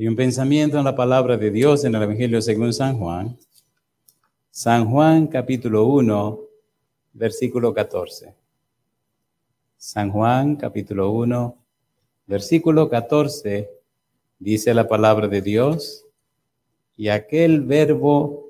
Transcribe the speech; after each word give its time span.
Hay 0.00 0.08
un 0.08 0.16
pensamiento 0.16 0.78
en 0.78 0.84
la 0.84 0.96
palabra 0.96 1.36
de 1.36 1.50
Dios 1.50 1.84
en 1.84 1.94
el 1.94 2.02
Evangelio 2.04 2.40
según 2.40 2.72
San 2.72 2.98
Juan. 2.98 3.36
San 4.50 4.90
Juan 4.90 5.26
capítulo 5.26 5.84
1, 5.88 6.40
versículo 7.12 7.74
14. 7.74 8.34
San 9.76 10.10
Juan 10.10 10.56
capítulo 10.56 11.10
1, 11.10 11.54
versículo 12.26 12.88
14, 12.88 13.70
dice 14.38 14.72
la 14.72 14.88
palabra 14.88 15.28
de 15.28 15.42
Dios, 15.42 16.06
y 16.96 17.08
aquel 17.08 17.60
verbo 17.60 18.48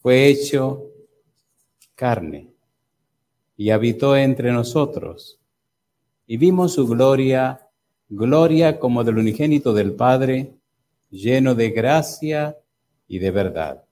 fue 0.00 0.28
hecho 0.28 0.86
carne 1.94 2.50
y 3.58 3.68
habitó 3.68 4.16
entre 4.16 4.52
nosotros, 4.52 5.38
y 6.26 6.38
vimos 6.38 6.72
su 6.72 6.86
gloria 6.86 7.68
gloria 8.14 8.78
como 8.78 9.04
del 9.04 9.16
unigénito 9.16 9.72
del 9.72 9.92
Padre, 9.94 10.52
lleno 11.08 11.54
de 11.54 11.70
gracia 11.70 12.58
y 13.08 13.18
de 13.18 13.30
verdad. 13.30 13.84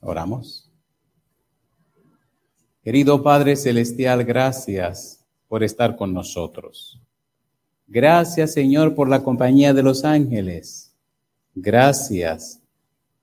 Oramos. 0.00 0.70
Querido 2.82 3.22
Padre 3.22 3.56
Celestial, 3.56 4.24
gracias 4.24 5.24
por 5.48 5.64
estar 5.64 5.96
con 5.96 6.12
nosotros. 6.12 7.00
Gracias, 7.86 8.52
Señor, 8.52 8.94
por 8.94 9.08
la 9.08 9.22
compañía 9.22 9.72
de 9.72 9.82
los 9.82 10.04
ángeles. 10.04 10.94
Gracias 11.54 12.60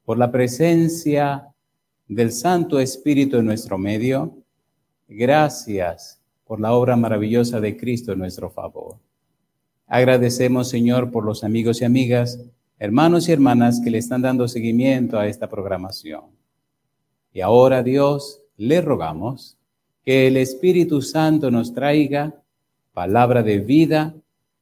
por 0.04 0.18
la 0.18 0.32
presencia 0.32 1.54
del 2.08 2.32
Santo 2.32 2.80
Espíritu 2.80 3.38
en 3.38 3.46
nuestro 3.46 3.78
medio. 3.78 4.36
Gracias 5.08 6.20
por 6.44 6.60
la 6.60 6.74
obra 6.74 6.96
maravillosa 6.96 7.60
de 7.60 7.78
Cristo 7.78 8.14
en 8.14 8.20
nuestro 8.20 8.50
favor. 8.50 8.98
Agradecemos, 9.88 10.70
Señor, 10.70 11.12
por 11.12 11.26
los 11.26 11.44
amigos 11.44 11.82
y 11.82 11.86
amigas, 11.86 12.40
hermanos 12.80 13.30
y 13.30 13.32
hermanas 13.32 13.80
que 13.84 13.92
le 13.92 14.00
están 14.00 14.22
dando 14.22 14.48
seguimiento 14.48 15.20
a 15.20 15.28
esta 15.28 15.48
programación. 15.48 16.24
Y 17.34 17.42
ahora, 17.42 17.84
Dios, 17.84 18.42
le 18.58 18.82
rogamos 18.82 19.58
que 20.04 20.28
el 20.28 20.38
Espíritu 20.38 21.02
Santo 21.02 21.52
nos 21.52 21.74
traiga 21.74 22.34
palabra 22.94 23.44
de 23.44 23.60
vida 23.60 24.16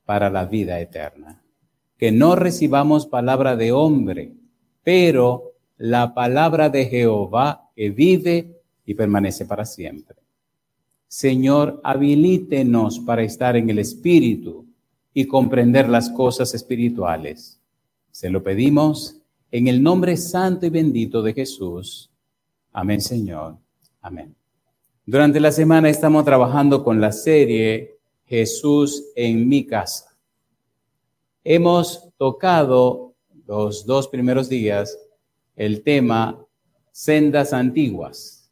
para 0.06 0.30
la 0.30 0.46
vida 0.46 0.80
eterna. 0.80 1.42
Que 1.98 2.12
no 2.12 2.36
recibamos 2.36 3.06
palabra 3.06 3.56
de 3.56 3.72
hombre, 3.72 4.34
pero 4.84 5.54
la 5.78 6.14
palabra 6.14 6.70
de 6.70 6.86
Jehová 6.86 7.70
que 7.76 7.90
vive 7.90 8.62
y 8.86 8.94
permanece 8.94 9.46
para 9.46 9.66
siempre. 9.66 10.18
Señor, 11.08 11.80
habilítenos 11.84 13.00
para 13.00 13.24
estar 13.24 13.56
en 13.56 13.70
el 13.70 13.80
Espíritu 13.80 14.63
y 15.14 15.26
comprender 15.26 15.90
las 15.90 16.10
cosas 16.10 16.54
espirituales. 16.54 17.60
Se 18.12 18.30
lo 18.30 18.44
pedimos 18.44 19.18
en 19.52 19.68
el 19.68 19.82
nombre 19.82 20.18
santo 20.18 20.66
y 20.66 20.70
bendito 20.70 21.22
de 21.22 21.34
Jesús. 21.34 22.10
Amén, 22.72 23.02
Señor. 23.02 23.58
Amén. 24.02 24.36
Durante 25.06 25.40
la 25.40 25.52
semana 25.52 25.90
estamos 25.90 26.26
trabajando 26.26 26.84
con 26.84 27.00
la 27.00 27.12
serie 27.12 27.98
Jesús 28.26 29.04
en 29.16 29.48
mi 29.48 29.66
casa. 29.66 30.16
Hemos 31.44 32.10
tocado 32.18 33.14
los 33.46 33.86
dos 33.86 34.08
primeros 34.08 34.48
días 34.48 34.98
el 35.56 35.84
tema 35.84 36.44
sendas 36.92 37.54
antiguas. 37.54 38.50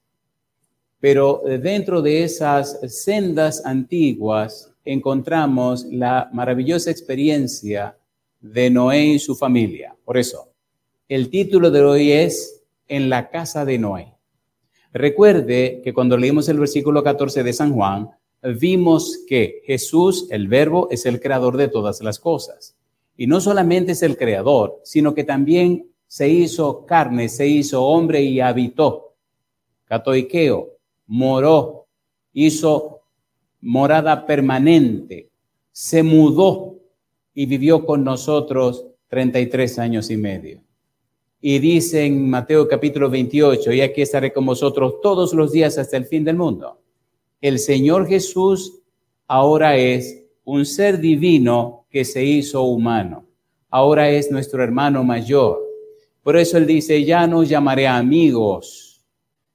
Pero 1.00 1.42
dentro 1.46 2.02
de 2.02 2.24
esas 2.24 2.80
sendas 2.94 3.66
antiguas 3.66 4.71
encontramos 4.86 5.86
la 5.86 6.30
maravillosa 6.34 6.92
experiencia 6.92 7.98
de 8.40 8.70
Noé 8.70 9.06
y 9.06 9.20
su 9.20 9.36
familia. 9.36 9.96
Por 10.04 10.18
eso, 10.18 10.54
el 11.08 11.30
título 11.30 11.72
de 11.72 11.82
hoy 11.82 12.12
es 12.12 12.64
En 12.88 13.10
la 13.10 13.30
casa 13.30 13.66
de 13.66 13.78
Noé. 13.78 14.16
Recuerde 14.94 15.82
que 15.84 15.94
cuando 15.94 16.18
leímos 16.18 16.50
el 16.50 16.60
versículo 16.60 17.04
14 17.04 17.44
de 17.44 17.54
San 17.54 17.74
Juan, 17.74 18.10
vimos 18.60 19.24
que 19.28 19.62
Jesús, 19.66 20.28
el 20.32 20.48
verbo, 20.48 20.88
es 20.92 21.06
el 21.06 21.22
creador 21.22 21.58
de 21.58 21.68
todas 21.68 22.02
las 22.02 22.20
cosas. 22.20 22.76
Y 23.16 23.28
no 23.28 23.40
solamente 23.40 23.92
es 23.92 24.02
el 24.02 24.18
creador, 24.18 24.80
sino 24.84 25.14
que 25.14 25.24
también 25.24 25.88
se 26.08 26.28
hizo 26.28 26.86
carne, 26.86 27.30
se 27.30 27.48
hizo 27.48 27.86
hombre 27.86 28.22
y 28.22 28.40
habitó. 28.40 29.16
Catoiqueo, 29.86 30.78
moró, 31.08 31.88
hizo 32.34 33.01
morada 33.62 34.26
permanente, 34.26 35.30
se 35.72 36.04
mudó 36.04 36.80
y 37.34 37.46
vivió 37.46 37.86
con 37.86 38.04
nosotros 38.04 38.86
33 39.08 39.80
años 39.80 40.10
y 40.10 40.18
medio. 40.18 40.62
Y 41.40 41.60
dice 41.60 42.06
en 42.06 42.30
Mateo 42.30 42.68
capítulo 42.68 43.10
28, 43.10 43.72
y 43.74 43.82
aquí 43.82 44.02
estaré 44.02 44.32
con 44.32 44.46
vosotros 44.46 45.02
todos 45.02 45.34
los 45.34 45.52
días 45.52 45.78
hasta 45.78 45.98
el 45.98 46.06
fin 46.06 46.24
del 46.24 46.38
mundo. 46.38 46.80
El 47.40 47.58
Señor 47.58 48.08
Jesús 48.08 48.80
ahora 49.28 49.76
es 49.76 50.24
un 50.44 50.66
ser 50.66 51.00
divino 51.00 51.86
que 51.90 52.06
se 52.06 52.24
hizo 52.24 52.64
humano. 52.64 53.26
Ahora 53.70 54.10
es 54.10 54.30
nuestro 54.30 54.64
hermano 54.64 55.04
mayor. 55.04 55.60
Por 56.24 56.38
eso 56.38 56.58
él 56.58 56.68
dice, 56.68 57.04
ya 57.04 57.26
no 57.26 57.44
llamaré 57.44 57.88
amigos, 57.88 58.91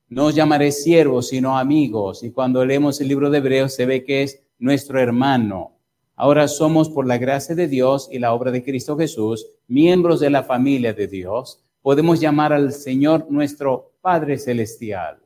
no 0.08 0.26
os 0.26 0.34
llamaré 0.34 0.72
siervos, 0.72 1.28
sino 1.28 1.58
amigos. 1.58 2.22
Y 2.22 2.30
cuando 2.30 2.64
leemos 2.64 3.00
el 3.00 3.08
libro 3.08 3.30
de 3.30 3.38
Hebreos 3.38 3.74
se 3.74 3.86
ve 3.86 4.04
que 4.04 4.22
es 4.22 4.42
nuestro 4.58 5.00
hermano. 5.00 5.72
Ahora 6.14 6.48
somos, 6.48 6.88
por 6.88 7.06
la 7.06 7.18
gracia 7.18 7.54
de 7.54 7.68
Dios 7.68 8.08
y 8.10 8.18
la 8.18 8.32
obra 8.32 8.50
de 8.50 8.62
Cristo 8.62 8.96
Jesús, 8.96 9.46
miembros 9.66 10.20
de 10.20 10.30
la 10.30 10.44
familia 10.44 10.94
de 10.94 11.08
Dios. 11.08 11.62
Podemos 11.82 12.20
llamar 12.20 12.52
al 12.52 12.72
Señor 12.72 13.26
nuestro 13.30 13.92
Padre 14.00 14.38
Celestial. 14.38 15.18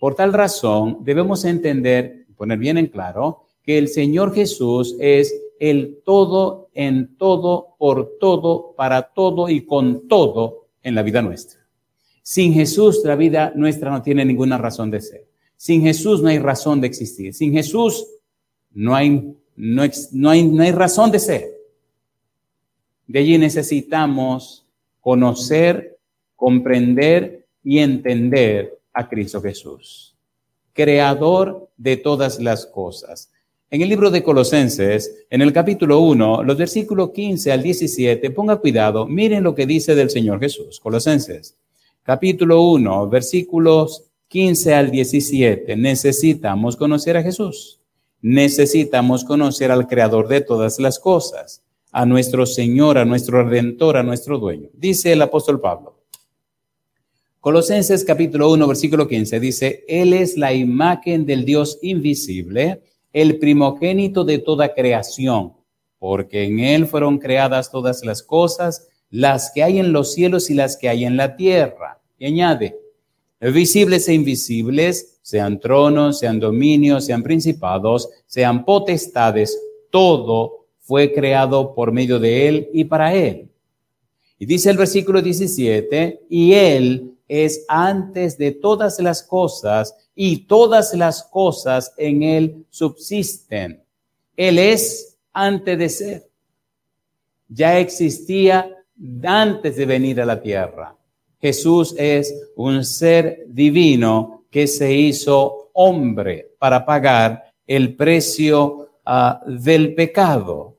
Por 0.00 0.14
tal 0.14 0.32
razón, 0.32 0.98
debemos 1.02 1.44
entender, 1.44 2.26
poner 2.36 2.58
bien 2.58 2.78
en 2.78 2.86
claro, 2.86 3.44
que 3.62 3.76
el 3.76 3.88
Señor 3.88 4.34
Jesús 4.34 4.96
es 5.00 5.34
el 5.58 6.02
todo 6.04 6.70
en 6.74 7.16
todo, 7.16 7.74
por 7.78 8.18
todo, 8.20 8.74
para 8.76 9.02
todo 9.02 9.48
y 9.48 9.66
con 9.66 10.06
todo 10.06 10.68
en 10.82 10.94
la 10.94 11.02
vida 11.02 11.22
nuestra. 11.22 11.65
Sin 12.28 12.54
Jesús 12.54 13.02
la 13.04 13.14
vida 13.14 13.52
nuestra 13.54 13.88
no 13.88 14.02
tiene 14.02 14.24
ninguna 14.24 14.58
razón 14.58 14.90
de 14.90 15.00
ser. 15.00 15.28
Sin 15.56 15.82
Jesús 15.82 16.20
no 16.20 16.28
hay 16.28 16.40
razón 16.40 16.80
de 16.80 16.88
existir. 16.88 17.32
Sin 17.32 17.52
Jesús 17.52 18.04
no 18.72 18.96
hay, 18.96 19.32
no, 19.54 19.82
hay, 19.82 19.92
no 20.42 20.62
hay 20.64 20.72
razón 20.72 21.12
de 21.12 21.20
ser. 21.20 21.48
De 23.06 23.20
allí 23.20 23.38
necesitamos 23.38 24.66
conocer, 25.00 25.98
comprender 26.34 27.46
y 27.62 27.78
entender 27.78 28.76
a 28.92 29.08
Cristo 29.08 29.40
Jesús, 29.40 30.16
creador 30.72 31.70
de 31.76 31.96
todas 31.96 32.40
las 32.40 32.66
cosas. 32.66 33.30
En 33.70 33.82
el 33.82 33.88
libro 33.88 34.10
de 34.10 34.24
Colosenses, 34.24 35.26
en 35.30 35.42
el 35.42 35.52
capítulo 35.52 36.00
1, 36.00 36.42
los 36.42 36.58
versículos 36.58 37.10
15 37.10 37.52
al 37.52 37.62
17, 37.62 38.32
ponga 38.32 38.56
cuidado, 38.56 39.06
miren 39.06 39.44
lo 39.44 39.54
que 39.54 39.64
dice 39.64 39.94
del 39.94 40.10
Señor 40.10 40.40
Jesús. 40.40 40.80
Colosenses 40.80 41.56
capítulo 42.06 42.62
1, 42.62 43.08
versículos 43.08 44.04
15 44.28 44.74
al 44.74 44.92
17. 44.92 45.74
Necesitamos 45.74 46.76
conocer 46.76 47.16
a 47.16 47.22
Jesús. 47.22 47.80
Necesitamos 48.22 49.24
conocer 49.24 49.72
al 49.72 49.88
Creador 49.88 50.28
de 50.28 50.40
todas 50.40 50.78
las 50.78 51.00
cosas, 51.00 51.64
a 51.90 52.06
nuestro 52.06 52.46
Señor, 52.46 52.96
a 52.96 53.04
nuestro 53.04 53.42
Redentor, 53.42 53.96
a 53.96 54.04
nuestro 54.04 54.38
Dueño. 54.38 54.68
Dice 54.72 55.12
el 55.12 55.20
apóstol 55.20 55.60
Pablo. 55.60 55.96
Colosenses 57.40 58.04
capítulo 58.04 58.52
1, 58.52 58.68
versículo 58.68 59.08
15 59.08 59.40
dice, 59.40 59.84
Él 59.88 60.12
es 60.12 60.36
la 60.36 60.54
imagen 60.54 61.26
del 61.26 61.44
Dios 61.44 61.80
invisible, 61.82 62.82
el 63.12 63.40
primogénito 63.40 64.24
de 64.24 64.38
toda 64.38 64.74
creación, 64.74 65.54
porque 65.98 66.44
en 66.44 66.60
Él 66.60 66.86
fueron 66.86 67.18
creadas 67.18 67.68
todas 67.68 68.04
las 68.04 68.22
cosas, 68.22 68.86
las 69.16 69.50
que 69.50 69.62
hay 69.62 69.78
en 69.78 69.92
los 69.92 70.12
cielos 70.12 70.50
y 70.50 70.54
las 70.54 70.76
que 70.76 70.90
hay 70.90 71.06
en 71.06 71.16
la 71.16 71.36
tierra 71.36 71.98
y 72.18 72.26
añade, 72.26 72.78
visibles 73.40 74.08
e 74.08 74.14
invisibles, 74.14 75.18
sean 75.22 75.58
tronos, 75.58 76.18
sean 76.18 76.38
dominios, 76.38 77.06
sean 77.06 77.22
principados, 77.22 78.10
sean 78.26 78.62
potestades, 78.62 79.58
todo 79.90 80.66
fue 80.80 81.14
creado 81.14 81.74
por 81.74 81.92
medio 81.92 82.18
de 82.18 82.46
Él 82.46 82.68
y 82.74 82.84
para 82.84 83.14
Él. 83.14 83.48
Y 84.38 84.44
dice 84.44 84.68
el 84.68 84.76
versículo 84.76 85.22
17, 85.22 86.26
y 86.28 86.52
Él 86.52 87.14
es 87.26 87.64
antes 87.68 88.36
de 88.36 88.52
todas 88.52 89.00
las 89.00 89.22
cosas 89.22 89.96
y 90.14 90.46
todas 90.46 90.92
las 90.92 91.22
cosas 91.22 91.94
en 91.96 92.22
Él 92.22 92.66
subsisten. 92.68 93.82
Él 94.36 94.58
es 94.58 95.16
antes 95.32 95.78
de 95.78 95.88
ser. 95.88 96.30
Ya 97.48 97.78
existía 97.78 98.75
antes 99.24 99.76
de 99.76 99.86
venir 99.86 100.20
a 100.20 100.26
la 100.26 100.40
tierra. 100.40 100.96
Jesús 101.40 101.94
es 101.98 102.34
un 102.56 102.84
ser 102.84 103.44
divino 103.48 104.44
que 104.50 104.66
se 104.66 104.92
hizo 104.94 105.70
hombre 105.74 106.52
para 106.58 106.84
pagar 106.84 107.52
el 107.66 107.94
precio 107.94 108.90
ah, 109.04 109.40
del 109.46 109.94
pecado. 109.94 110.74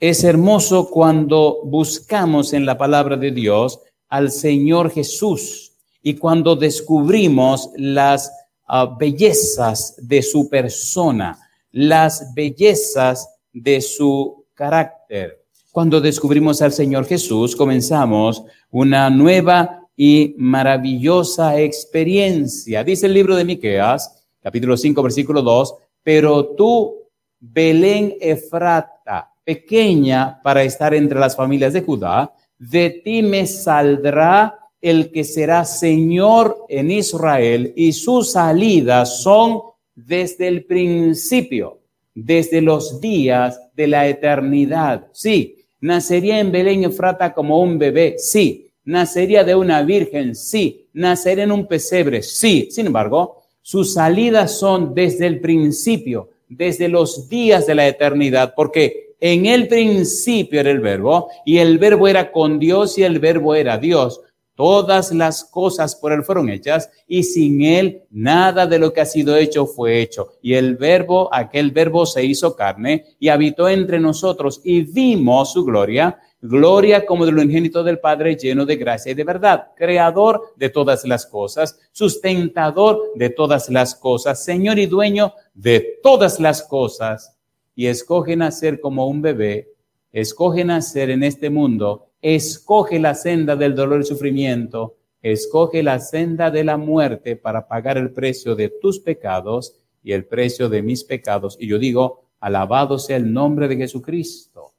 es 0.00 0.24
hermoso 0.24 0.90
cuando 0.90 1.60
buscamos 1.64 2.52
en 2.52 2.66
la 2.66 2.76
palabra 2.76 3.16
de 3.16 3.30
Dios 3.30 3.80
al 4.08 4.32
Señor 4.32 4.90
Jesús 4.90 5.72
y 6.02 6.14
cuando 6.14 6.56
descubrimos 6.56 7.70
las 7.76 8.32
uh, 8.68 8.96
bellezas 8.98 9.94
de 9.96 10.20
su 10.20 10.48
persona, 10.50 11.38
las 11.70 12.34
bellezas 12.34 13.28
de 13.52 13.80
su 13.80 14.44
carácter. 14.54 15.41
Cuando 15.72 16.02
descubrimos 16.02 16.60
al 16.60 16.70
Señor 16.70 17.06
Jesús, 17.06 17.56
comenzamos 17.56 18.44
una 18.70 19.08
nueva 19.08 19.88
y 19.96 20.34
maravillosa 20.36 21.58
experiencia. 21.58 22.84
Dice 22.84 23.06
el 23.06 23.14
libro 23.14 23.34
de 23.34 23.46
Miqueas, 23.46 24.22
capítulo 24.42 24.76
5, 24.76 25.02
versículo 25.02 25.40
2, 25.40 25.74
pero 26.02 26.48
tú, 26.48 26.94
Belén 27.40 28.14
Efrata, 28.20 29.32
pequeña 29.42 30.42
para 30.42 30.62
estar 30.62 30.92
entre 30.92 31.18
las 31.18 31.34
familias 31.34 31.72
de 31.72 31.80
Judá, 31.80 32.34
de 32.58 32.90
ti 33.02 33.22
me 33.22 33.46
saldrá 33.46 34.58
el 34.78 35.10
que 35.10 35.24
será 35.24 35.64
Señor 35.64 36.66
en 36.68 36.90
Israel 36.90 37.72
y 37.74 37.94
sus 37.94 38.32
salidas 38.32 39.22
son 39.22 39.62
desde 39.94 40.48
el 40.48 40.66
principio, 40.66 41.80
desde 42.14 42.60
los 42.60 43.00
días 43.00 43.58
de 43.74 43.86
la 43.86 44.06
eternidad. 44.06 45.08
Sí, 45.12 45.60
nacería 45.82 46.38
en 46.38 46.50
Belén 46.50 46.84
Efrata 46.84 47.34
como 47.34 47.60
un 47.60 47.78
bebé, 47.78 48.14
sí. 48.16 48.68
Nacería 48.84 49.44
de 49.44 49.54
una 49.54 49.82
virgen, 49.82 50.34
sí. 50.34 50.86
Nacería 50.94 51.44
en 51.44 51.52
un 51.52 51.66
pesebre, 51.66 52.22
sí. 52.22 52.68
Sin 52.70 52.86
embargo, 52.86 53.42
sus 53.60 53.92
salidas 53.92 54.58
son 54.58 54.94
desde 54.94 55.26
el 55.26 55.40
principio, 55.40 56.30
desde 56.48 56.88
los 56.88 57.28
días 57.28 57.66
de 57.66 57.74
la 57.74 57.86
eternidad, 57.86 58.54
porque 58.56 59.14
en 59.20 59.46
el 59.46 59.68
principio 59.68 60.60
era 60.60 60.70
el 60.70 60.80
verbo 60.80 61.28
y 61.44 61.58
el 61.58 61.78
verbo 61.78 62.08
era 62.08 62.32
con 62.32 62.58
Dios 62.58 62.98
y 62.98 63.02
el 63.02 63.18
verbo 63.18 63.54
era 63.54 63.76
Dios. 63.78 64.20
Todas 64.54 65.12
las 65.12 65.44
cosas 65.44 65.96
por 65.96 66.12
él 66.12 66.22
fueron 66.22 66.50
hechas 66.50 66.90
y 67.06 67.22
sin 67.22 67.62
él 67.62 68.02
nada 68.10 68.66
de 68.66 68.78
lo 68.78 68.92
que 68.92 69.00
ha 69.00 69.06
sido 69.06 69.34
hecho 69.36 69.64
fue 69.66 70.00
hecho. 70.02 70.34
Y 70.42 70.54
el 70.54 70.76
verbo, 70.76 71.30
aquel 71.32 71.70
verbo 71.70 72.04
se 72.04 72.22
hizo 72.24 72.54
carne 72.54 73.06
y 73.18 73.30
habitó 73.30 73.68
entre 73.68 73.98
nosotros 73.98 74.60
y 74.62 74.82
vimos 74.82 75.54
su 75.54 75.64
gloria, 75.64 76.18
gloria 76.42 77.06
como 77.06 77.24
de 77.24 77.32
lo 77.32 77.42
ingénito 77.42 77.82
del 77.82 77.98
Padre 77.98 78.36
lleno 78.36 78.66
de 78.66 78.76
gracia 78.76 79.12
y 79.12 79.14
de 79.14 79.24
verdad, 79.24 79.68
creador 79.74 80.52
de 80.56 80.68
todas 80.68 81.06
las 81.06 81.24
cosas, 81.24 81.78
sustentador 81.90 83.12
de 83.14 83.30
todas 83.30 83.70
las 83.70 83.94
cosas, 83.94 84.44
Señor 84.44 84.78
y 84.78 84.84
dueño 84.84 85.32
de 85.54 85.98
todas 86.02 86.38
las 86.38 86.62
cosas. 86.62 87.38
Y 87.74 87.86
escoge 87.86 88.36
nacer 88.36 88.80
como 88.80 89.06
un 89.06 89.22
bebé, 89.22 89.70
escoge 90.12 90.62
nacer 90.62 91.08
en 91.08 91.22
este 91.22 91.48
mundo 91.48 92.11
escoge 92.22 93.00
la 93.00 93.16
senda 93.16 93.56
del 93.56 93.74
dolor 93.74 94.00
y 94.00 94.04
sufrimiento, 94.04 94.96
escoge 95.20 95.82
la 95.82 95.98
senda 95.98 96.50
de 96.50 96.64
la 96.64 96.76
muerte 96.76 97.36
para 97.36 97.66
pagar 97.66 97.98
el 97.98 98.12
precio 98.12 98.54
de 98.54 98.68
tus 98.68 99.00
pecados 99.00 99.74
y 100.02 100.12
el 100.12 100.24
precio 100.24 100.68
de 100.68 100.82
mis 100.82 101.02
pecados. 101.04 101.56
Y 101.60 101.66
yo 101.66 101.78
digo, 101.78 102.24
alabado 102.40 102.98
sea 102.98 103.16
el 103.16 103.32
nombre 103.32 103.68
de 103.68 103.76
Jesucristo. 103.76 104.72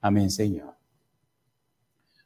Amén, 0.00 0.30
Señor. 0.30 0.74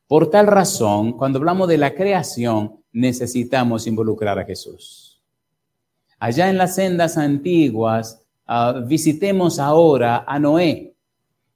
Por 0.07 0.31
tal 0.31 0.47
razón, 0.47 1.13
cuando 1.13 1.39
hablamos 1.39 1.69
de 1.69 1.79
la 1.79 1.95
creación, 1.95 2.81
necesitamos 2.93 3.87
involucrar 3.87 4.39
a 4.39 4.45
Jesús. 4.45 5.23
Allá 6.19 6.51
en 6.51 6.59
las 6.59 6.75
sendas 6.75 7.17
antiguas, 7.17 8.21
ah, 8.47 8.83
visitemos 8.87 9.59
ahora 9.59 10.25
a 10.27 10.39
Noé 10.39 10.95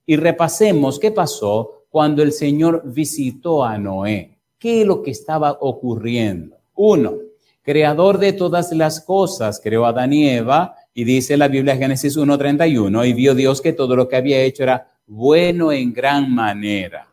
y 0.07 0.17
repasemos 0.17 0.99
qué 0.99 1.11
pasó 1.11 1.84
cuando 1.95 2.25
el 2.25 2.33
Señor 2.33 2.83
visitó 2.85 3.65
a 3.65 3.79
Noé. 3.79 4.37
¿Qué 4.59 4.81
es 4.81 4.87
lo 4.89 5.01
que 5.01 5.13
estaba 5.13 5.53
ocurriendo? 5.61 6.57
Uno, 6.75 7.15
creador 7.63 8.19
de 8.19 8.33
todas 8.33 8.73
las 8.73 9.01
cosas, 9.01 9.61
creó 9.63 9.87
a 9.87 9.91
Adán 9.91 10.13
y 10.13 10.29
Eva, 10.29 10.75
y 10.93 11.05
dice 11.05 11.37
la 11.37 11.47
Biblia 11.47 11.77
Génesis 11.77 12.19
1.31, 12.19 13.09
y 13.09 13.13
vio 13.13 13.33
Dios 13.37 13.61
que 13.61 13.73
todo 13.73 13.95
lo 13.95 14.09
que 14.09 14.17
había 14.17 14.43
hecho 14.43 14.65
era 14.65 14.91
bueno 15.07 15.71
en 15.71 15.93
gran 15.93 16.35
manera. 16.35 17.07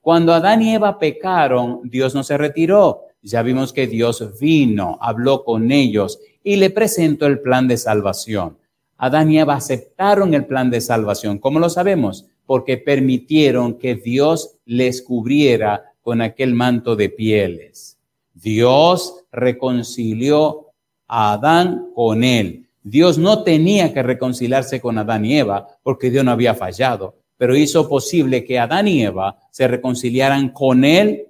Cuando 0.00 0.32
Adán 0.32 0.62
y 0.62 0.76
Eva 0.76 0.96
pecaron, 0.96 1.80
Dios 1.82 2.14
no 2.14 2.22
se 2.22 2.38
retiró. 2.38 3.06
Ya 3.22 3.42
vimos 3.42 3.72
que 3.72 3.88
Dios 3.88 4.38
vino, 4.38 4.96
habló 5.00 5.42
con 5.42 5.72
ellos 5.72 6.20
y 6.44 6.54
le 6.54 6.70
presentó 6.70 7.26
el 7.26 7.40
plan 7.40 7.66
de 7.66 7.76
salvación. 7.76 8.58
Adán 8.96 9.32
y 9.32 9.40
Eva 9.40 9.56
aceptaron 9.56 10.34
el 10.34 10.46
plan 10.46 10.70
de 10.70 10.80
salvación. 10.80 11.38
¿Cómo 11.38 11.58
lo 11.58 11.68
sabemos? 11.68 12.26
Porque 12.50 12.78
permitieron 12.78 13.74
que 13.74 13.94
Dios 13.94 14.56
les 14.64 15.02
cubriera 15.02 15.92
con 16.02 16.20
aquel 16.20 16.52
manto 16.52 16.96
de 16.96 17.08
pieles. 17.08 17.96
Dios 18.34 19.22
reconcilió 19.30 20.72
a 21.06 21.34
Adán 21.34 21.92
con 21.94 22.24
él. 22.24 22.66
Dios 22.82 23.18
no 23.18 23.44
tenía 23.44 23.94
que 23.94 24.02
reconciliarse 24.02 24.80
con 24.80 24.98
Adán 24.98 25.26
y 25.26 25.38
Eva 25.38 25.78
porque 25.84 26.10
Dios 26.10 26.24
no 26.24 26.32
había 26.32 26.56
fallado, 26.56 27.14
pero 27.36 27.56
hizo 27.56 27.88
posible 27.88 28.44
que 28.44 28.58
Adán 28.58 28.88
y 28.88 29.04
Eva 29.04 29.38
se 29.52 29.68
reconciliaran 29.68 30.48
con 30.48 30.84
él 30.84 31.28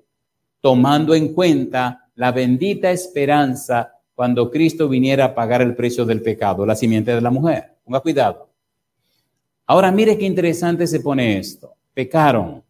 tomando 0.62 1.14
en 1.14 1.34
cuenta 1.34 2.08
la 2.14 2.32
bendita 2.32 2.90
esperanza 2.90 3.92
cuando 4.14 4.50
Cristo 4.50 4.88
viniera 4.88 5.26
a 5.26 5.34
pagar 5.34 5.60
el 5.60 5.76
precio 5.76 6.06
del 6.06 6.22
pecado, 6.22 6.64
la 6.64 6.74
simiente 6.74 7.14
de 7.14 7.20
la 7.20 7.30
mujer. 7.30 7.74
Ponga 7.84 8.00
cuidado. 8.00 8.49
Ahora 9.70 9.92
mire 9.92 10.18
qué 10.18 10.24
interesante 10.24 10.84
se 10.84 10.98
pone 10.98 11.38
esto. 11.38 11.76
Pecaron. 11.94 12.60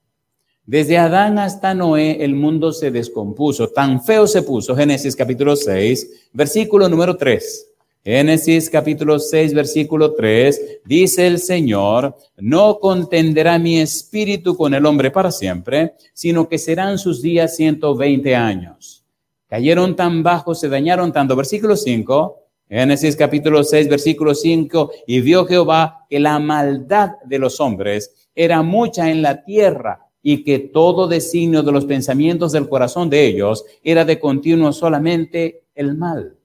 Desde 0.67 0.99
Adán 0.99 1.39
hasta 1.39 1.73
Noé 1.73 2.23
el 2.23 2.35
mundo 2.35 2.75
se 2.75 2.91
descompuso. 2.91 3.69
Tan 3.69 4.05
feo 4.05 4.27
se 4.27 4.43
puso. 4.43 4.77
Génesis 4.77 5.17
capítulo 5.17 5.57
6, 5.57 6.29
versículo 6.35 6.91
número 6.91 7.17
3. 7.17 7.69
Génesis 8.05 8.69
capítulo 8.69 9.19
6, 9.19 9.55
versículo 9.55 10.13
3, 10.13 10.81
dice 10.85 11.27
el 11.27 11.39
Señor, 11.39 12.17
no 12.37 12.79
contenderá 12.79 13.59
mi 13.59 13.81
espíritu 13.81 14.55
con 14.55 14.75
el 14.75 14.85
hombre 14.85 15.11
para 15.11 15.31
siempre, 15.31 15.95
sino 16.13 16.51
que 16.51 16.59
serán 16.59 16.99
sus 16.99 17.23
días 17.23 17.57
120 17.57 18.37
años. 18.37 19.07
Cayeron 19.49 19.97
tan 19.97 20.23
bajo, 20.23 20.55
se 20.55 20.69
dañaron 20.69 21.15
tanto. 21.15 21.35
Versículo 21.35 21.77
5, 21.77 22.40
Génesis 22.71 23.17
capítulo 23.17 23.65
6, 23.65 23.89
versículo 23.89 24.33
5, 24.33 24.93
y 25.09 25.21
vio 25.23 25.45
Jehová 25.45 26.07
que 26.09 26.21
la 26.21 26.39
maldad 26.39 27.17
de 27.25 27.41
los 27.41 27.59
hombres 27.59 28.29
era 28.33 28.63
mucha 28.63 29.11
en 29.11 29.23
la 29.23 29.43
tierra 29.43 30.07
y 30.23 30.45
que 30.45 30.61
todo 30.61 31.09
designio 31.09 31.65
de 31.65 31.73
los 31.73 31.85
pensamientos 31.85 32.53
del 32.53 32.69
corazón 32.69 33.11
de 33.11 33.27
ellos 33.27 33.65
era 33.83 34.05
de 34.05 34.21
continuo 34.21 34.73
solamente 34.73 35.65
el 35.75 35.97
mal. 35.97 36.37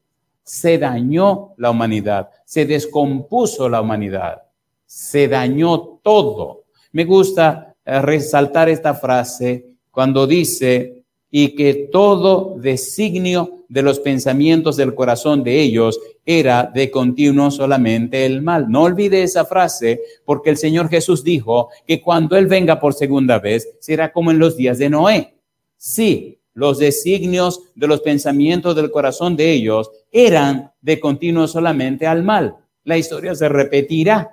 Se 0.42 0.80
dañó 0.80 1.54
la 1.58 1.70
humanidad, 1.70 2.32
se 2.44 2.66
descompuso 2.66 3.70
la 3.70 3.82
humanidad, 3.82 4.42
se 4.84 5.28
dañó 5.28 6.00
todo. 6.02 6.64
Me 6.92 7.06
gusta 7.06 7.76
eh, 7.86 8.02
resaltar 8.02 8.68
esta 8.68 8.96
frase 8.96 9.76
cuando 9.92 10.26
dice, 10.26 11.05
y 11.38 11.50
que 11.50 11.90
todo 11.92 12.56
designio 12.60 13.66
de 13.68 13.82
los 13.82 14.00
pensamientos 14.00 14.78
del 14.78 14.96
corazón 14.96 15.44
de 15.44 15.60
ellos 15.60 16.00
era 16.26 16.72
de 16.74 16.90
continuo 16.90 17.52
solamente 17.52 18.26
el 18.26 18.42
mal. 18.42 18.72
No 18.72 18.84
olvide 18.84 19.22
esa 19.22 19.44
frase, 19.44 20.00
porque 20.24 20.50
el 20.50 20.56
Señor 20.56 20.88
Jesús 20.88 21.26
dijo 21.26 21.72
que 21.86 22.02
cuando 22.02 22.38
Él 22.38 22.48
venga 22.48 22.80
por 22.80 22.94
segunda 22.94 23.38
vez 23.38 23.68
será 23.82 24.14
como 24.14 24.32
en 24.32 24.40
los 24.40 24.56
días 24.56 24.78
de 24.78 24.90
Noé. 24.90 25.36
Sí, 25.76 26.40
los 26.54 26.78
designios 26.78 27.64
de 27.76 27.88
los 27.88 28.00
pensamientos 28.00 28.74
del 28.74 28.90
corazón 28.90 29.36
de 29.36 29.52
ellos 29.52 29.92
eran 30.14 30.72
de 30.80 31.02
continuo 31.02 31.50
solamente 31.50 32.08
al 32.08 32.24
mal. 32.24 32.56
La 32.86 32.98
historia 32.98 33.36
se 33.36 33.50
repetirá. 33.50 34.32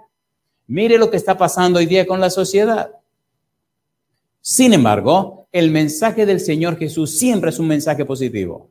Mire 0.69 0.99
lo 0.99 1.11
que 1.11 1.17
está 1.17 1.37
pasando 1.37 1.81
hoy 1.81 1.87
día 1.87 2.07
con 2.07 2.21
la 2.21 2.31
sociedad. 2.31 2.93
Sin 4.41 4.73
embargo, 4.73 5.42
el 5.53 5.71
mensaje 5.71 6.25
del 6.25 6.41
Señor 6.41 6.79
Jesús 6.79 7.19
siempre 7.19 7.51
es 7.51 7.59
un 7.59 7.69
mensaje 7.69 8.05
positivo. 8.07 8.71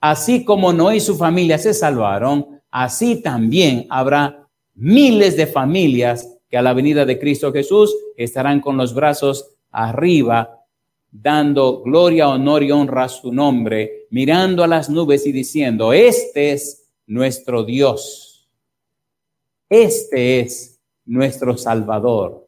Así 0.00 0.44
como 0.44 0.72
Noé 0.72 0.96
y 0.96 1.00
su 1.00 1.16
familia 1.16 1.58
se 1.58 1.74
salvaron, 1.74 2.60
así 2.70 3.22
también 3.22 3.86
habrá 3.90 4.48
miles 4.74 5.36
de 5.36 5.46
familias 5.46 6.28
que 6.48 6.56
a 6.56 6.62
la 6.62 6.72
venida 6.72 7.04
de 7.04 7.18
Cristo 7.18 7.52
Jesús 7.52 7.94
estarán 8.16 8.60
con 8.60 8.76
los 8.76 8.94
brazos 8.94 9.56
arriba, 9.70 10.64
dando 11.10 11.82
gloria, 11.82 12.28
honor 12.28 12.62
y 12.62 12.72
honra 12.72 13.04
a 13.04 13.08
su 13.08 13.32
nombre, 13.32 14.06
mirando 14.10 14.62
a 14.64 14.68
las 14.68 14.88
nubes 14.88 15.26
y 15.26 15.32
diciendo, 15.32 15.92
este 15.92 16.52
es 16.52 16.88
nuestro 17.06 17.64
Dios, 17.64 18.48
este 19.68 20.40
es 20.40 20.80
nuestro 21.04 21.56
Salvador, 21.56 22.45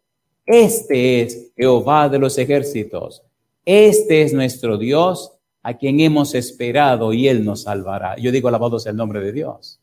este 0.48 1.22
es 1.22 1.52
Jehová 1.56 2.08
de 2.08 2.18
los 2.18 2.38
ejércitos, 2.38 3.22
este 3.64 4.22
es 4.22 4.32
nuestro 4.32 4.78
Dios 4.78 5.32
a 5.62 5.76
quien 5.76 6.00
hemos 6.00 6.34
esperado 6.34 7.12
y 7.12 7.28
Él 7.28 7.44
nos 7.44 7.62
salvará. 7.64 8.16
Yo 8.16 8.32
digo, 8.32 8.48
alabado 8.48 8.78
sea 8.78 8.90
el 8.90 8.96
nombre 8.96 9.20
de 9.20 9.32
Dios. 9.32 9.78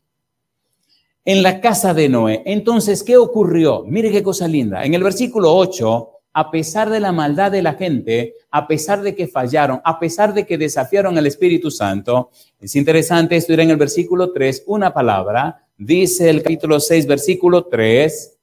en 1.24 1.42
la 1.42 1.60
casa 1.60 1.92
de 1.92 2.08
Noé. 2.08 2.42
Entonces, 2.46 3.02
¿qué 3.02 3.16
ocurrió? 3.16 3.84
Mire 3.84 4.12
qué 4.12 4.22
cosa 4.22 4.46
linda. 4.46 4.84
En 4.84 4.94
el 4.94 5.02
versículo 5.02 5.54
8, 5.56 6.10
a 6.32 6.50
pesar 6.52 6.88
de 6.88 7.00
la 7.00 7.12
maldad 7.12 7.50
de 7.50 7.62
la 7.62 7.74
gente, 7.74 8.34
a 8.50 8.68
pesar 8.68 9.02
de 9.02 9.14
que 9.14 9.26
fallaron, 9.26 9.80
a 9.84 9.98
pesar 9.98 10.34
de 10.34 10.46
que 10.46 10.56
desafiaron 10.56 11.18
al 11.18 11.26
Espíritu 11.26 11.70
Santo, 11.70 12.30
es 12.60 12.76
interesante 12.76 13.36
estudiar 13.36 13.60
en 13.60 13.70
el 13.70 13.76
versículo 13.76 14.32
3 14.32 14.64
una 14.66 14.94
palabra, 14.94 15.66
dice 15.76 16.30
el 16.30 16.42
capítulo 16.42 16.78
6, 16.78 17.06
versículo 17.06 17.64
3, 17.64 18.35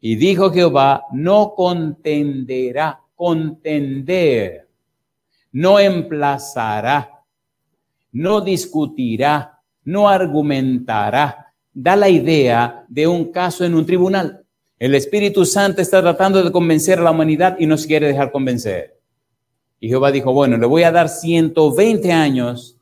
y 0.00 0.16
dijo 0.16 0.50
Jehová, 0.50 1.04
no 1.12 1.54
contenderá, 1.54 3.00
contender, 3.14 4.66
no 5.52 5.78
emplazará, 5.78 7.22
no 8.12 8.40
discutirá, 8.40 9.60
no 9.84 10.08
argumentará. 10.08 11.52
Da 11.72 11.94
la 11.96 12.08
idea 12.08 12.84
de 12.88 13.06
un 13.06 13.30
caso 13.30 13.64
en 13.64 13.74
un 13.74 13.86
tribunal. 13.86 14.44
El 14.78 14.94
Espíritu 14.94 15.44
Santo 15.44 15.82
está 15.82 16.00
tratando 16.00 16.42
de 16.42 16.50
convencer 16.50 16.98
a 16.98 17.02
la 17.02 17.10
humanidad 17.10 17.56
y 17.58 17.66
no 17.66 17.76
se 17.76 17.86
quiere 17.86 18.08
dejar 18.08 18.32
convencer. 18.32 18.98
Y 19.78 19.88
Jehová 19.88 20.10
dijo, 20.10 20.32
bueno, 20.32 20.56
le 20.56 20.66
voy 20.66 20.82
a 20.82 20.90
dar 20.90 21.08
120 21.08 22.10
años 22.10 22.76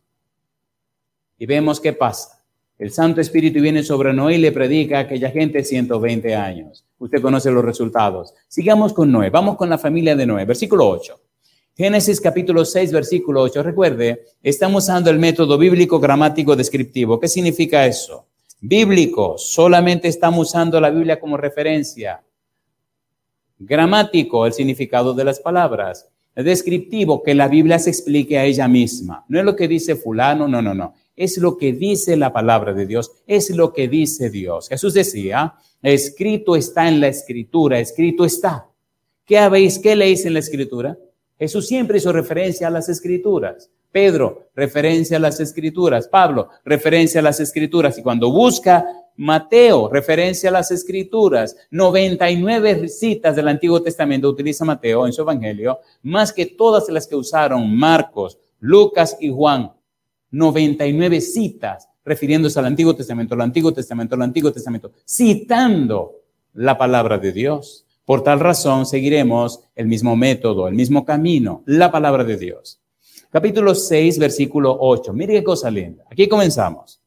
y 1.36 1.46
vemos 1.46 1.80
qué 1.80 1.92
pasa. 1.92 2.37
El 2.78 2.92
Santo 2.92 3.20
Espíritu 3.20 3.60
viene 3.60 3.82
sobre 3.82 4.12
Noé 4.12 4.36
y 4.36 4.38
le 4.38 4.52
predica 4.52 4.98
a 4.98 5.00
aquella 5.00 5.30
gente 5.30 5.64
120 5.64 6.36
años. 6.36 6.86
Usted 6.98 7.20
conoce 7.20 7.50
los 7.50 7.64
resultados. 7.64 8.32
Sigamos 8.46 8.92
con 8.92 9.10
Noé. 9.10 9.30
Vamos 9.30 9.56
con 9.56 9.68
la 9.68 9.78
familia 9.78 10.14
de 10.14 10.24
Noé. 10.24 10.44
Versículo 10.44 10.88
8. 10.88 11.20
Génesis 11.76 12.20
capítulo 12.20 12.64
6, 12.64 12.92
versículo 12.92 13.42
8. 13.42 13.64
Recuerde, 13.64 14.26
estamos 14.44 14.84
usando 14.84 15.10
el 15.10 15.18
método 15.18 15.58
bíblico 15.58 15.98
gramático 15.98 16.54
descriptivo. 16.54 17.18
¿Qué 17.18 17.26
significa 17.26 17.84
eso? 17.84 18.26
Bíblico, 18.60 19.36
solamente 19.38 20.06
estamos 20.06 20.48
usando 20.48 20.80
la 20.80 20.90
Biblia 20.90 21.18
como 21.18 21.36
referencia. 21.36 22.22
Gramático, 23.58 24.46
el 24.46 24.52
significado 24.52 25.14
de 25.14 25.24
las 25.24 25.40
palabras. 25.40 26.08
Descriptivo, 26.36 27.24
que 27.24 27.34
la 27.34 27.48
Biblia 27.48 27.80
se 27.80 27.90
explique 27.90 28.38
a 28.38 28.44
ella 28.44 28.68
misma. 28.68 29.24
No 29.28 29.40
es 29.40 29.44
lo 29.44 29.56
que 29.56 29.66
dice 29.66 29.96
fulano, 29.96 30.46
no, 30.46 30.62
no, 30.62 30.74
no. 30.74 30.94
Es 31.18 31.36
lo 31.36 31.56
que 31.56 31.72
dice 31.72 32.16
la 32.16 32.32
palabra 32.32 32.72
de 32.72 32.86
Dios, 32.86 33.10
es 33.26 33.50
lo 33.50 33.72
que 33.72 33.88
dice 33.88 34.30
Dios. 34.30 34.68
Jesús 34.68 34.94
decía, 34.94 35.54
escrito 35.82 36.54
está 36.54 36.88
en 36.88 37.00
la 37.00 37.08
escritura, 37.08 37.80
escrito 37.80 38.24
está. 38.24 38.68
¿Qué 39.26 39.36
habéis, 39.36 39.80
qué 39.80 39.96
leéis 39.96 40.24
en 40.24 40.34
la 40.34 40.38
escritura? 40.38 40.96
Jesús 41.36 41.66
siempre 41.66 41.98
hizo 41.98 42.12
referencia 42.12 42.68
a 42.68 42.70
las 42.70 42.88
escrituras. 42.88 43.68
Pedro, 43.90 44.50
referencia 44.54 45.16
a 45.16 45.20
las 45.20 45.40
escrituras. 45.40 46.06
Pablo, 46.06 46.50
referencia 46.64 47.18
a 47.18 47.24
las 47.24 47.40
escrituras. 47.40 47.98
Y 47.98 48.02
cuando 48.02 48.30
busca 48.30 48.86
Mateo, 49.16 49.88
referencia 49.88 50.50
a 50.50 50.52
las 50.52 50.70
escrituras. 50.70 51.56
99 51.72 52.88
citas 52.88 53.34
del 53.34 53.48
Antiguo 53.48 53.82
Testamento 53.82 54.28
utiliza 54.28 54.64
Mateo 54.64 55.04
en 55.04 55.12
su 55.12 55.22
evangelio, 55.22 55.80
más 56.02 56.32
que 56.32 56.46
todas 56.46 56.88
las 56.90 57.08
que 57.08 57.16
usaron 57.16 57.76
Marcos, 57.76 58.38
Lucas 58.60 59.16
y 59.20 59.30
Juan. 59.30 59.72
99 60.30 61.20
citas 61.20 61.88
refiriéndose 62.04 62.58
al 62.58 62.66
Antiguo 62.66 62.94
Testamento, 62.94 63.34
al 63.34 63.42
Antiguo 63.42 63.72
Testamento, 63.72 64.14
al 64.14 64.22
Antiguo 64.22 64.52
Testamento, 64.52 64.92
citando 65.06 66.22
la 66.54 66.78
palabra 66.78 67.18
de 67.18 67.32
Dios. 67.32 67.84
Por 68.04 68.22
tal 68.22 68.40
razón 68.40 68.86
seguiremos 68.86 69.60
el 69.74 69.86
mismo 69.86 70.16
método, 70.16 70.68
el 70.68 70.74
mismo 70.74 71.04
camino, 71.04 71.62
la 71.66 71.90
palabra 71.90 72.24
de 72.24 72.38
Dios 72.38 72.80
capítulo 73.30 73.74
6, 73.74 74.18
versículo 74.18 74.76
8. 74.78 75.12
Mire 75.12 75.34
qué 75.34 75.44
cosa 75.44 75.70
linda. 75.70 76.04
Aquí 76.10 76.28
comenzamos. 76.28 77.00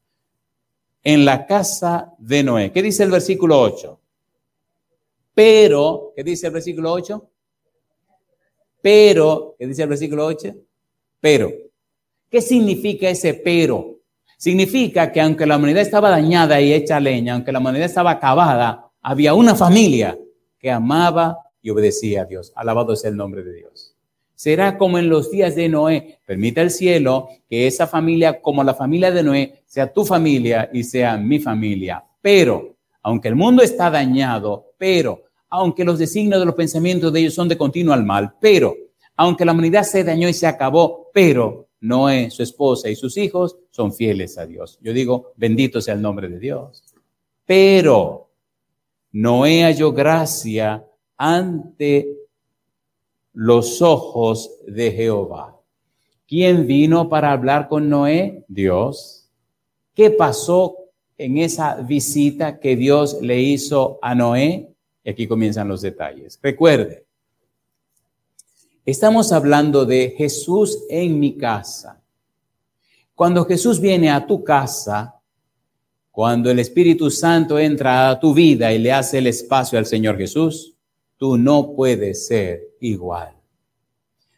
En 1.02 1.24
la 1.24 1.46
casa 1.46 2.14
de 2.18 2.42
Noé. 2.42 2.70
¿Qué 2.72 2.82
dice 2.82 3.02
el 3.02 3.10
versículo 3.10 3.60
8? 3.60 4.00
Pero, 5.34 6.12
¿qué 6.14 6.22
dice 6.22 6.46
el 6.46 6.52
versículo 6.52 6.92
8? 6.92 7.28
Pero, 8.80 9.56
¿qué 9.58 9.66
dice 9.66 9.82
el 9.82 9.88
versículo 9.88 10.26
8? 10.26 10.54
Pero. 11.20 11.50
¿Qué 12.32 12.40
significa 12.40 13.08
ese 13.08 13.34
pero? 13.34 14.00
Significa 14.38 15.12
que 15.12 15.20
aunque 15.20 15.46
la 15.46 15.56
humanidad 15.56 15.82
estaba 15.82 16.10
dañada 16.10 16.60
y 16.60 16.72
hecha 16.72 16.98
leña, 16.98 17.34
aunque 17.34 17.52
la 17.52 17.60
humanidad 17.60 17.86
estaba 17.86 18.10
acabada, 18.10 18.90
había 19.02 19.34
una 19.34 19.54
familia 19.54 20.18
que 20.58 20.70
amaba 20.70 21.38
y 21.60 21.70
obedecía 21.70 22.22
a 22.22 22.24
Dios. 22.24 22.52
Alabado 22.56 22.96
sea 22.96 23.10
el 23.10 23.16
nombre 23.16 23.44
de 23.44 23.54
Dios 23.54 23.92
será 24.42 24.76
como 24.76 24.98
en 24.98 25.08
los 25.08 25.30
días 25.30 25.54
de 25.54 25.68
Noé. 25.68 26.18
Permita 26.26 26.62
el 26.62 26.72
cielo 26.72 27.28
que 27.48 27.68
esa 27.68 27.86
familia, 27.86 28.42
como 28.42 28.64
la 28.64 28.74
familia 28.74 29.12
de 29.12 29.22
Noé, 29.22 29.62
sea 29.66 29.92
tu 29.92 30.04
familia 30.04 30.68
y 30.72 30.82
sea 30.82 31.16
mi 31.16 31.38
familia. 31.38 32.02
Pero, 32.20 32.74
aunque 33.02 33.28
el 33.28 33.36
mundo 33.36 33.62
está 33.62 33.88
dañado, 33.88 34.72
pero, 34.76 35.22
aunque 35.48 35.84
los 35.84 35.96
designios 35.96 36.40
de 36.40 36.46
los 36.46 36.56
pensamientos 36.56 37.12
de 37.12 37.20
ellos 37.20 37.34
son 37.34 37.46
de 37.46 37.56
continuo 37.56 37.94
al 37.94 38.02
mal, 38.02 38.34
pero, 38.40 38.74
aunque 39.14 39.44
la 39.44 39.52
humanidad 39.52 39.84
se 39.84 40.02
dañó 40.02 40.28
y 40.28 40.34
se 40.34 40.48
acabó, 40.48 41.08
pero 41.14 41.68
Noé, 41.82 42.30
su 42.30 42.44
esposa 42.44 42.88
y 42.88 42.94
sus 42.94 43.16
hijos 43.16 43.56
son 43.70 43.92
fieles 43.92 44.38
a 44.38 44.46
Dios. 44.46 44.78
Yo 44.80 44.92
digo, 44.92 45.32
bendito 45.36 45.80
sea 45.80 45.94
el 45.94 46.00
nombre 46.00 46.28
de 46.28 46.38
Dios. 46.38 46.94
Pero 47.44 48.30
Noé 49.10 49.64
halló 49.64 49.92
gracia 49.92 50.86
ante 51.16 52.16
los 53.32 53.82
ojos 53.82 54.58
de 54.66 54.92
Jehová. 54.92 55.58
¿Quién 56.28 56.68
vino 56.68 57.08
para 57.08 57.32
hablar 57.32 57.68
con 57.68 57.88
Noé? 57.88 58.44
Dios. 58.46 59.28
¿Qué 59.92 60.10
pasó 60.10 60.76
en 61.18 61.38
esa 61.38 61.82
visita 61.82 62.60
que 62.60 62.76
Dios 62.76 63.18
le 63.20 63.40
hizo 63.40 63.98
a 64.02 64.14
Noé? 64.14 64.68
Y 65.02 65.10
aquí 65.10 65.26
comienzan 65.26 65.66
los 65.66 65.82
detalles. 65.82 66.38
Recuerde, 66.40 67.06
estamos 68.84 69.32
hablando 69.32 69.84
de 69.84 70.14
Jesús 70.16 70.84
en 70.88 71.20
mi 71.20 71.36
casa. 71.36 72.02
Cuando 73.14 73.44
Jesús 73.44 73.80
viene 73.80 74.10
a 74.10 74.26
tu 74.26 74.42
casa, 74.42 75.20
cuando 76.10 76.50
el 76.50 76.58
Espíritu 76.58 77.10
Santo 77.10 77.58
entra 77.58 78.10
a 78.10 78.18
tu 78.18 78.34
vida 78.34 78.72
y 78.72 78.78
le 78.78 78.92
hace 78.92 79.18
el 79.18 79.28
espacio 79.28 79.78
al 79.78 79.86
Señor 79.86 80.18
Jesús, 80.18 80.74
tú 81.16 81.38
no 81.38 81.74
puedes 81.74 82.26
ser 82.26 82.70
igual. 82.80 83.34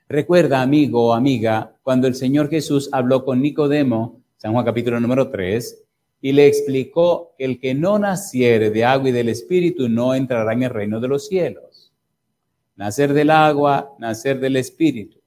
Recuerda, 0.09 0.61
amigo 0.61 1.07
o 1.09 1.13
amiga, 1.15 1.77
cuando 1.83 2.07
el 2.07 2.15
Señor 2.15 2.51
Jesús 2.51 2.91
habló 2.93 3.25
con 3.25 3.41
Nicodemo, 3.41 4.21
San 4.37 4.53
Juan 4.53 4.65
capítulo 4.65 5.01
número 5.01 5.31
3, 5.31 5.83
y 6.21 6.33
le 6.33 6.47
explicó 6.47 7.35
que 7.37 7.45
el 7.45 7.59
que 7.59 7.75
no 7.75 7.99
naciere 7.99 8.71
de 8.71 8.85
agua 8.85 9.09
y 9.09 9.13
del 9.13 9.31
Espíritu 9.31 9.89
no 9.89 10.15
entrará 10.15 10.53
en 10.53 10.65
el 10.65 10.71
reino 10.71 11.01
de 11.01 11.09
los 11.09 11.27
cielos. 11.27 11.74
Nacer 12.77 13.13
del 13.13 13.31
agua, 13.31 13.95
nacer 13.99 14.41
del 14.41 14.57
Espíritu. 14.57 15.21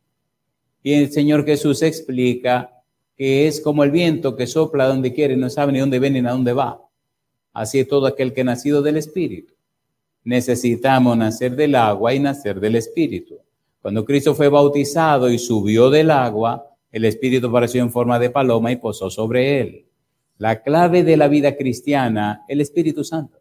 Y 0.84 0.94
el 0.94 1.12
Señor 1.12 1.46
Jesús 1.46 1.82
explica 1.82 2.72
que 3.16 3.48
es 3.48 3.62
como 3.62 3.84
el 3.84 3.92
viento 3.92 4.36
que 4.36 4.48
sopla 4.48 4.88
donde 4.88 5.14
quiere, 5.14 5.36
no 5.36 5.50
sabe 5.50 5.72
ni 5.72 5.80
dónde 5.80 6.00
viene 6.00 6.22
ni 6.22 6.28
a 6.28 6.32
dónde 6.32 6.54
va. 6.54 6.82
Así 7.54 7.80
es 7.80 7.88
todo 7.88 8.06
aquel 8.06 8.34
que 8.34 8.42
ha 8.42 8.46
nacido 8.46 8.82
del 8.82 8.98
Espíritu 8.98 9.58
necesitamos 10.28 11.16
nacer 11.16 11.56
del 11.56 11.74
agua 11.76 12.14
y 12.14 12.20
nacer 12.20 12.60
del 12.60 12.76
Espíritu. 12.76 13.40
Cuando 13.82 14.04
Cristo 14.04 14.36
fue 14.36 14.50
bautizado 14.50 15.30
y 15.30 15.40
subió 15.40 15.90
del 15.90 16.12
agua, 16.12 16.68
el 16.92 17.06
Espíritu 17.06 17.48
apareció 17.48 17.82
en 17.82 17.90
forma 17.90 18.20
de 18.20 18.30
paloma 18.30 18.70
y 18.70 18.76
posó 18.76 19.10
sobre 19.10 19.62
él. 19.62 19.86
La 20.38 20.62
clave 20.64 21.06
de 21.06 21.16
la 21.16 21.30
vida 21.30 21.56
cristiana, 21.56 22.44
el 22.50 22.60
Espíritu 22.60 23.06
Santo. 23.06 23.40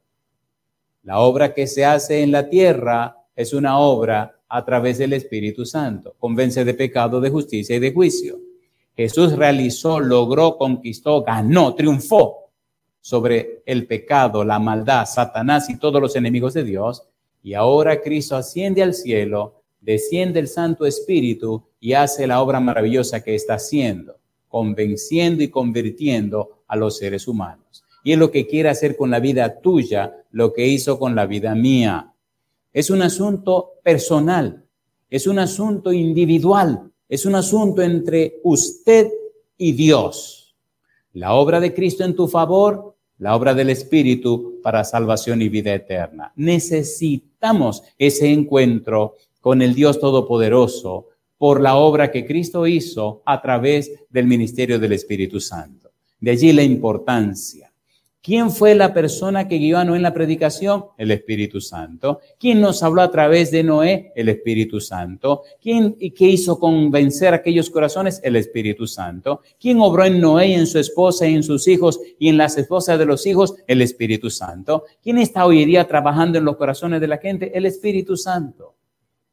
La 1.02 1.18
obra 1.18 1.54
que 1.54 1.66
se 1.66 1.84
hace 1.84 2.22
en 2.22 2.30
la 2.30 2.48
tierra 2.48 3.16
es 3.36 3.52
una 3.52 3.78
obra 3.78 4.40
a 4.48 4.64
través 4.64 4.98
del 4.98 5.12
Espíritu 5.12 5.64
Santo. 5.66 6.16
Convence 6.18 6.64
de 6.64 6.74
pecado, 6.74 7.20
de 7.20 7.30
justicia 7.30 7.76
y 7.76 7.80
de 7.80 7.92
juicio. 7.92 8.40
Jesús 8.96 9.36
realizó, 9.36 10.00
logró, 10.00 10.56
conquistó, 10.56 11.22
ganó, 11.22 11.74
triunfó 11.74 12.50
sobre 13.00 13.62
el 13.66 13.86
pecado, 13.86 14.42
la 14.42 14.58
maldad, 14.58 15.06
Satanás 15.06 15.68
y 15.68 15.78
todos 15.78 16.00
los 16.00 16.16
enemigos 16.16 16.54
de 16.54 16.64
Dios. 16.64 17.02
Y 17.42 17.54
ahora 17.54 18.00
Cristo 18.00 18.36
asciende 18.36 18.82
al 18.82 18.94
cielo, 18.94 19.62
desciende 19.80 20.40
el 20.40 20.48
Santo 20.48 20.86
Espíritu 20.86 21.62
y 21.78 21.92
hace 21.92 22.26
la 22.26 22.40
obra 22.40 22.58
maravillosa 22.58 23.22
que 23.22 23.34
está 23.34 23.54
haciendo, 23.54 24.16
convenciendo 24.48 25.42
y 25.44 25.48
convirtiendo 25.48 26.62
a 26.66 26.74
los 26.74 26.96
seres 26.96 27.28
humanos. 27.28 27.84
Y 28.02 28.12
es 28.12 28.18
lo 28.18 28.30
que 28.30 28.46
quiere 28.46 28.70
hacer 28.70 28.96
con 28.96 29.10
la 29.10 29.20
vida 29.20 29.60
tuya, 29.60 30.24
lo 30.30 30.52
que 30.52 30.66
hizo 30.66 30.98
con 30.98 31.14
la 31.14 31.26
vida 31.26 31.54
mía. 31.54 32.12
Es 32.76 32.90
un 32.90 33.00
asunto 33.00 33.73
personal, 33.83 34.62
es 35.09 35.26
un 35.26 35.38
asunto 35.38 35.95
individual, 35.95 36.92
es 37.09 37.25
un 37.25 37.35
asunto 37.35 37.80
entre 37.80 38.40
usted 38.45 39.09
y 39.56 39.73
Dios. 39.73 40.54
La 41.14 41.33
obra 41.33 41.59
de 41.59 41.73
Cristo 41.73 42.04
en 42.04 42.14
tu 42.14 42.28
favor 42.28 42.97
la 43.18 43.35
obra 43.35 43.54
del 43.54 43.71
Espíritu 43.71 44.61
para 44.62 44.85
salvación 44.85 45.40
y 45.40 45.49
vida 45.49 45.73
eterna. 45.73 46.33
Necesitamos 46.37 47.83
ese 47.97 48.30
encuentro 48.30 49.14
con 49.40 49.62
el 49.62 49.75
Dios 49.75 49.99
Todopoderoso 49.99 51.06
por 51.38 51.62
la 51.62 51.76
obra 51.76 52.11
que 52.11 52.26
Cristo 52.26 52.66
hizo 52.66 53.23
a 53.25 53.40
través 53.40 53.90
del 54.11 54.26
ministerio 54.26 54.78
del 54.78 54.92
Espíritu 54.92 55.40
Santo. 55.40 55.92
De 56.21 56.33
allí 56.33 56.52
la 56.52 56.62
importancia. 56.62 57.65
¿Quién 58.26 58.50
fue 58.50 58.75
la 58.75 58.92
persona 58.92 59.47
que 59.47 59.59
guió 59.59 59.78
a 59.78 59.85
Noé 59.85 59.99
en 59.99 60.02
la 60.02 60.12
predicación? 60.12 60.87
El 60.99 61.12
Espíritu 61.12 61.61
Santo. 61.61 62.18
¿Quién 62.40 62.61
nos 62.61 62.83
habló 62.83 63.02
a 63.02 63.11
través 63.12 63.52
de 63.52 63.62
Noé? 63.62 64.11
El 64.16 64.28
Espíritu 64.28 64.80
Santo. 64.80 65.42
¿Quién 65.62 65.95
y 66.00 66.11
qué 66.11 66.25
hizo 66.25 66.59
convencer 66.59 67.35
aquellos 67.35 67.71
corazones? 67.71 68.21
El 68.25 68.35
Espíritu 68.35 68.88
Santo. 68.88 69.42
¿Quién 69.61 69.78
obró 69.78 70.04
en 70.04 70.21
Noé 70.21 70.49
y 70.49 70.54
en 70.54 70.66
su 70.66 70.80
esposa 70.80 71.28
y 71.28 71.37
en 71.37 71.45
sus 71.45 71.68
hijos 71.68 72.00
y 72.18 72.28
en 72.28 72.37
las 72.37 72.59
esposas 72.59 72.99
de 72.99 73.06
los 73.06 73.25
hijos? 73.26 73.54
El 73.68 73.80
Espíritu 73.80 74.28
Santo. 74.28 74.87
¿Quién 75.00 75.18
está 75.18 75.47
hoy 75.47 75.64
día 75.64 75.87
trabajando 75.87 76.37
en 76.37 76.47
los 76.47 76.56
corazones 76.56 77.00
de 77.00 77.06
la 77.06 77.18
gente? 77.18 77.56
El 77.56 77.64
Espíritu 77.64 78.16
Santo. 78.16 78.75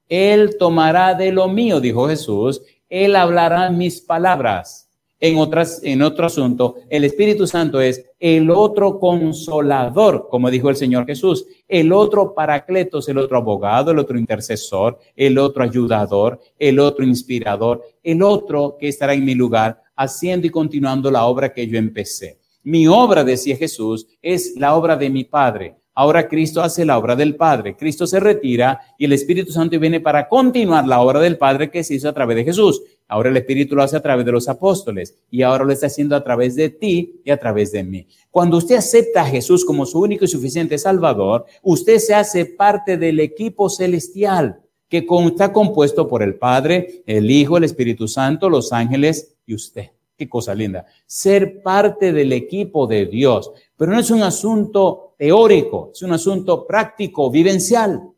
Él 0.07 0.55
tomará 0.59 1.15
de 1.15 1.31
lo 1.31 1.47
mío, 1.47 1.79
dijo 1.81 2.07
Jesús. 2.09 2.61
Él 2.87 3.15
hablará 3.15 3.71
mis 3.71 4.01
palabras 4.01 4.82
en, 5.23 5.37
otras, 5.37 5.79
en 5.83 6.01
otro 6.01 6.25
asunto, 6.25 6.75
el 6.89 7.05
Espíritu 7.05 7.47
Santo 7.47 7.79
es 7.79 8.05
el 8.19 8.51
otro 8.51 8.99
consolador, 8.99 10.27
como 10.29 10.51
dijo 10.51 10.69
el 10.69 10.75
Señor 10.75 11.05
Jesús, 11.05 11.45
el 11.65 11.93
otro 11.93 12.35
paracletos, 12.35 13.07
el 13.07 13.17
otro 13.17 13.37
abogado, 13.37 13.91
el 13.91 13.99
otro 13.99 14.19
intercesor, 14.19 14.99
el 15.15 15.37
otro 15.37 15.63
ayudador, 15.63 16.41
el 16.59 16.77
otro 16.77 17.05
inspirador, 17.05 17.81
el 18.03 18.21
otro 18.21 18.75
que 18.77 18.89
estará 18.89 19.13
en 19.13 19.23
mi 19.23 19.33
lugar 19.33 19.81
haciendo 19.95 20.45
y 20.45 20.49
continuando 20.49 21.09
la 21.09 21.23
obra 21.23 21.53
que 21.53 21.67
yo 21.67 21.77
empecé. 21.77 22.39
Mi 22.61 22.85
obra, 22.85 23.23
decía 23.23 23.55
Jesús, 23.55 24.05
es 24.21 24.55
la 24.57 24.75
obra 24.75 24.97
de 24.97 25.09
mi 25.09 25.23
Padre. 25.23 25.77
Ahora 25.95 26.27
Cristo 26.27 26.61
hace 26.61 26.85
la 26.85 26.97
obra 26.97 27.15
del 27.15 27.35
Padre. 27.35 27.75
Cristo 27.77 28.07
se 28.07 28.19
retira 28.19 28.79
y 28.97 29.05
el 29.05 29.13
Espíritu 29.13 29.51
Santo 29.51 29.79
viene 29.79 29.99
para 29.99 30.27
continuar 30.27 30.87
la 30.87 30.99
obra 30.99 31.19
del 31.19 31.37
Padre 31.37 31.69
que 31.69 31.83
se 31.83 31.93
hizo 31.93 32.09
a 32.09 32.13
través 32.13 32.35
de 32.35 32.43
Jesús. 32.43 32.81
Ahora 33.13 33.29
el 33.29 33.37
Espíritu 33.37 33.75
lo 33.75 33.83
hace 33.83 33.95
a 33.95 34.01
través 34.01 34.25
de 34.25 34.31
los 34.31 34.49
apóstoles 34.49 35.15
y 35.29 35.43
ahora 35.43 35.65
lo 35.65 35.71
está 35.71 35.85
haciendo 35.85 36.15
a 36.15 36.23
través 36.23 36.55
de 36.55 36.71
ti 36.71 37.21
y 37.23 37.29
a 37.29 37.37
través 37.37 37.71
de 37.71 37.83
mí. 37.83 38.07
Cuando 38.31 38.57
usted 38.57 38.77
acepta 38.77 39.21
a 39.21 39.27
Jesús 39.27 39.63
como 39.65 39.85
su 39.85 39.99
único 39.99 40.25
y 40.25 40.27
suficiente 40.27 40.79
Salvador, 40.79 41.45
usted 41.61 41.99
se 41.99 42.15
hace 42.15 42.45
parte 42.45 42.97
del 42.97 43.19
equipo 43.19 43.69
celestial 43.69 44.59
que 44.89 45.05
está 45.27 45.53
compuesto 45.53 46.07
por 46.07 46.23
el 46.23 46.39
Padre, 46.39 47.03
el 47.05 47.29
Hijo, 47.29 47.57
el 47.57 47.65
Espíritu 47.65 48.07
Santo, 48.07 48.49
los 48.49 48.73
ángeles 48.73 49.35
y 49.45 49.53
usted. 49.53 49.91
Qué 50.17 50.27
cosa 50.27 50.55
linda. 50.55 50.87
Ser 51.05 51.61
parte 51.61 52.13
del 52.13 52.33
equipo 52.33 52.87
de 52.87 53.05
Dios. 53.05 53.51
Pero 53.77 53.91
no 53.91 53.99
es 53.99 54.09
un 54.09 54.23
asunto 54.23 55.13
teórico, 55.19 55.91
es 55.93 56.01
un 56.01 56.13
asunto 56.13 56.65
práctico, 56.65 57.29
vivencial. 57.29 58.09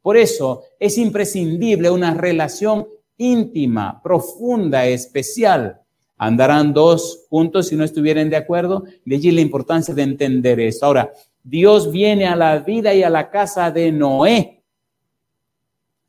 Por 0.00 0.16
eso 0.16 0.62
es 0.80 0.96
imprescindible 0.96 1.90
una 1.90 2.14
relación 2.14 2.86
íntima, 3.22 4.00
profunda, 4.02 4.86
especial. 4.86 5.80
Andarán 6.16 6.72
dos 6.72 7.26
juntos 7.28 7.68
si 7.68 7.76
no 7.76 7.84
estuvieran 7.84 8.30
de 8.30 8.36
acuerdo. 8.36 8.84
De 9.04 9.16
allí 9.16 9.30
la 9.30 9.40
importancia 9.40 9.94
de 9.94 10.02
entender 10.02 10.60
esto. 10.60 10.86
Ahora, 10.86 11.12
Dios 11.42 11.90
viene 11.90 12.26
a 12.26 12.36
la 12.36 12.58
vida 12.58 12.94
y 12.94 13.02
a 13.02 13.10
la 13.10 13.30
casa 13.30 13.70
de 13.70 13.90
Noé. 13.90 14.62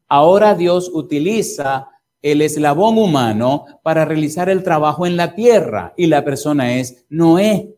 Ahora 0.07 0.53
Dios 0.53 0.91
utiliza 0.93 1.89
el 2.21 2.41
eslabón 2.41 2.97
humano 2.97 3.65
para 3.83 4.05
realizar 4.05 4.49
el 4.49 4.63
trabajo 4.63 5.05
en 5.05 5.17
la 5.17 5.35
tierra 5.35 5.93
y 5.97 6.07
la 6.07 6.23
persona 6.23 6.77
es 6.77 7.05
Noé. 7.09 7.75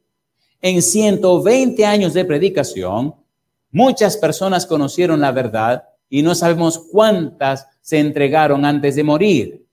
En 0.61 0.81
120 0.81 1.85
años 1.85 2.13
de 2.13 2.25
predicación, 2.25 3.15
muchas 3.71 4.17
personas 4.17 4.65
conocieron 4.65 5.21
la 5.21 5.31
verdad 5.31 5.83
y 6.09 6.21
no 6.21 6.35
sabemos 6.35 6.88
cuántas 6.91 7.67
se 7.81 8.00
entregaron 8.00 8.65
antes 8.65 8.95
de 8.95 9.03
morir. 9.03 9.65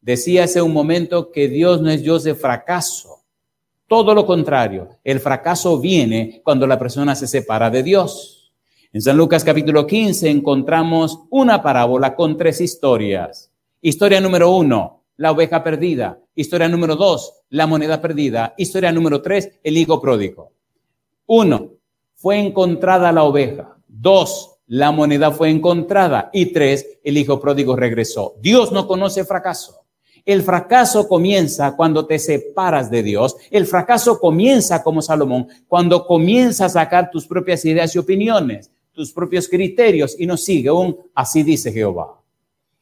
Decía 0.00 0.44
hace 0.44 0.62
un 0.62 0.72
momento 0.72 1.30
que 1.30 1.48
Dios 1.48 1.80
no 1.80 1.90
es 1.90 2.02
Dios 2.02 2.24
de 2.24 2.34
fracaso. 2.34 3.24
Todo 3.86 4.14
lo 4.14 4.26
contrario, 4.26 4.88
el 5.02 5.20
fracaso 5.20 5.80
viene 5.80 6.40
cuando 6.44 6.66
la 6.66 6.78
persona 6.78 7.14
se 7.14 7.26
separa 7.26 7.70
de 7.70 7.82
Dios. 7.82 8.52
En 8.92 9.02
San 9.02 9.16
Lucas 9.16 9.44
capítulo 9.44 9.86
15 9.86 10.30
encontramos 10.30 11.20
una 11.30 11.62
parábola 11.62 12.14
con 12.14 12.36
tres 12.36 12.60
historias. 12.60 13.50
Historia 13.80 14.20
número 14.20 14.50
uno, 14.50 15.04
la 15.16 15.32
oveja 15.32 15.62
perdida. 15.62 16.18
Historia 16.34 16.68
número 16.68 16.96
dos, 16.96 17.34
la 17.50 17.66
moneda 17.66 18.00
perdida. 18.00 18.54
Historia 18.56 18.92
número 18.92 19.20
tres, 19.20 19.58
el 19.62 19.76
hijo 19.76 20.00
pródigo. 20.00 20.52
Uno, 21.26 21.72
fue 22.14 22.38
encontrada 22.38 23.12
la 23.12 23.24
oveja. 23.24 23.76
Dos, 23.86 24.57
la 24.68 24.92
moneda 24.92 25.30
fue 25.30 25.50
encontrada. 25.50 26.30
Y 26.32 26.46
tres, 26.46 26.98
el 27.02 27.16
hijo 27.16 27.40
pródigo 27.40 27.74
regresó. 27.74 28.36
Dios 28.40 28.70
no 28.70 28.86
conoce 28.86 29.24
fracaso. 29.24 29.80
El 30.24 30.42
fracaso 30.42 31.08
comienza 31.08 31.74
cuando 31.74 32.06
te 32.06 32.18
separas 32.18 32.90
de 32.90 33.02
Dios. 33.02 33.36
El 33.50 33.66
fracaso 33.66 34.20
comienza 34.20 34.82
como 34.82 35.00
Salomón, 35.00 35.48
cuando 35.66 36.06
comienzas 36.06 36.76
a 36.76 36.80
sacar 36.80 37.10
tus 37.10 37.26
propias 37.26 37.64
ideas 37.64 37.94
y 37.94 37.98
opiniones, 37.98 38.70
tus 38.92 39.10
propios 39.10 39.48
criterios 39.48 40.14
y 40.18 40.26
no 40.26 40.36
sigue 40.36 40.70
un 40.70 40.98
así 41.14 41.42
dice 41.42 41.72
Jehová. 41.72 42.20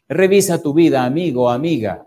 Revisa 0.09 0.61
tu 0.61 0.75
vida, 0.75 1.05
amigo, 1.05 1.49
amiga. 1.49 2.07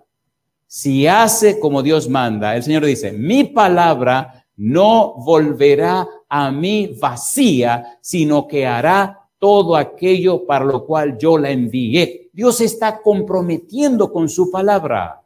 Si 0.67 1.07
hace 1.07 1.57
como 1.57 1.81
Dios 1.81 2.09
manda, 2.09 2.55
el 2.55 2.63
Señor 2.63 2.85
dice, 2.85 3.13
mi 3.13 3.45
palabra 3.45 4.45
no 4.57 5.13
volverá 5.15 6.05
a 6.27 6.51
mí 6.51 6.97
vacía, 6.99 7.97
sino 8.01 8.45
que 8.45 8.67
hará 8.67 9.18
todo 9.39 9.75
aquello 9.75 10.45
para 10.45 10.65
lo 10.65 10.85
cual 10.85 11.17
yo 11.17 11.37
la 11.37 11.49
envié. 11.49 12.29
Dios 12.33 12.61
está 12.61 13.01
comprometiendo 13.01 14.11
con 14.11 14.29
su 14.29 14.51
palabra. 14.51 15.21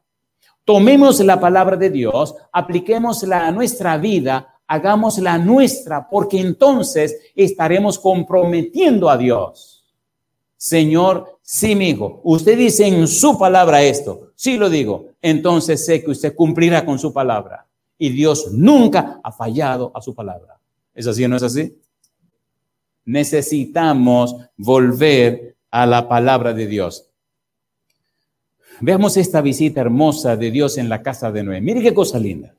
Tomemos 0.64 1.20
la 1.20 1.40
palabra 1.40 1.76
de 1.76 1.90
Dios, 1.90 2.36
apliquémosla 2.52 3.48
a 3.48 3.52
nuestra 3.52 3.98
vida, 3.98 4.56
hagámosla 4.68 5.38
nuestra, 5.38 6.08
porque 6.10 6.40
entonces 6.40 7.18
estaremos 7.36 8.00
comprometiendo 8.00 9.10
a 9.10 9.18
Dios. 9.18 9.84
Señor, 10.56 11.40
sí, 11.42 11.76
mi 11.76 11.90
hijo, 11.90 12.22
usted 12.24 12.58
dice 12.58 12.88
en 12.88 13.08
su 13.08 13.38
palabra 13.38 13.84
esto, 13.84 14.32
sí 14.36 14.56
lo 14.56 14.70
digo, 14.70 15.08
entonces 15.22 15.86
sé 15.86 16.02
que 16.02 16.12
usted 16.12 16.34
cumplirá 16.34 16.86
con 16.86 16.98
su 16.98 17.12
palabra. 17.12 17.68
Y 17.98 18.10
Dios 18.10 18.52
nunca 18.54 19.20
ha 19.24 19.32
fallado 19.32 19.92
a 19.94 20.02
su 20.02 20.16
palabra. 20.16 20.58
¿Es 20.94 21.08
así 21.08 21.26
o 21.26 21.28
no 21.28 21.36
es 21.36 21.44
así? 21.44 21.78
Necesitamos 23.06 24.36
volver 24.58 25.56
a 25.72 25.86
la 25.86 26.08
palabra 26.08 26.54
de 26.54 26.68
Dios. 26.68 27.10
Veamos 28.80 29.18
esta 29.18 29.42
visita 29.42 29.82
hermosa 29.82 30.36
de 30.36 30.52
Dios 30.52 30.78
en 30.78 30.90
la 30.90 31.02
casa 31.02 31.32
de 31.32 31.44
Noé. 31.44 31.62
Mire 31.62 31.82
qué 31.82 31.94
cosa 31.94 32.20
linda. 32.20 32.56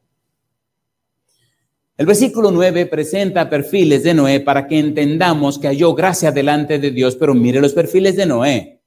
El 1.97 2.07
versículo 2.07 2.51
9 2.51 2.87
presenta 2.87 3.49
perfiles 3.49 4.03
de 4.03 4.15
Noé 4.15 4.41
para 4.41 4.67
que 4.67 4.79
entendamos 4.79 5.59
que 5.59 5.69
halló 5.69 5.95
gracia 5.95 6.33
delante 6.33 6.79
de 6.79 6.91
Dios, 6.91 7.15
pero 7.15 7.35
mire 7.35 7.61
los 7.61 7.73
perfiles 7.73 8.17
de 8.17 8.27
Noé. 8.27 8.81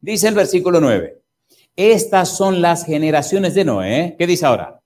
Dice 0.00 0.28
el 0.28 0.34
versículo 0.34 0.80
9, 0.80 1.20
estas 1.76 2.36
son 2.36 2.60
las 2.60 2.84
generaciones 2.84 3.54
de 3.54 3.64
Noé. 3.64 4.16
¿Qué 4.18 4.26
dice 4.26 4.46
ahora? 4.46 4.80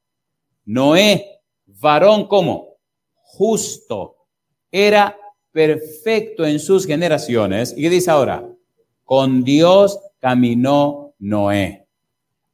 Noé, 0.66 1.40
varón 1.64 2.28
como 2.28 2.76
justo, 3.14 4.16
era 4.70 5.16
perfecto 5.52 6.44
en 6.44 6.58
sus 6.58 6.86
generaciones. 6.86 7.74
¿Y 7.76 7.82
qué 7.82 7.90
dice 7.90 8.10
ahora? 8.10 8.48
Con 9.04 9.44
Dios 9.44 10.00
caminó 10.18 11.14
Noé. 11.18 11.86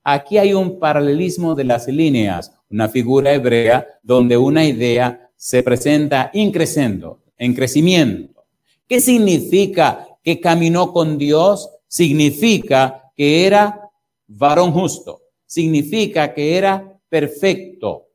Aquí 0.03 0.39
hay 0.39 0.53
un 0.53 0.79
paralelismo 0.79 1.55
de 1.55 1.65
las 1.65 1.87
líneas, 1.87 2.53
una 2.71 2.89
figura 2.89 3.33
hebrea 3.33 3.87
donde 4.03 4.37
una 4.37 4.65
idea 4.65 5.31
se 5.37 5.63
presenta 5.63 6.31
increciendo, 6.35 7.21
en 7.37 7.55
crecimiento. 7.55 8.45
¿Qué 8.89 9.01
significa 9.01 10.09
que 10.25 10.41
caminó 10.41 10.93
con 10.93 11.19
Dios? 11.19 11.71
Significa 11.87 13.13
que 13.17 13.47
era 13.47 13.91
varón 14.27 14.73
justo, 14.73 15.23
significa 15.47 16.35
que 16.35 16.57
era 16.57 16.99
perfecto. 17.09 18.09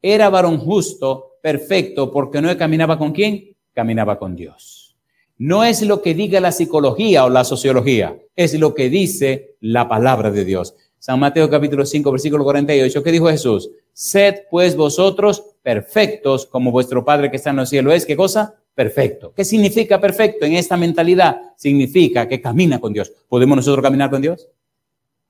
Era 0.00 0.30
varón 0.30 0.58
justo, 0.58 1.38
perfecto, 1.42 2.10
porque 2.10 2.40
no 2.40 2.56
caminaba 2.56 2.96
con 2.96 3.12
quién? 3.12 3.56
Caminaba 3.78 4.18
con 4.18 4.34
Dios. 4.34 4.96
No 5.36 5.62
es 5.62 5.82
lo 5.82 6.02
que 6.02 6.12
diga 6.12 6.40
la 6.40 6.50
psicología 6.50 7.24
o 7.24 7.30
la 7.30 7.44
sociología, 7.44 8.18
es 8.34 8.58
lo 8.58 8.74
que 8.74 8.90
dice 8.90 9.54
la 9.60 9.88
palabra 9.88 10.32
de 10.32 10.44
Dios. 10.44 10.74
San 10.98 11.20
Mateo 11.20 11.48
capítulo 11.48 11.86
5, 11.86 12.10
versículo 12.10 12.42
48, 12.42 13.04
¿qué 13.04 13.12
dijo 13.12 13.28
Jesús? 13.28 13.70
Sed 13.92 14.34
pues 14.50 14.74
vosotros 14.74 15.44
perfectos 15.62 16.46
como 16.46 16.72
vuestro 16.72 17.04
Padre 17.04 17.30
que 17.30 17.36
está 17.36 17.50
en 17.50 17.60
el 17.60 17.68
cielo 17.68 17.92
es. 17.92 18.04
¿Qué 18.04 18.16
cosa? 18.16 18.56
Perfecto. 18.74 19.32
¿Qué 19.32 19.44
significa 19.44 20.00
perfecto 20.00 20.44
en 20.44 20.54
esta 20.54 20.76
mentalidad? 20.76 21.40
Significa 21.54 22.26
que 22.26 22.40
camina 22.40 22.80
con 22.80 22.92
Dios. 22.92 23.12
¿Podemos 23.28 23.58
nosotros 23.58 23.84
caminar 23.84 24.10
con 24.10 24.20
Dios? 24.20 24.48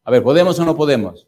A 0.05 0.11
ver, 0.11 0.23
¿podemos 0.23 0.59
o 0.59 0.65
no 0.65 0.75
podemos? 0.75 1.28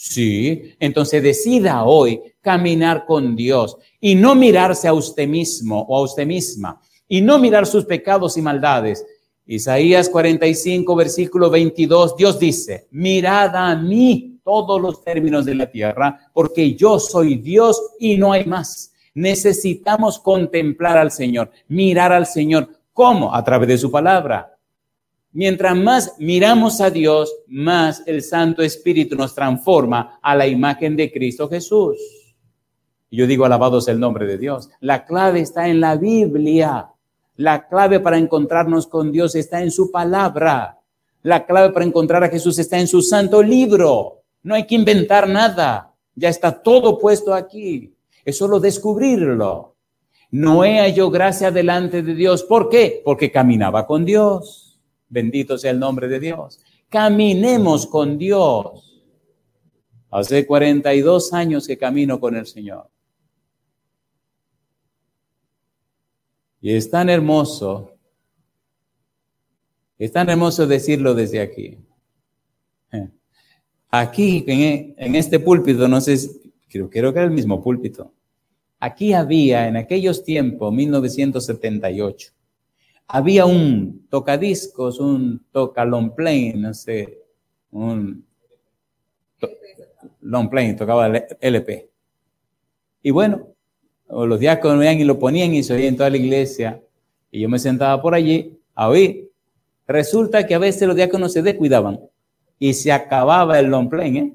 Sí, 0.00 0.76
entonces 0.78 1.20
decida 1.20 1.82
hoy 1.82 2.22
caminar 2.40 3.04
con 3.04 3.34
Dios 3.34 3.76
y 4.00 4.14
no 4.14 4.36
mirarse 4.36 4.86
a 4.86 4.92
usted 4.92 5.26
mismo 5.26 5.80
o 5.88 5.98
a 5.98 6.02
usted 6.02 6.24
misma 6.24 6.80
y 7.08 7.20
no 7.20 7.40
mirar 7.40 7.66
sus 7.66 7.84
pecados 7.84 8.36
y 8.36 8.42
maldades. 8.42 9.04
Isaías 9.44 10.08
45, 10.08 10.94
versículo 10.94 11.50
22, 11.50 12.16
Dios 12.16 12.38
dice, 12.38 12.86
mirad 12.92 13.56
a 13.56 13.74
mí 13.74 14.38
todos 14.44 14.80
los 14.80 15.02
términos 15.02 15.44
de 15.44 15.56
la 15.56 15.68
tierra, 15.68 16.30
porque 16.32 16.76
yo 16.76 17.00
soy 17.00 17.34
Dios 17.34 17.82
y 17.98 18.16
no 18.18 18.30
hay 18.30 18.44
más. 18.44 18.92
Necesitamos 19.14 20.20
contemplar 20.20 20.96
al 20.96 21.10
Señor, 21.10 21.50
mirar 21.66 22.12
al 22.12 22.26
Señor. 22.26 22.68
¿Cómo? 22.92 23.34
A 23.34 23.42
través 23.42 23.66
de 23.66 23.78
su 23.78 23.90
palabra. 23.90 24.57
Mientras 25.32 25.76
más 25.76 26.14
miramos 26.18 26.80
a 26.80 26.90
Dios, 26.90 27.34
más 27.46 28.02
el 28.06 28.22
Santo 28.22 28.62
Espíritu 28.62 29.14
nos 29.14 29.34
transforma 29.34 30.18
a 30.22 30.34
la 30.34 30.46
imagen 30.46 30.96
de 30.96 31.12
Cristo 31.12 31.48
Jesús. 31.48 31.98
Y 33.10 33.18
yo 33.18 33.26
digo, 33.26 33.44
alabados 33.44 33.88
el 33.88 34.00
nombre 34.00 34.26
de 34.26 34.38
Dios. 34.38 34.70
La 34.80 35.04
clave 35.04 35.40
está 35.40 35.68
en 35.68 35.80
la 35.80 35.96
Biblia. 35.96 36.88
La 37.36 37.68
clave 37.68 38.00
para 38.00 38.18
encontrarnos 38.18 38.86
con 38.86 39.12
Dios 39.12 39.34
está 39.34 39.62
en 39.62 39.70
su 39.70 39.90
palabra. 39.90 40.78
La 41.22 41.46
clave 41.46 41.72
para 41.72 41.84
encontrar 41.84 42.24
a 42.24 42.28
Jesús 42.28 42.58
está 42.58 42.78
en 42.78 42.88
su 42.88 43.02
santo 43.02 43.42
libro. 43.42 44.22
No 44.42 44.54
hay 44.54 44.66
que 44.66 44.74
inventar 44.74 45.28
nada. 45.28 45.94
Ya 46.14 46.28
está 46.28 46.62
todo 46.62 46.98
puesto 46.98 47.34
aquí. 47.34 47.94
Es 48.24 48.38
solo 48.38 48.60
descubrirlo. 48.60 49.74
Noé 50.30 50.80
halló 50.80 51.10
gracia 51.10 51.50
delante 51.50 52.02
de 52.02 52.14
Dios. 52.14 52.42
¿Por 52.42 52.68
qué? 52.68 53.00
Porque 53.04 53.30
caminaba 53.30 53.86
con 53.86 54.04
Dios. 54.04 54.67
Bendito 55.08 55.56
sea 55.58 55.70
el 55.70 55.78
nombre 55.78 56.08
de 56.08 56.20
Dios. 56.20 56.60
Caminemos 56.88 57.86
con 57.86 58.18
Dios. 58.18 59.02
Hace 60.10 60.46
42 60.46 61.32
años 61.32 61.66
que 61.66 61.76
camino 61.76 62.18
con 62.18 62.36
el 62.36 62.46
Señor. 62.46 62.88
Y 66.60 66.72
es 66.74 66.90
tan 66.90 67.08
hermoso, 67.08 67.92
es 69.96 70.12
tan 70.12 70.28
hermoso 70.28 70.66
decirlo 70.66 71.14
desde 71.14 71.40
aquí. 71.40 71.78
Aquí, 73.90 74.44
en, 74.46 75.14
este 75.14 75.38
púlpito, 75.38 75.88
no 75.88 76.00
sé, 76.00 76.18
creo, 76.68 76.90
creo 76.90 77.12
que 77.12 77.20
era 77.20 77.28
el 77.28 77.34
mismo 77.34 77.62
púlpito. 77.62 78.12
Aquí 78.80 79.14
había, 79.14 79.66
en 79.66 79.76
aquellos 79.76 80.24
tiempos, 80.24 80.72
1978, 80.72 82.32
había 83.08 83.46
un 83.46 84.06
tocadiscos, 84.10 85.00
un 85.00 85.44
toca 85.50 85.84
long 85.84 86.14
plane, 86.14 86.54
no 86.56 86.74
sé, 86.74 87.18
un 87.70 88.24
long 90.20 90.48
plane, 90.50 90.74
tocaba 90.74 91.08
LP. 91.40 91.88
Y 93.02 93.10
bueno, 93.10 93.48
los 94.08 94.38
diáconos 94.38 94.78
veían 94.78 95.00
y 95.00 95.04
lo 95.04 95.18
ponían 95.18 95.54
y 95.54 95.62
se 95.62 95.72
oía 95.72 95.88
en 95.88 95.96
toda 95.96 96.10
la 96.10 96.18
iglesia. 96.18 96.82
Y 97.30 97.40
yo 97.40 97.48
me 97.48 97.58
sentaba 97.58 98.00
por 98.00 98.14
allí 98.14 98.58
a 98.74 98.88
oír. 98.88 99.30
Resulta 99.86 100.46
que 100.46 100.54
a 100.54 100.58
veces 100.58 100.86
los 100.86 100.96
diáconos 100.96 101.32
se 101.32 101.42
descuidaban 101.42 102.00
y 102.58 102.74
se 102.74 102.92
acababa 102.92 103.58
el 103.58 103.66
long 103.66 103.88
plane, 103.88 104.18
¿eh? 104.18 104.32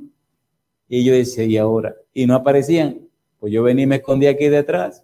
Y 0.89 1.03
yo 1.03 1.13
decía, 1.13 1.43
¿y 1.43 1.57
ahora? 1.57 1.95
Y 2.13 2.25
no 2.25 2.35
aparecían. 2.35 3.07
Pues 3.39 3.53
yo 3.53 3.63
venía 3.63 3.83
y 3.83 3.87
me 3.87 3.95
escondía 3.97 4.31
aquí 4.31 4.47
detrás, 4.47 5.03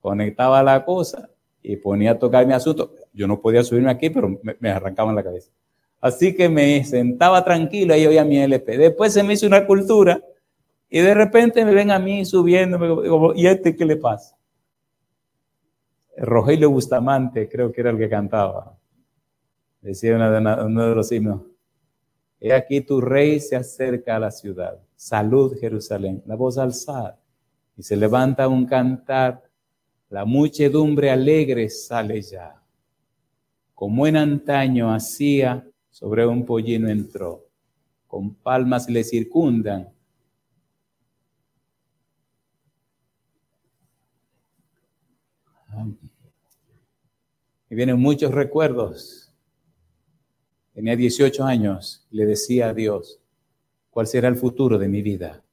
conectaba 0.00 0.62
la 0.62 0.84
cosa 0.84 1.30
y 1.62 1.76
ponía 1.76 2.12
a 2.12 2.18
tocar 2.18 2.46
mi 2.46 2.52
asunto. 2.52 2.92
Yo 3.12 3.26
no 3.26 3.40
podía 3.40 3.62
subirme 3.62 3.90
aquí, 3.90 4.10
pero 4.10 4.40
me, 4.60 4.70
arrancaban 4.70 5.14
la 5.14 5.22
cabeza. 5.22 5.50
Así 6.00 6.34
que 6.34 6.48
me 6.48 6.84
sentaba 6.84 7.44
tranquilo 7.44 7.96
y 7.96 8.06
oía 8.06 8.24
mi 8.24 8.38
LP. 8.38 8.78
Después 8.78 9.12
se 9.12 9.22
me 9.22 9.34
hizo 9.34 9.46
una 9.46 9.66
cultura 9.66 10.22
y 10.88 11.00
de 11.00 11.14
repente 11.14 11.64
me 11.64 11.74
ven 11.74 11.90
a 11.90 11.98
mí 11.98 12.24
subiendo, 12.24 13.34
¿y 13.34 13.46
este 13.46 13.74
qué 13.74 13.84
le 13.84 13.96
pasa? 13.96 14.36
Rogelio 16.16 16.70
Bustamante, 16.70 17.48
creo 17.48 17.72
que 17.72 17.80
era 17.80 17.90
el 17.90 17.98
que 17.98 18.08
cantaba. 18.08 18.76
Decía 19.80 20.16
uno 20.16 20.88
de 20.88 20.94
los 20.94 21.12
himnos. 21.12 21.42
He 22.40 22.52
aquí 22.52 22.80
tu 22.80 23.00
rey 23.00 23.40
se 23.40 23.56
acerca 23.56 24.16
a 24.16 24.20
la 24.20 24.30
ciudad. 24.30 24.78
Salud 24.96 25.56
Jerusalén. 25.58 26.22
La 26.26 26.36
voz 26.36 26.58
alzada. 26.58 27.18
Y 27.76 27.82
se 27.82 27.96
levanta 27.96 28.48
un 28.48 28.66
cantar. 28.66 29.42
La 30.10 30.24
muchedumbre 30.24 31.10
alegre 31.10 31.68
sale 31.68 32.22
ya. 32.22 32.57
Como 33.78 34.08
en 34.08 34.16
antaño 34.16 34.92
hacía, 34.92 35.64
sobre 35.88 36.26
un 36.26 36.44
pollino 36.44 36.88
entró. 36.88 37.46
Con 38.08 38.34
palmas 38.34 38.90
le 38.90 39.04
circundan 39.04 39.92
Y 47.70 47.76
vienen 47.76 48.00
muchos 48.00 48.32
recuerdos. 48.32 49.32
Tenía 50.74 50.96
18 50.96 51.44
años, 51.44 52.04
le 52.10 52.26
decía 52.26 52.70
a 52.70 52.74
Dios, 52.74 53.20
¿cuál 53.90 54.08
será 54.08 54.26
el 54.26 54.34
futuro 54.34 54.76
de 54.76 54.88
mi 54.88 55.02
vida? 55.02 55.44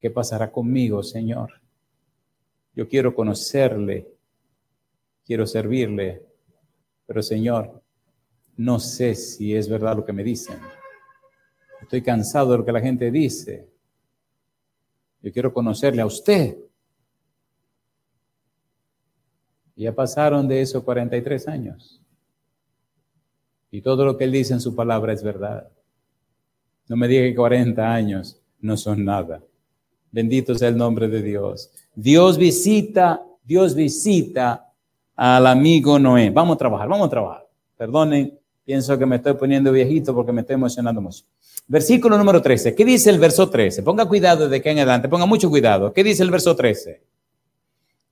¿Qué 0.00 0.10
pasará 0.10 0.50
conmigo, 0.50 1.04
Señor? 1.04 1.62
Yo 2.74 2.88
quiero 2.88 3.14
conocerle, 3.14 4.08
quiero 5.24 5.46
servirle, 5.46 6.33
pero 7.06 7.22
Señor, 7.22 7.82
no 8.56 8.78
sé 8.78 9.14
si 9.14 9.54
es 9.54 9.68
verdad 9.68 9.96
lo 9.96 10.04
que 10.04 10.12
me 10.12 10.24
dicen. 10.24 10.58
Estoy 11.82 12.02
cansado 12.02 12.52
de 12.52 12.58
lo 12.58 12.64
que 12.64 12.72
la 12.72 12.80
gente 12.80 13.10
dice. 13.10 13.68
Yo 15.22 15.32
quiero 15.32 15.52
conocerle 15.52 16.02
a 16.02 16.06
usted. 16.06 16.56
Ya 19.76 19.94
pasaron 19.94 20.46
de 20.46 20.60
eso 20.60 20.84
43 20.84 21.48
años. 21.48 22.00
Y 23.70 23.80
todo 23.80 24.04
lo 24.04 24.16
que 24.16 24.24
él 24.24 24.32
dice 24.32 24.52
en 24.52 24.60
su 24.60 24.74
palabra 24.74 25.12
es 25.12 25.22
verdad. 25.22 25.68
No 26.88 26.96
me 26.96 27.08
diga 27.08 27.24
que 27.24 27.34
40 27.34 27.92
años 27.92 28.40
no 28.60 28.76
son 28.76 29.04
nada. 29.04 29.42
Bendito 30.12 30.54
sea 30.54 30.68
el 30.68 30.76
nombre 30.76 31.08
de 31.08 31.22
Dios. 31.22 31.72
Dios 31.94 32.38
visita, 32.38 33.26
Dios 33.42 33.74
visita 33.74 34.73
al 35.16 35.46
amigo 35.46 35.98
Noé. 35.98 36.30
Vamos 36.30 36.54
a 36.54 36.58
trabajar, 36.58 36.88
vamos 36.88 37.06
a 37.06 37.10
trabajar. 37.10 37.46
Perdonen, 37.76 38.38
pienso 38.64 38.98
que 38.98 39.06
me 39.06 39.16
estoy 39.16 39.34
poniendo 39.34 39.72
viejito 39.72 40.14
porque 40.14 40.32
me 40.32 40.40
estoy 40.40 40.54
emocionando 40.54 41.00
mucho. 41.00 41.24
Versículo 41.66 42.18
número 42.18 42.42
13. 42.42 42.74
¿Qué 42.74 42.84
dice 42.84 43.10
el 43.10 43.18
verso 43.18 43.48
13? 43.48 43.82
Ponga 43.82 44.06
cuidado 44.06 44.48
de 44.48 44.60
que 44.60 44.70
en 44.70 44.78
adelante, 44.78 45.08
ponga 45.08 45.26
mucho 45.26 45.48
cuidado. 45.48 45.92
¿Qué 45.92 46.04
dice 46.04 46.22
el 46.22 46.30
verso 46.30 46.54
13? 46.54 47.02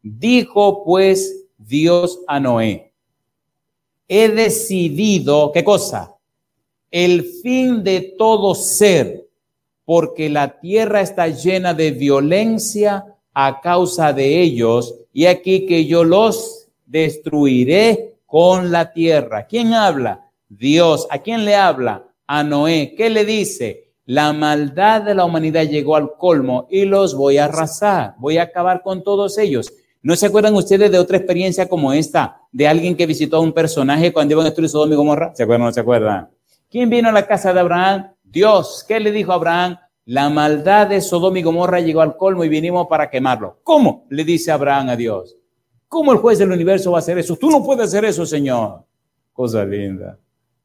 Dijo 0.02 0.84
pues 0.84 1.46
Dios 1.58 2.20
a 2.26 2.40
Noé, 2.40 2.92
he 4.08 4.28
decidido, 4.28 5.52
¿qué 5.52 5.62
cosa? 5.62 6.16
El 6.90 7.24
fin 7.24 7.84
de 7.84 8.14
todo 8.18 8.54
ser, 8.54 9.26
porque 9.84 10.28
la 10.28 10.58
tierra 10.60 11.00
está 11.00 11.28
llena 11.28 11.72
de 11.72 11.92
violencia 11.92 13.04
a 13.32 13.60
causa 13.60 14.12
de 14.12 14.42
ellos, 14.42 14.94
y 15.12 15.26
aquí 15.26 15.66
que 15.66 15.86
yo 15.86 16.04
los 16.04 16.61
destruiré 16.92 18.18
con 18.26 18.70
la 18.70 18.92
tierra. 18.92 19.46
¿Quién 19.46 19.72
habla? 19.72 20.30
Dios. 20.48 21.08
¿A 21.10 21.18
quién 21.18 21.44
le 21.44 21.56
habla? 21.56 22.04
A 22.26 22.44
Noé. 22.44 22.94
¿Qué 22.96 23.08
le 23.08 23.24
dice? 23.24 23.94
La 24.04 24.32
maldad 24.32 25.00
de 25.02 25.14
la 25.14 25.24
humanidad 25.24 25.64
llegó 25.64 25.96
al 25.96 26.16
colmo 26.18 26.66
y 26.70 26.84
los 26.84 27.14
voy 27.14 27.38
a 27.38 27.46
arrasar. 27.46 28.14
Voy 28.18 28.36
a 28.36 28.42
acabar 28.42 28.82
con 28.82 29.02
todos 29.02 29.38
ellos. 29.38 29.72
¿No 30.02 30.16
se 30.16 30.26
acuerdan 30.26 30.54
ustedes 30.54 30.90
de 30.90 30.98
otra 30.98 31.16
experiencia 31.16 31.68
como 31.68 31.92
esta, 31.92 32.40
de 32.50 32.68
alguien 32.68 32.96
que 32.96 33.06
visitó 33.06 33.36
a 33.36 33.40
un 33.40 33.52
personaje 33.52 34.12
cuando 34.12 34.34
iban 34.34 34.44
a 34.44 34.48
destruir 34.50 34.68
Sodoma 34.68 34.92
y 34.92 34.96
Gomorra? 34.96 35.32
¿Se 35.34 35.44
acuerdan 35.44 35.62
o 35.62 35.66
no 35.66 35.72
se 35.72 35.80
acuerdan? 35.80 36.28
¿Quién 36.68 36.90
vino 36.90 37.08
a 37.08 37.12
la 37.12 37.26
casa 37.26 37.54
de 37.54 37.60
Abraham? 37.60 38.12
Dios. 38.22 38.84
¿Qué 38.86 39.00
le 39.00 39.12
dijo 39.12 39.32
a 39.32 39.36
Abraham? 39.36 39.78
La 40.04 40.28
maldad 40.28 40.88
de 40.88 41.00
Sodoma 41.00 41.38
y 41.38 41.42
Gomorra 41.42 41.80
llegó 41.80 42.02
al 42.02 42.16
colmo 42.16 42.44
y 42.44 42.48
vinimos 42.48 42.86
para 42.88 43.08
quemarlo. 43.08 43.60
¿Cómo? 43.62 44.06
Le 44.10 44.24
dice 44.24 44.50
Abraham 44.50 44.90
a 44.90 44.96
Dios. 44.96 45.36
¿Cómo 45.92 46.10
el 46.10 46.20
juez 46.20 46.38
del 46.38 46.50
universo 46.50 46.90
va 46.90 46.96
a 46.96 47.00
hacer 47.00 47.18
eso? 47.18 47.36
Tú 47.36 47.50
no 47.50 47.62
puedes 47.62 47.88
hacer 47.88 48.02
eso, 48.06 48.24
Señor. 48.24 48.82
Cosa 49.30 49.62
linda. 49.62 50.18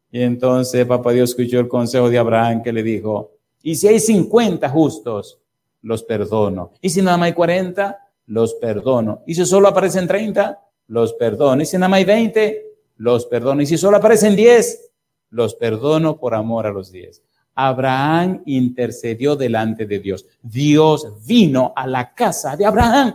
Y 0.10 0.22
entonces 0.22 0.86
Papá 0.86 1.12
Dios 1.12 1.32
escuchó 1.32 1.60
el 1.60 1.68
consejo 1.68 2.10
de 2.10 2.18
Abraham 2.18 2.64
que 2.64 2.72
le 2.72 2.82
dijo, 2.82 3.34
y 3.62 3.76
si 3.76 3.90
hay 3.90 4.00
50 4.00 4.70
justos, 4.70 5.42
los 5.82 6.02
perdono. 6.04 6.72
Y 6.80 6.92
si 6.92 7.02
nada 7.02 7.18
más 7.18 7.28
hay 7.28 7.34
40, 7.34 7.98
los 8.28 8.54
perdono. 8.54 9.24
Y 9.28 9.36
si 9.36 9.46
solo 9.46 9.68
aparecen 9.68 10.08
30, 10.08 10.62
los 10.88 11.12
perdono. 11.16 11.62
Y 11.62 11.66
si 11.66 11.76
nada 11.76 11.90
más 11.90 11.98
hay 11.98 12.06
20, 12.06 12.66
los 12.96 13.26
perdono. 13.26 13.62
Y 13.62 13.66
si 13.66 13.78
solo 13.78 13.98
aparecen 13.98 14.34
10, 14.34 14.92
los 15.32 15.56
perdono 15.56 16.18
por 16.18 16.36
amor 16.36 16.68
a 16.68 16.72
los 16.72 16.90
10. 16.90 17.22
Abraham 17.54 18.44
intercedió 18.46 19.36
delante 19.36 19.86
de 19.86 20.00
Dios. 20.00 20.26
Dios 20.42 21.26
vino 21.26 21.74
a 21.76 21.86
la 21.86 22.14
casa 22.14 22.56
de 22.56 22.66
Abraham. 22.66 23.14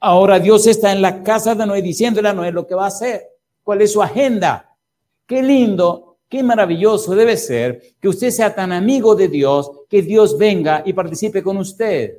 Ahora 0.00 0.40
Dios 0.40 0.66
está 0.66 0.92
en 0.92 1.02
la 1.02 1.22
casa 1.22 1.54
de 1.54 1.66
Noé 1.66 1.82
diciéndole 1.82 2.28
a 2.28 2.32
Noé 2.32 2.50
lo 2.50 2.66
que 2.66 2.74
va 2.74 2.84
a 2.84 2.88
hacer. 2.88 3.22
¿Cuál 3.62 3.82
es 3.82 3.92
su 3.92 4.02
agenda? 4.02 4.74
Qué 5.26 5.42
lindo, 5.42 6.16
qué 6.26 6.42
maravilloso 6.42 7.14
debe 7.14 7.36
ser 7.36 7.82
que 8.00 8.08
usted 8.08 8.30
sea 8.30 8.54
tan 8.54 8.72
amigo 8.72 9.14
de 9.14 9.28
Dios 9.28 9.70
que 9.88 10.00
Dios 10.00 10.38
venga 10.38 10.82
y 10.86 10.94
participe 10.94 11.42
con 11.42 11.58
usted. 11.58 12.18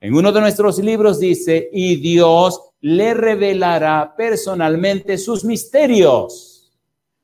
En 0.00 0.14
uno 0.14 0.32
de 0.32 0.40
nuestros 0.40 0.78
libros 0.80 1.20
dice, 1.20 1.70
y 1.72 1.96
Dios 1.96 2.60
le 2.80 3.14
revelará 3.14 4.12
personalmente 4.16 5.16
sus 5.16 5.44
misterios. 5.44 6.72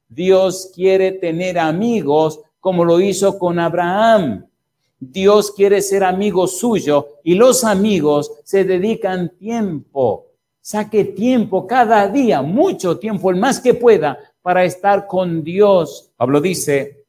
Dios 0.09 0.71
quiere 0.75 1.13
tener 1.13 1.59
amigos 1.59 2.41
como 2.61 2.85
lo 2.85 3.01
hizo 3.01 3.39
con 3.39 3.59
Abraham. 3.59 4.47
Dios 5.01 5.53
quiere 5.53 5.81
ser 5.81 6.05
amigo 6.05 6.47
suyo 6.47 7.21
y 7.25 7.35
los 7.35 7.65
amigos 7.65 8.33
se 8.45 8.65
dedican 8.65 9.31
tiempo. 9.39 10.27
Saque 10.61 11.05
tiempo 11.05 11.67
cada 11.67 12.07
día, 12.07 12.43
mucho 12.43 12.99
tiempo, 12.99 13.31
el 13.31 13.37
más 13.37 13.61
que 13.61 13.73
pueda, 13.73 14.19
para 14.43 14.63
estar 14.63 15.07
con 15.07 15.43
Dios. 15.43 16.13
Pablo 16.17 16.41
dice 16.43 17.07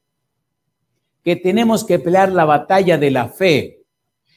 que 1.21 1.36
tenemos 1.36 1.84
que 1.84 1.99
pelear 1.99 2.32
la 2.32 2.45
batalla 2.45 2.97
de 2.97 3.12
la 3.12 3.27
fe. 3.27 3.84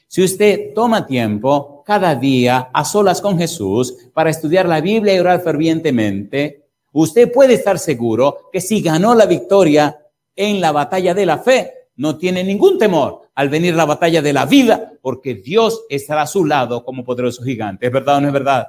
Si 0.08 0.22
usted 0.22 0.74
toma 0.74 1.06
tiempo 1.06 1.84
cada 1.86 2.16
día 2.16 2.70
a 2.72 2.84
solas 2.84 3.20
con 3.20 3.38
Jesús 3.38 3.96
para 4.12 4.30
estudiar 4.30 4.66
la 4.66 4.80
Biblia 4.80 5.14
y 5.14 5.20
orar 5.20 5.40
fervientemente, 5.42 6.66
usted 6.92 7.32
puede 7.32 7.54
estar 7.54 7.78
seguro 7.78 8.50
que 8.52 8.60
si 8.60 8.82
ganó 8.82 9.14
la 9.14 9.26
victoria 9.26 9.96
en 10.34 10.60
la 10.60 10.72
batalla 10.72 11.14
de 11.14 11.26
la 11.26 11.38
fe, 11.38 11.72
no 11.96 12.18
tiene 12.18 12.42
ningún 12.42 12.78
temor 12.78 13.23
al 13.34 13.48
venir 13.48 13.74
la 13.74 13.84
batalla 13.84 14.22
de 14.22 14.32
la 14.32 14.46
vida, 14.46 14.92
porque 15.02 15.34
Dios 15.34 15.84
estará 15.88 16.22
a 16.22 16.26
su 16.26 16.44
lado 16.44 16.84
como 16.84 17.04
poderoso 17.04 17.42
gigante. 17.42 17.86
¿Es 17.86 17.92
verdad 17.92 18.18
o 18.18 18.20
no 18.20 18.28
es 18.28 18.32
verdad? 18.32 18.68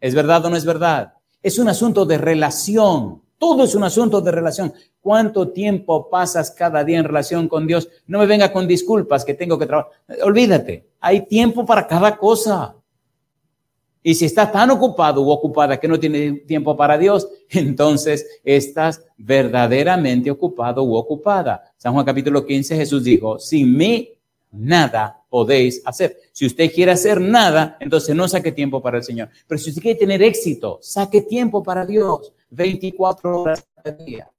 ¿Es 0.00 0.14
verdad 0.14 0.44
o 0.44 0.50
no 0.50 0.56
es 0.56 0.64
verdad? 0.64 1.14
Es 1.42 1.58
un 1.58 1.68
asunto 1.68 2.04
de 2.04 2.18
relación. 2.18 3.22
Todo 3.38 3.64
es 3.64 3.74
un 3.74 3.84
asunto 3.84 4.20
de 4.20 4.30
relación. 4.30 4.72
¿Cuánto 5.00 5.48
tiempo 5.48 6.10
pasas 6.10 6.50
cada 6.50 6.84
día 6.84 6.98
en 6.98 7.04
relación 7.04 7.48
con 7.48 7.66
Dios? 7.66 7.88
No 8.06 8.18
me 8.18 8.26
venga 8.26 8.52
con 8.52 8.68
disculpas 8.68 9.24
que 9.24 9.32
tengo 9.32 9.58
que 9.58 9.66
trabajar. 9.66 9.92
Olvídate, 10.22 10.90
hay 11.00 11.26
tiempo 11.26 11.64
para 11.64 11.86
cada 11.86 12.18
cosa. 12.18 12.74
Y 14.02 14.14
si 14.14 14.24
estás 14.24 14.50
tan 14.50 14.70
ocupado 14.70 15.20
u 15.20 15.30
ocupada 15.30 15.78
que 15.78 15.86
no 15.86 16.00
tienes 16.00 16.46
tiempo 16.46 16.76
para 16.76 16.96
Dios, 16.96 17.28
entonces 17.50 18.40
estás 18.42 19.04
verdaderamente 19.18 20.30
ocupado 20.30 20.82
u 20.82 20.94
ocupada. 20.94 21.72
San 21.76 21.92
Juan 21.92 22.06
capítulo 22.06 22.44
15 22.44 22.76
Jesús 22.76 23.04
dijo, 23.04 23.38
sin 23.38 23.76
mí 23.76 24.10
nada 24.52 25.22
podéis 25.28 25.82
hacer. 25.84 26.18
Si 26.32 26.46
usted 26.46 26.72
quiere 26.72 26.92
hacer 26.92 27.20
nada, 27.20 27.76
entonces 27.78 28.16
no 28.16 28.26
saque 28.26 28.52
tiempo 28.52 28.80
para 28.80 28.98
el 28.98 29.04
Señor. 29.04 29.28
Pero 29.46 29.58
si 29.58 29.70
usted 29.70 29.82
quiere 29.82 29.98
tener 29.98 30.22
éxito, 30.22 30.78
saque 30.80 31.22
tiempo 31.22 31.62
para 31.62 31.84
Dios. 31.84 32.32
24 32.50 33.42
horas 33.42 33.68
al 33.84 34.04
día. 34.04 34.30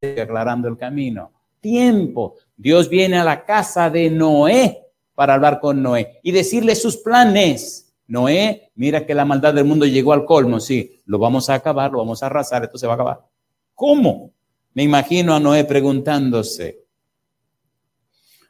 Aclarando 0.00 0.68
el 0.68 0.76
camino. 0.76 1.32
Tiempo. 1.60 2.36
Dios 2.56 2.88
viene 2.88 3.18
a 3.18 3.24
la 3.24 3.44
casa 3.44 3.90
de 3.90 4.10
Noé 4.10 4.87
para 5.18 5.34
hablar 5.34 5.58
con 5.58 5.82
Noé 5.82 6.20
y 6.22 6.30
decirle 6.30 6.76
sus 6.76 6.98
planes. 6.98 7.92
Noé, 8.06 8.70
mira 8.76 9.04
que 9.04 9.14
la 9.14 9.24
maldad 9.24 9.52
del 9.52 9.64
mundo 9.64 9.84
llegó 9.84 10.12
al 10.12 10.24
colmo. 10.24 10.60
Sí, 10.60 11.00
lo 11.06 11.18
vamos 11.18 11.50
a 11.50 11.54
acabar, 11.54 11.90
lo 11.90 11.98
vamos 11.98 12.22
a 12.22 12.26
arrasar, 12.26 12.62
esto 12.62 12.78
se 12.78 12.86
va 12.86 12.92
a 12.92 12.94
acabar. 12.94 13.26
¿Cómo? 13.74 14.30
Me 14.74 14.84
imagino 14.84 15.34
a 15.34 15.40
Noé 15.40 15.64
preguntándose. 15.64 16.84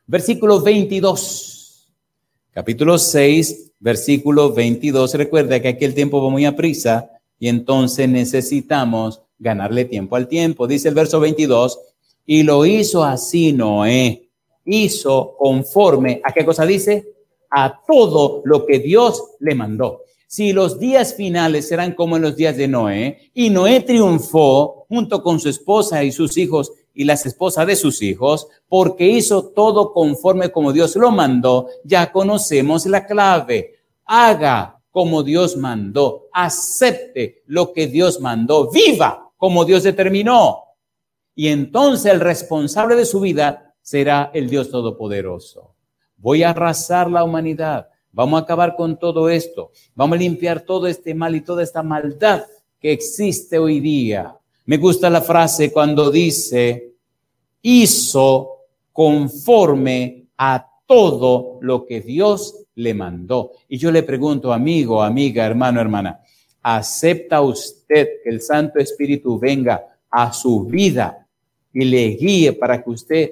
Versículo 0.07 0.61
22, 0.61 1.91
capítulo 2.51 2.99
6, 2.99 3.73
versículo 3.81 4.53
22. 4.53 5.15
Recuerda 5.15 5.63
que 5.63 5.69
aquí 5.69 5.87
el 5.87 5.95
tiempo 5.95 6.23
va 6.23 6.29
muy 6.29 6.45
a 6.45 6.55
prisa 6.55 7.11
y 7.39 7.49
entonces 7.49 8.07
necesitamos 8.11 9.23
ganarle 9.39 9.87
tiempo 9.87 10.17
al 10.17 10.29
tiempo. 10.29 10.67
Dice 10.67 10.91
el 10.91 10.95
verso 10.95 11.19
22, 11.19 11.79
y 12.27 12.43
lo 12.43 12.67
hizo 12.67 13.05
así 13.05 13.55
Noé. 13.55 14.28
Hizo 14.71 15.35
conforme 15.39 16.21
a 16.23 16.31
qué 16.33 16.45
cosa 16.45 16.67
dice? 16.67 17.15
A 17.51 17.81
todo 17.87 18.43
lo 18.45 18.67
que 18.67 18.79
Dios 18.79 19.37
le 19.41 19.55
mandó. 19.55 20.03
Si 20.27 20.53
los 20.53 20.79
días 20.79 21.15
finales 21.15 21.69
serán 21.69 21.95
como 21.95 22.17
en 22.17 22.23
los 22.23 22.37
días 22.37 22.55
de 22.55 22.69
Noé, 22.69 23.31
y 23.33 23.49
Noé 23.49 23.81
triunfó 23.81 24.85
junto 24.87 25.23
con 25.23 25.41
su 25.41 25.49
esposa 25.49 26.05
y 26.05 26.13
sus 26.13 26.37
hijos 26.37 26.71
y 26.93 27.05
las 27.05 27.25
esposas 27.25 27.67
de 27.67 27.77
sus 27.77 28.03
hijos, 28.03 28.47
porque 28.69 29.09
hizo 29.09 29.47
todo 29.47 29.95
conforme 29.95 30.51
como 30.51 30.75
Dios 30.75 30.97
lo 30.97 31.11
mandó, 31.13 31.69
ya 31.83 32.13
conocemos 32.13 32.85
la 32.85 33.07
clave. 33.07 33.77
Haga 34.05 34.79
como 34.91 35.23
Dios 35.23 35.57
mandó, 35.57 36.29
acepte 36.33 37.43
lo 37.47 37.73
que 37.73 37.87
Dios 37.87 38.21
mandó, 38.21 38.71
viva 38.71 39.31
como 39.39 39.65
Dios 39.65 39.83
determinó. 39.83 40.65
Y 41.35 41.49
entonces 41.49 42.13
el 42.13 42.21
responsable 42.21 42.97
de 42.97 43.07
su 43.07 43.21
vida 43.21 43.68
será 43.88 44.31
el 44.35 44.51
Dios 44.51 44.70
Todopoderoso. 44.70 45.74
Voy 46.18 46.42
a 46.42 46.51
arrasar 46.51 47.11
la 47.11 47.24
humanidad. 47.24 47.88
Vamos 48.12 48.38
a 48.38 48.42
acabar 48.42 48.77
con 48.77 48.98
todo 48.98 49.31
esto. 49.31 49.70
Vamos 49.94 50.16
a 50.16 50.20
limpiar 50.20 50.61
todo 50.61 50.87
este 50.87 51.14
mal 51.14 51.35
y 51.35 51.40
toda 51.40 51.62
esta 51.62 51.83
maldad 51.83 52.42
que 52.79 52.92
existe 52.92 53.59
hoy 53.59 53.81
día. 53.81 54.37
Me 54.66 54.77
gusta 54.77 55.09
la 55.09 55.22
frase 55.22 55.72
cuando 55.72 56.11
dice, 56.11 56.96
hizo 57.62 58.66
conforme 58.92 60.27
a 60.37 60.66
todo 60.85 61.59
lo 61.62 61.87
que 61.87 62.03
Dios 62.03 62.66
le 62.74 62.92
mandó. 62.92 63.53
Y 63.70 63.79
yo 63.79 63.90
le 63.90 64.03
pregunto, 64.03 64.53
amigo, 64.53 65.03
amiga, 65.03 65.46
hermano, 65.46 65.81
hermana, 65.81 66.20
¿acepta 66.61 67.40
usted 67.40 68.07
que 68.22 68.29
el 68.29 68.42
Santo 68.42 68.81
Espíritu 68.81 69.38
venga 69.38 69.83
a 70.11 70.31
su 70.31 70.66
vida 70.66 71.27
y 71.72 71.87
le 71.87 72.09
guíe 72.09 72.53
para 72.53 72.85
que 72.85 72.90
usted, 72.90 73.31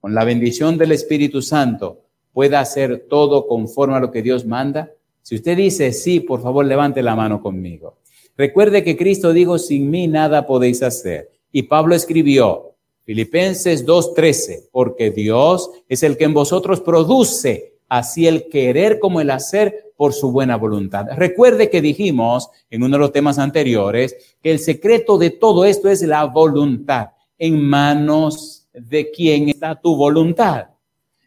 con 0.00 0.14
la 0.14 0.24
bendición 0.24 0.78
del 0.78 0.92
Espíritu 0.92 1.42
Santo, 1.42 2.00
pueda 2.32 2.60
hacer 2.60 3.06
todo 3.08 3.46
conforme 3.46 3.96
a 3.96 4.00
lo 4.00 4.10
que 4.10 4.22
Dios 4.22 4.46
manda? 4.46 4.92
Si 5.22 5.34
usted 5.34 5.56
dice 5.56 5.92
sí, 5.92 6.20
por 6.20 6.42
favor, 6.42 6.64
levante 6.64 7.02
la 7.02 7.14
mano 7.14 7.42
conmigo. 7.42 7.98
Recuerde 8.36 8.82
que 8.82 8.96
Cristo 8.96 9.32
dijo, 9.32 9.58
sin 9.58 9.90
mí 9.90 10.08
nada 10.08 10.46
podéis 10.46 10.82
hacer. 10.82 11.30
Y 11.52 11.64
Pablo 11.64 11.94
escribió, 11.94 12.74
Filipenses 13.04 13.86
2.13, 13.86 14.68
porque 14.70 15.10
Dios 15.10 15.70
es 15.88 16.02
el 16.02 16.16
que 16.16 16.24
en 16.24 16.34
vosotros 16.34 16.80
produce 16.80 17.74
así 17.88 18.26
el 18.26 18.48
querer 18.48 18.98
como 18.98 19.20
el 19.20 19.30
hacer 19.30 19.92
por 19.96 20.14
su 20.14 20.30
buena 20.30 20.56
voluntad. 20.56 21.06
Recuerde 21.16 21.68
que 21.68 21.82
dijimos 21.82 22.48
en 22.70 22.82
uno 22.82 22.96
de 22.96 23.00
los 23.00 23.12
temas 23.12 23.38
anteriores 23.38 24.16
que 24.42 24.52
el 24.52 24.60
secreto 24.60 25.18
de 25.18 25.30
todo 25.30 25.64
esto 25.64 25.90
es 25.90 26.00
la 26.02 26.24
voluntad. 26.24 27.10
En 27.36 27.62
manos 27.62 28.59
de 28.72 29.10
quién 29.10 29.48
está 29.48 29.74
tu 29.74 29.96
voluntad. 29.96 30.66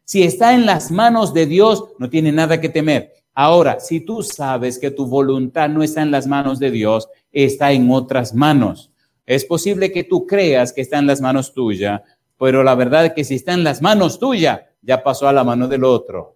Si 0.06 0.24
está 0.24 0.54
en 0.54 0.66
las 0.66 0.92
manos 0.92 1.34
de 1.34 1.46
Dios, 1.46 1.86
no 1.98 2.10
tiene 2.10 2.32
nada 2.32 2.60
que 2.60 2.70
temer. 2.70 3.14
Ahora, 3.34 3.80
si 3.80 4.02
tú 4.02 4.22
sabes 4.22 4.78
que 4.78 4.92
tu 4.92 5.08
voluntad 5.08 5.70
no 5.70 5.82
está 5.82 6.02
en 6.02 6.12
las 6.12 6.28
manos 6.28 6.60
de 6.60 6.72
Dios, 6.72 7.10
está 7.32 7.72
en 7.72 7.90
otras 7.92 8.34
manos. 8.34 8.92
Es 9.26 9.46
posible 9.46 9.92
que 9.92 10.04
tú 10.04 10.28
creas 10.28 10.74
que 10.74 10.82
está 10.82 11.00
en 11.00 11.08
las 11.08 11.22
manos 11.22 11.54
tuyas, 11.54 12.02
pero 12.38 12.64
la 12.64 12.76
verdad 12.76 13.06
es 13.08 13.14
que 13.14 13.24
si 13.24 13.36
está 13.36 13.54
en 13.54 13.64
las 13.64 13.82
manos 13.82 14.20
tuyas, 14.20 14.62
ya 14.82 15.02
pasó 15.02 15.28
a 15.28 15.34
la 15.34 15.44
mano 15.44 15.68
del 15.68 15.84
otro. 15.84 16.36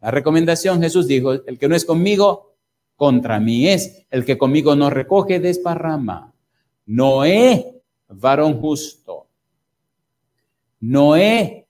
La 0.00 0.10
recomendación, 0.10 0.82
Jesús 0.82 1.06
dijo, 1.06 1.32
el 1.32 1.58
que 1.58 1.68
no 1.68 1.74
es 1.74 1.84
conmigo, 1.84 2.54
contra 2.96 3.40
mí 3.40 3.68
es. 3.68 4.04
El 4.10 4.24
que 4.24 4.36
conmigo 4.38 4.76
no 4.76 4.90
recoge, 4.90 5.40
desparrama. 5.40 6.32
Noé, 6.86 7.82
varón 8.08 8.60
justo. 8.60 9.28
Noé 10.82 11.68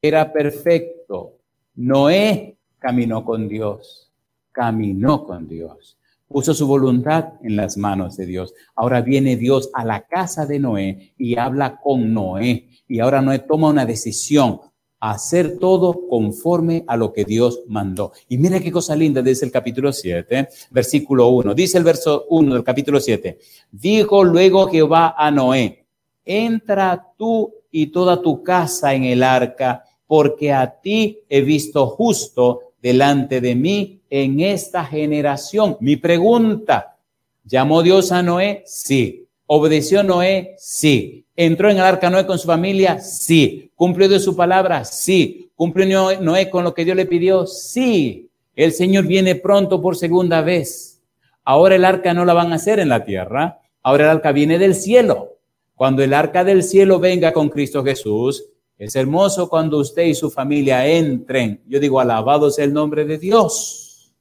era 0.00 0.32
perfecto. 0.32 1.34
Noé 1.74 2.56
caminó 2.78 3.22
con 3.24 3.46
Dios, 3.46 4.10
caminó 4.52 5.26
con 5.26 5.46
Dios, 5.46 5.98
puso 6.26 6.54
su 6.54 6.66
voluntad 6.66 7.34
en 7.42 7.56
las 7.56 7.76
manos 7.76 8.16
de 8.16 8.24
Dios. 8.24 8.54
Ahora 8.74 9.02
viene 9.02 9.36
Dios 9.36 9.68
a 9.74 9.84
la 9.84 10.06
casa 10.06 10.46
de 10.46 10.58
Noé 10.58 11.12
y 11.18 11.36
habla 11.36 11.78
con 11.78 12.14
Noé. 12.14 12.70
Y 12.88 13.00
ahora 13.00 13.20
Noé 13.20 13.40
toma 13.40 13.68
una 13.68 13.84
decisión, 13.84 14.60
hacer 14.98 15.58
todo 15.58 16.08
conforme 16.08 16.84
a 16.86 16.96
lo 16.96 17.12
que 17.12 17.26
Dios 17.26 17.60
mandó. 17.68 18.12
Y 18.30 18.38
mira 18.38 18.60
qué 18.60 18.72
cosa 18.72 18.96
linda 18.96 19.20
dice 19.20 19.44
el 19.44 19.52
capítulo 19.52 19.92
7, 19.92 20.48
versículo 20.70 21.28
1. 21.28 21.52
Dice 21.52 21.76
el 21.76 21.84
verso 21.84 22.24
1 22.30 22.54
del 22.54 22.64
capítulo 22.64 22.98
7. 22.98 23.38
Dijo 23.70 24.24
luego 24.24 24.68
Jehová 24.68 25.14
a 25.18 25.30
Noé, 25.30 25.84
entra 26.24 27.12
tú 27.16 27.57
y 27.70 27.88
toda 27.88 28.22
tu 28.22 28.42
casa 28.42 28.94
en 28.94 29.04
el 29.04 29.22
arca, 29.22 29.84
porque 30.06 30.52
a 30.52 30.80
ti 30.80 31.20
he 31.28 31.42
visto 31.42 31.86
justo 31.86 32.72
delante 32.80 33.40
de 33.40 33.54
mí 33.54 34.00
en 34.10 34.40
esta 34.40 34.84
generación. 34.84 35.76
Mi 35.80 35.96
pregunta, 35.96 36.96
¿llamó 37.44 37.82
Dios 37.82 38.12
a 38.12 38.22
Noé? 38.22 38.62
Sí. 38.66 39.26
¿Obedeció 39.46 40.02
Noé? 40.02 40.54
Sí. 40.58 41.24
¿Entró 41.34 41.70
en 41.70 41.78
el 41.78 41.84
arca 41.84 42.10
Noé 42.10 42.26
con 42.26 42.38
su 42.38 42.46
familia? 42.46 43.00
Sí. 43.00 43.70
¿Cumplió 43.74 44.08
de 44.08 44.20
su 44.20 44.34
palabra? 44.34 44.84
Sí. 44.84 45.50
¿Cumplió 45.54 46.20
Noé 46.20 46.50
con 46.50 46.64
lo 46.64 46.74
que 46.74 46.84
Dios 46.84 46.96
le 46.96 47.06
pidió? 47.06 47.46
Sí. 47.46 48.28
El 48.54 48.72
Señor 48.72 49.06
viene 49.06 49.36
pronto 49.36 49.80
por 49.80 49.96
segunda 49.96 50.42
vez. 50.42 51.00
Ahora 51.44 51.76
el 51.76 51.84
arca 51.84 52.12
no 52.12 52.24
la 52.24 52.34
van 52.34 52.52
a 52.52 52.56
hacer 52.56 52.78
en 52.78 52.88
la 52.88 53.04
tierra. 53.04 53.60
Ahora 53.82 54.04
el 54.04 54.10
arca 54.10 54.32
viene 54.32 54.58
del 54.58 54.74
cielo. 54.74 55.37
Cuando 55.78 56.02
el 56.02 56.12
arca 56.12 56.42
del 56.42 56.64
cielo 56.64 56.98
venga 56.98 57.32
con 57.32 57.48
Cristo 57.48 57.84
Jesús, 57.84 58.44
es 58.76 58.96
hermoso 58.96 59.48
cuando 59.48 59.78
usted 59.78 60.06
y 60.06 60.14
su 60.16 60.28
familia 60.28 60.84
entren. 60.84 61.62
Yo 61.68 61.78
digo, 61.78 62.00
alabado 62.00 62.50
el 62.58 62.72
nombre 62.72 63.04
de 63.04 63.16
Dios. 63.16 64.12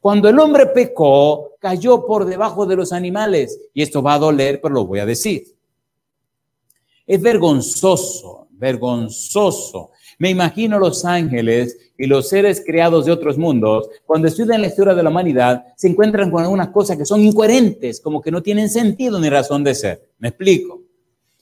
Cuando 0.00 0.28
el 0.28 0.36
hombre 0.40 0.66
pecó, 0.66 1.52
cayó 1.60 2.04
por 2.04 2.24
debajo 2.24 2.66
de 2.66 2.74
los 2.74 2.92
animales. 2.92 3.60
Y 3.72 3.82
esto 3.82 4.02
va 4.02 4.14
a 4.14 4.18
doler, 4.18 4.60
pero 4.60 4.74
lo 4.74 4.86
voy 4.86 4.98
a 4.98 5.06
decir. 5.06 5.44
Es 7.06 7.22
vergonzoso, 7.22 8.48
vergonzoso. 8.50 9.92
Me 10.18 10.30
imagino 10.30 10.80
los 10.80 11.04
ángeles 11.04 11.92
y 11.96 12.06
los 12.06 12.28
seres 12.28 12.60
creados 12.66 13.06
de 13.06 13.12
otros 13.12 13.38
mundos, 13.38 13.88
cuando 14.04 14.26
estudian 14.26 14.62
la 14.62 14.66
historia 14.66 14.94
de 14.94 15.04
la 15.04 15.10
humanidad, 15.10 15.64
se 15.76 15.86
encuentran 15.86 16.28
con 16.28 16.42
algunas 16.42 16.70
cosas 16.70 16.96
que 16.96 17.04
son 17.04 17.20
incoherentes, 17.20 18.00
como 18.00 18.20
que 18.20 18.32
no 18.32 18.42
tienen 18.42 18.68
sentido 18.68 19.20
ni 19.20 19.30
razón 19.30 19.62
de 19.62 19.76
ser. 19.76 20.10
Me 20.18 20.30
explico. 20.30 20.87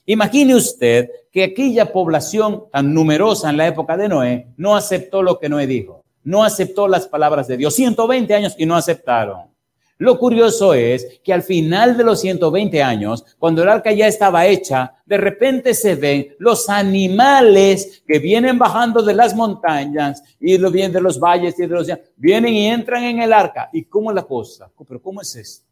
Imagine 0.09 0.55
usted 0.55 1.09
que 1.29 1.43
aquella 1.43 1.91
población 1.91 2.63
tan 2.71 2.93
numerosa 2.93 3.49
en 3.49 3.57
la 3.57 3.67
época 3.67 3.97
de 3.97 4.07
Noé 4.07 4.47
no 4.55 4.73
aceptó 4.73 5.21
lo 5.21 5.37
que 5.37 5.49
Noé 5.49 5.67
dijo, 5.67 6.05
no 6.23 6.45
aceptó 6.45 6.87
las 6.87 7.09
palabras 7.09 7.45
de 7.47 7.57
Dios. 7.57 7.75
120 7.75 8.33
años 8.33 8.55
y 8.57 8.65
no 8.65 8.77
aceptaron. 8.77 9.49
Lo 9.97 10.17
curioso 10.17 10.73
es 10.73 11.19
que 11.21 11.33
al 11.33 11.43
final 11.43 11.97
de 11.97 12.05
los 12.05 12.21
120 12.21 12.81
años, 12.81 13.25
cuando 13.37 13.63
el 13.63 13.67
arca 13.67 13.91
ya 13.91 14.07
estaba 14.07 14.45
hecha, 14.45 14.95
de 15.05 15.17
repente 15.17 15.73
se 15.73 15.95
ven 15.95 16.35
los 16.39 16.69
animales 16.69 18.01
que 18.07 18.19
vienen 18.19 18.57
bajando 18.57 19.01
de 19.03 19.13
las 19.13 19.35
montañas 19.35 20.23
y 20.39 20.57
lo 20.57 20.71
vienen 20.71 20.93
de 20.93 21.01
los 21.01 21.19
valles 21.19 21.59
y 21.59 21.63
de 21.63 21.67
los 21.67 21.87
vienen 22.15 22.53
y 22.53 22.67
entran 22.67 23.03
en 23.03 23.21
el 23.21 23.33
arca. 23.33 23.69
¿Y 23.73 23.83
cómo 23.83 24.11
es 24.11 24.15
la 24.15 24.23
cosa? 24.23 24.71
Pero 24.87 25.01
¿cómo 25.01 25.19
es 25.19 25.35
esto? 25.35 25.66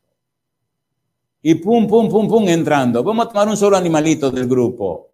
Y 1.48 1.54
pum, 1.54 1.86
pum, 1.86 2.10
pum, 2.10 2.28
pum, 2.28 2.50
entrando. 2.50 3.04
Vamos 3.04 3.28
a 3.28 3.30
tomar 3.30 3.48
un 3.48 3.56
solo 3.56 3.78
animalito 3.78 4.32
del 4.32 4.48
grupo. 4.48 5.12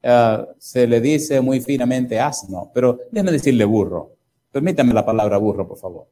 Ah, 0.00 0.46
se 0.56 0.86
le 0.86 1.00
dice 1.00 1.40
muy 1.40 1.60
finamente 1.60 2.20
asno, 2.20 2.70
pero 2.72 3.00
déjeme 3.10 3.32
decirle 3.32 3.64
burro. 3.64 4.12
Permítame 4.52 4.94
la 4.94 5.04
palabra 5.04 5.36
burro, 5.38 5.66
por 5.66 5.76
favor. 5.76 6.06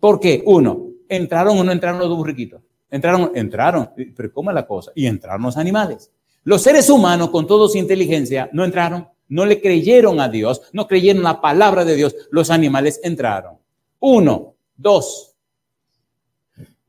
¿Por 0.00 0.18
qué? 0.18 0.42
Uno, 0.44 0.88
¿entraron 1.08 1.56
o 1.56 1.62
no 1.62 1.70
entraron 1.70 2.00
los 2.00 2.08
burriquitos? 2.08 2.60
Entraron, 2.90 3.30
entraron, 3.32 3.90
pero 4.16 4.32
¿cómo 4.32 4.50
es 4.50 4.54
la 4.56 4.66
cosa? 4.66 4.90
Y 4.92 5.06
entraron 5.06 5.42
los 5.42 5.56
animales. 5.56 6.10
Los 6.42 6.60
seres 6.60 6.90
humanos, 6.90 7.30
con 7.30 7.46
toda 7.46 7.68
su 7.68 7.78
inteligencia, 7.78 8.50
no 8.52 8.64
entraron, 8.64 9.06
no 9.28 9.46
le 9.46 9.60
creyeron 9.60 10.18
a 10.18 10.28
Dios, 10.28 10.62
no 10.72 10.88
creyeron 10.88 11.22
la 11.22 11.40
palabra 11.40 11.84
de 11.84 11.94
Dios. 11.94 12.16
Los 12.32 12.50
animales 12.50 13.00
entraron. 13.04 13.56
Uno, 14.00 14.56
dos. 14.76 15.36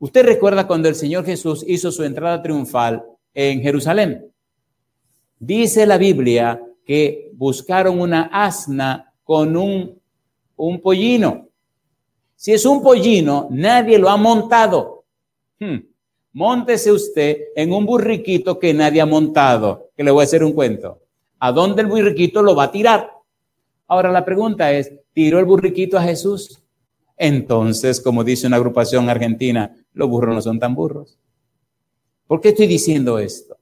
Usted 0.00 0.24
recuerda 0.24 0.66
cuando 0.66 0.88
el 0.88 0.94
Señor 0.94 1.26
Jesús 1.26 1.62
hizo 1.68 1.92
su 1.92 2.02
entrada 2.02 2.42
triunfal 2.42 3.04
en 3.34 3.60
Jerusalén. 3.60 4.32
Dice 5.38 5.86
la 5.86 5.98
Biblia 5.98 6.60
que 6.86 7.30
buscaron 7.34 8.00
una 8.00 8.30
asna 8.32 9.12
con 9.22 9.54
un, 9.58 10.00
un 10.56 10.80
pollino. 10.80 11.48
Si 12.34 12.52
es 12.52 12.64
un 12.64 12.82
pollino, 12.82 13.48
nadie 13.50 13.98
lo 13.98 14.08
ha 14.08 14.16
montado. 14.16 15.04
Hmm. 15.58 15.80
Móntese 16.32 16.90
usted 16.90 17.36
en 17.54 17.70
un 17.70 17.84
burriquito 17.84 18.58
que 18.58 18.72
nadie 18.72 19.02
ha 19.02 19.06
montado, 19.06 19.90
que 19.94 20.02
le 20.02 20.10
voy 20.10 20.22
a 20.22 20.24
hacer 20.24 20.42
un 20.42 20.52
cuento. 20.52 20.98
¿A 21.40 21.52
dónde 21.52 21.82
el 21.82 21.88
burriquito 21.88 22.42
lo 22.42 22.54
va 22.54 22.64
a 22.64 22.72
tirar? 22.72 23.10
Ahora 23.86 24.10
la 24.10 24.24
pregunta 24.24 24.72
es, 24.72 24.90
¿tiró 25.12 25.38
el 25.38 25.44
burriquito 25.44 25.98
a 25.98 26.02
Jesús? 26.02 26.62
Entonces, 27.18 28.00
como 28.00 28.24
dice 28.24 28.46
una 28.46 28.56
agrupación 28.56 29.10
argentina, 29.10 29.76
los 29.92 30.08
burros 30.08 30.34
no 30.34 30.42
son 30.42 30.58
tan 30.58 30.74
burros. 30.74 31.18
¿Por 32.26 32.40
qué 32.40 32.50
estoy 32.50 32.66
diciendo 32.66 33.18
esto? 33.18 33.56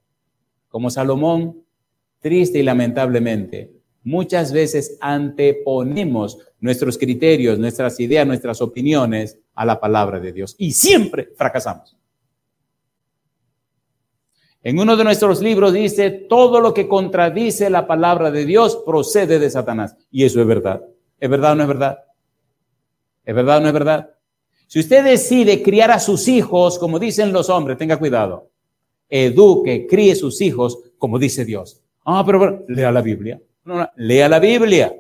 Como 0.69 0.91
Salomón, 0.91 1.64
triste 2.21 2.59
y 2.59 2.62
lamentablemente, 2.62 3.73
muchas 4.05 4.53
veces 4.53 4.99
anteponemos 5.01 6.38
nuestros 6.61 6.99
criterios, 6.99 7.59
nuestras 7.59 7.99
ideas, 8.01 8.27
nuestras 8.27 8.61
opiniones 8.61 9.38
a 9.55 9.64
la 9.64 9.81
palabra 9.81 10.21
de 10.21 10.33
Dios 10.33 10.55
y 10.59 10.73
siempre 10.73 11.31
fracasamos. 11.37 11.97
En 14.62 14.79
uno 14.79 14.97
de 14.97 15.05
nuestros 15.05 15.41
libros 15.41 15.73
dice, 15.73 16.11
todo 16.11 16.61
lo 16.61 16.75
que 16.75 16.88
contradice 16.88 17.71
la 17.71 17.87
palabra 17.87 18.31
de 18.31 18.45
Dios 18.45 18.83
procede 18.85 19.38
de 19.38 19.49
Satanás. 19.49 19.97
Y 20.11 20.25
eso 20.25 20.41
es 20.41 20.47
verdad. 20.47 20.83
¿Es 21.19 21.31
verdad 21.31 21.53
o 21.53 21.55
no 21.55 21.62
es 21.62 21.69
verdad? 21.69 21.99
¿Es 23.25 23.35
verdad 23.35 23.59
o 23.59 23.61
no 23.61 23.67
es 23.69 23.73
verdad? 23.73 24.17
Si 24.68 24.78
usted 24.78 25.02
decide 25.02 25.62
criar 25.62 25.90
a 25.90 25.98
sus 25.98 26.28
hijos, 26.28 26.78
como 26.78 26.98
dicen 26.98 27.33
los 27.33 27.48
hombres, 27.48 27.78
tenga 27.78 27.96
cuidado. 27.96 28.50
Eduque, 29.09 29.87
críe 29.88 30.14
sus 30.14 30.42
hijos, 30.42 30.78
como 30.98 31.18
dice 31.18 31.46
Dios. 31.46 31.83
Ah, 32.04 32.22
pero, 32.24 32.66
lea 32.68 32.92
la 32.92 33.00
Biblia. 33.00 33.40
lea 33.96 34.28
la 34.28 34.38
Biblia. 34.38 34.94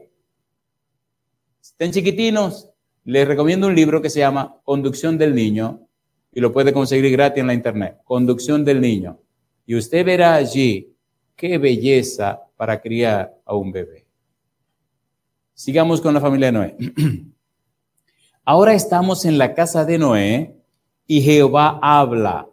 Estén 1.60 1.92
chiquitinos, 1.92 2.70
les 3.04 3.28
recomiendo 3.28 3.66
un 3.66 3.74
libro 3.74 4.00
que 4.00 4.08
se 4.08 4.20
llama 4.20 4.56
Conducción 4.64 5.18
del 5.18 5.34
Niño 5.34 5.86
y 6.32 6.40
lo 6.40 6.50
puede 6.50 6.72
conseguir 6.72 7.12
gratis 7.12 7.42
en 7.42 7.48
la 7.48 7.54
internet. 7.54 7.98
Conducción 8.04 8.64
del 8.64 8.80
Niño. 8.80 9.20
Y 9.66 9.76
usted 9.76 10.02
verá 10.02 10.34
allí 10.34 10.94
qué 11.36 11.58
belleza 11.58 12.40
para 12.56 12.80
criar 12.80 13.36
a 13.44 13.54
un 13.54 13.70
bebé. 13.70 14.06
Sigamos 15.52 16.00
con 16.00 16.14
la 16.14 16.20
familia 16.22 16.46
de 16.46 16.52
Noé. 16.52 16.76
Ahora 18.50 18.72
estamos 18.72 19.26
en 19.26 19.36
la 19.36 19.52
casa 19.52 19.84
de 19.84 19.98
Noé 19.98 20.56
y 21.06 21.20
Jehová 21.20 21.78
habla. 21.82 22.48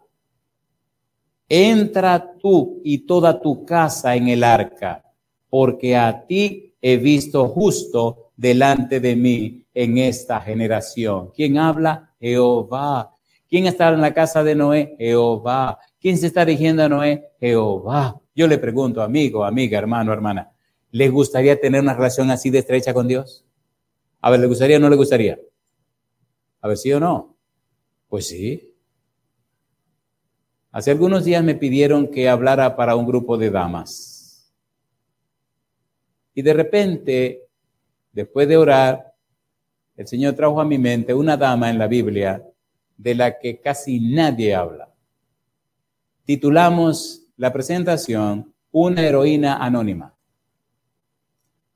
Entra 1.48 2.34
tú 2.38 2.82
y 2.84 3.06
toda 3.06 3.40
tu 3.40 3.64
casa 3.64 4.14
en 4.14 4.28
el 4.28 4.44
arca, 4.44 5.02
porque 5.48 5.96
a 5.96 6.26
ti 6.26 6.74
he 6.82 6.98
visto 6.98 7.48
justo 7.48 8.32
delante 8.36 9.00
de 9.00 9.16
mí 9.16 9.64
en 9.72 9.96
esta 9.96 10.38
generación. 10.42 11.30
¿Quién 11.34 11.56
habla? 11.56 12.12
Jehová. 12.20 13.14
¿Quién 13.48 13.64
está 13.64 13.88
en 13.88 14.02
la 14.02 14.12
casa 14.12 14.44
de 14.44 14.54
Noé? 14.54 14.96
Jehová. 14.98 15.78
¿Quién 15.98 16.18
se 16.18 16.26
está 16.26 16.44
dirigiendo 16.44 16.82
a 16.82 16.90
Noé? 16.90 17.30
Jehová. 17.40 18.20
Yo 18.34 18.46
le 18.46 18.58
pregunto, 18.58 19.00
amigo, 19.00 19.46
amiga, 19.46 19.78
hermano, 19.78 20.12
hermana, 20.12 20.52
¿les 20.90 21.10
gustaría 21.10 21.58
tener 21.58 21.80
una 21.80 21.94
relación 21.94 22.30
así 22.30 22.50
de 22.50 22.58
estrecha 22.58 22.92
con 22.92 23.08
Dios? 23.08 23.46
A 24.20 24.28
ver, 24.28 24.40
¿le 24.40 24.46
gustaría 24.46 24.76
o 24.76 24.80
no 24.80 24.90
le 24.90 24.96
gustaría? 24.96 25.38
A 26.66 26.68
ver, 26.68 26.78
sí 26.78 26.92
o 26.92 26.98
no. 26.98 27.36
Pues 28.08 28.26
sí. 28.26 28.74
Hace 30.72 30.90
algunos 30.90 31.24
días 31.24 31.44
me 31.44 31.54
pidieron 31.54 32.10
que 32.10 32.28
hablara 32.28 32.74
para 32.74 32.96
un 32.96 33.06
grupo 33.06 33.38
de 33.38 33.50
damas. 33.50 34.52
Y 36.34 36.42
de 36.42 36.52
repente, 36.52 37.48
después 38.10 38.48
de 38.48 38.56
orar, 38.56 39.14
el 39.96 40.08
Señor 40.08 40.34
trajo 40.34 40.60
a 40.60 40.64
mi 40.64 40.76
mente 40.76 41.14
una 41.14 41.36
dama 41.36 41.70
en 41.70 41.78
la 41.78 41.86
Biblia 41.86 42.44
de 42.96 43.14
la 43.14 43.38
que 43.38 43.60
casi 43.60 44.00
nadie 44.00 44.52
habla. 44.52 44.92
Titulamos 46.24 47.28
la 47.36 47.52
presentación 47.52 48.52
Una 48.72 49.06
heroína 49.06 49.58
anónima. 49.64 50.16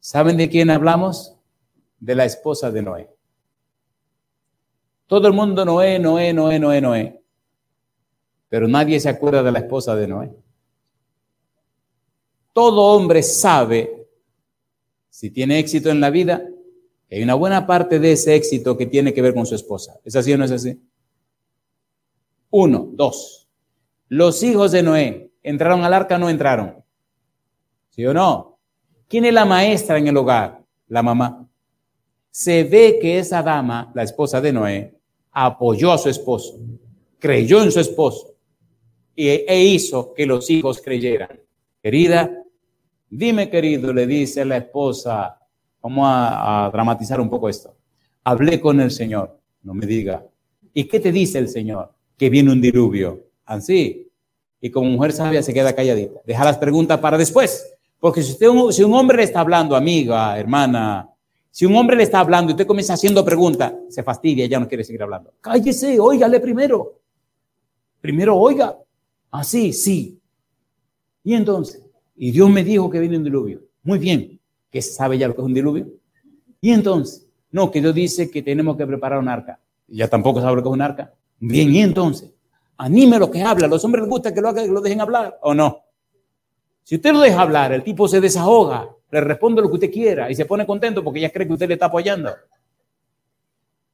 ¿Saben 0.00 0.36
de 0.36 0.48
quién 0.48 0.68
hablamos? 0.68 1.36
De 2.00 2.16
la 2.16 2.24
esposa 2.24 2.72
de 2.72 2.82
Noé. 2.82 3.19
Todo 5.10 5.26
el 5.26 5.34
mundo 5.34 5.64
Noé, 5.64 5.98
Noé, 5.98 6.32
Noé, 6.32 6.60
Noé, 6.60 6.80
Noé 6.80 7.20
pero 8.48 8.68
nadie 8.68 9.00
se 9.00 9.08
acuerda 9.08 9.42
de 9.42 9.52
la 9.52 9.60
esposa 9.60 9.96
de 9.96 10.06
Noé. 10.08 10.30
Todo 12.52 12.96
hombre 12.96 13.22
sabe, 13.22 14.08
si 15.08 15.30
tiene 15.30 15.60
éxito 15.60 15.90
en 15.90 16.00
la 16.00 16.10
vida, 16.10 16.44
que 17.08 17.16
hay 17.16 17.22
una 17.22 17.34
buena 17.34 17.66
parte 17.66 18.00
de 18.00 18.12
ese 18.12 18.34
éxito 18.34 18.76
que 18.76 18.86
tiene 18.86 19.14
que 19.14 19.22
ver 19.22 19.34
con 19.34 19.46
su 19.46 19.54
esposa. 19.54 19.98
¿Es 20.04 20.16
así 20.16 20.32
o 20.32 20.38
no 20.38 20.44
es 20.44 20.50
así? 20.50 20.80
Uno, 22.50 22.88
dos. 22.92 23.48
Los 24.08 24.42
hijos 24.42 24.72
de 24.72 24.82
Noé, 24.82 25.32
¿entraron 25.44 25.84
al 25.84 25.94
arca 25.94 26.16
o 26.16 26.18
no 26.18 26.28
entraron? 26.28 26.84
¿Sí 27.90 28.04
o 28.04 28.12
no? 28.12 28.58
¿Quién 29.08 29.24
es 29.24 29.32
la 29.32 29.44
maestra 29.44 29.96
en 29.98 30.08
el 30.08 30.16
hogar? 30.16 30.64
La 30.88 31.02
mamá. 31.02 31.48
Se 32.30 32.64
ve 32.64 32.98
que 33.00 33.20
esa 33.20 33.42
dama, 33.42 33.92
la 33.94 34.02
esposa 34.02 34.40
de 34.40 34.52
Noé, 34.52 34.99
apoyó 35.32 35.92
a 35.92 35.98
su 35.98 36.08
esposo, 36.08 36.58
creyó 37.18 37.62
en 37.62 37.72
su 37.72 37.80
esposo, 37.80 38.34
e 39.16 39.62
hizo 39.62 40.14
que 40.14 40.26
los 40.26 40.48
hijos 40.50 40.80
creyeran. 40.80 41.40
Querida, 41.82 42.30
dime 43.08 43.50
querido, 43.50 43.92
le 43.92 44.06
dice 44.06 44.44
la 44.44 44.58
esposa, 44.58 45.38
vamos 45.82 46.04
a, 46.06 46.70
dramatizar 46.72 47.20
un 47.20 47.28
poco 47.28 47.48
esto. 47.48 47.74
Hablé 48.24 48.60
con 48.60 48.80
el 48.80 48.90
Señor, 48.90 49.38
no 49.62 49.74
me 49.74 49.86
diga. 49.86 50.24
¿Y 50.72 50.84
qué 50.84 51.00
te 51.00 51.10
dice 51.10 51.38
el 51.38 51.48
Señor? 51.48 51.92
Que 52.16 52.30
viene 52.30 52.52
un 52.52 52.60
diluvio. 52.60 53.24
Así. 53.44 54.08
Y 54.60 54.70
como 54.70 54.90
mujer 54.90 55.12
sabia 55.12 55.42
se 55.42 55.54
queda 55.54 55.74
calladita. 55.74 56.20
Deja 56.24 56.44
las 56.44 56.58
preguntas 56.58 57.00
para 57.00 57.18
después. 57.18 57.74
Porque 57.98 58.22
si, 58.22 58.32
usted, 58.32 58.48
si 58.70 58.82
un 58.82 58.94
hombre 58.94 59.22
está 59.22 59.40
hablando, 59.40 59.74
amiga, 59.74 60.38
hermana, 60.38 61.10
si 61.50 61.66
un 61.66 61.74
hombre 61.76 61.96
le 61.96 62.04
está 62.04 62.20
hablando 62.20 62.50
y 62.50 62.54
usted 62.54 62.66
comienza 62.66 62.94
haciendo 62.94 63.24
preguntas, 63.24 63.72
se 63.88 64.02
fastidia, 64.02 64.46
ya 64.46 64.60
no 64.60 64.68
quiere 64.68 64.84
seguir 64.84 65.02
hablando. 65.02 65.34
Cállese, 65.40 65.98
óigale 65.98 66.38
primero. 66.40 67.00
Primero 68.00 68.36
oiga. 68.36 68.76
Así, 69.30 69.72
sí. 69.72 70.18
Y 71.24 71.34
entonces, 71.34 71.84
y 72.16 72.30
Dios 72.30 72.48
me 72.50 72.64
dijo 72.64 72.88
que 72.88 73.00
viene 73.00 73.16
un 73.16 73.24
diluvio. 73.24 73.62
Muy 73.82 73.98
bien, 73.98 74.40
que 74.70 74.80
sabe 74.80 75.18
ya 75.18 75.28
lo 75.28 75.34
que 75.34 75.40
es 75.40 75.46
un 75.46 75.54
diluvio. 75.54 75.86
Y 76.60 76.70
entonces, 76.70 77.26
no, 77.50 77.70
que 77.70 77.80
Dios 77.80 77.94
dice 77.94 78.30
que 78.30 78.42
tenemos 78.42 78.76
que 78.76 78.86
preparar 78.86 79.18
un 79.18 79.28
arca. 79.28 79.58
Ya 79.88 80.08
tampoco 80.08 80.40
sabe 80.40 80.56
lo 80.56 80.62
que 80.62 80.68
es 80.68 80.74
un 80.74 80.82
arca. 80.82 81.12
Bien, 81.38 81.74
y 81.74 81.80
entonces, 81.80 82.30
anime 82.76 83.18
lo 83.18 83.30
que 83.30 83.42
habla. 83.42 83.66
Los 83.66 83.84
hombres 83.84 84.02
les 84.02 84.10
gusta 84.10 84.32
que 84.32 84.40
lo, 84.40 84.48
hagan, 84.48 84.66
que 84.66 84.72
lo 84.72 84.80
dejen 84.80 85.00
hablar 85.00 85.38
o 85.42 85.54
no. 85.54 85.80
Si 86.84 86.96
usted 86.96 87.12
lo 87.12 87.20
deja 87.20 87.40
hablar, 87.40 87.72
el 87.72 87.82
tipo 87.82 88.08
se 88.08 88.20
desahoga, 88.20 88.88
le 89.10 89.20
responde 89.20 89.62
lo 89.62 89.68
que 89.68 89.74
usted 89.74 89.90
quiera 89.90 90.30
y 90.30 90.34
se 90.34 90.44
pone 90.44 90.66
contento 90.66 91.02
porque 91.02 91.20
ya 91.20 91.30
cree 91.30 91.46
que 91.46 91.52
usted 91.52 91.68
le 91.68 91.74
está 91.74 91.86
apoyando. 91.86 92.30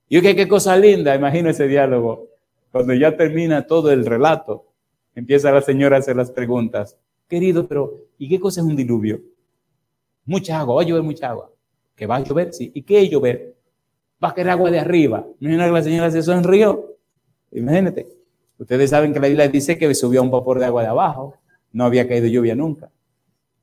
Y 0.09 0.21
que 0.21 0.37
qué 0.37 0.47
cosa 0.47 0.77
linda, 0.77 1.14
imagino 1.14 1.51
ese 1.51 1.67
diálogo. 1.67 2.29
Cuando 2.71 2.95
ya 2.95 3.17
termina 3.17 3.67
todo 3.67 3.91
el 3.91 4.05
relato, 4.07 4.67
empieza 5.14 5.51
la 5.51 5.62
señora 5.62 5.97
a 5.97 5.99
hacer 6.01 6.17
las 6.17 6.31
preguntas. 6.31 6.97
Querido, 7.29 7.67
pero 7.67 8.05
¿y 8.19 8.29
qué 8.29 8.39
cosa 8.39 8.61
es 8.61 8.67
un 8.67 8.77
diluvio? 8.77 9.21
Mucha 10.27 10.61
agua, 10.61 10.77
va 10.77 10.83
a 10.83 10.85
llover 10.85 11.03
mucha 11.03 11.31
agua. 11.31 11.51
¿Que 11.95 12.07
va 12.07 12.17
a 12.17 12.21
llover? 12.21 12.53
Sí. 12.53 12.71
¿Y 12.75 12.83
qué 12.83 13.03
es 13.03 13.11
llover? 13.11 13.57
Va 14.23 14.29
a 14.29 14.35
caer 14.35 14.51
agua 14.51 14.71
de 14.71 14.79
arriba. 14.79 15.27
Imagina 15.41 15.67
que 15.67 15.73
la 15.73 15.83
señora 15.83 16.11
se 16.11 16.23
sonrió. 16.23 16.97
Imagínate. 17.53 18.07
Ustedes 18.59 18.91
saben 18.91 19.12
que 19.12 19.21
la 19.21 19.29
Biblia 19.29 19.49
dice 19.49 19.79
que 19.79 19.93
subió 19.95 20.23
un 20.23 20.31
vapor 20.31 20.59
de 20.59 20.67
agua 20.67 20.83
de 20.83 20.89
abajo. 20.89 21.37
No 21.73 21.85
había 21.85 22.07
caído 22.07 22.27
lluvia 22.27 22.55
nunca. 22.55 22.91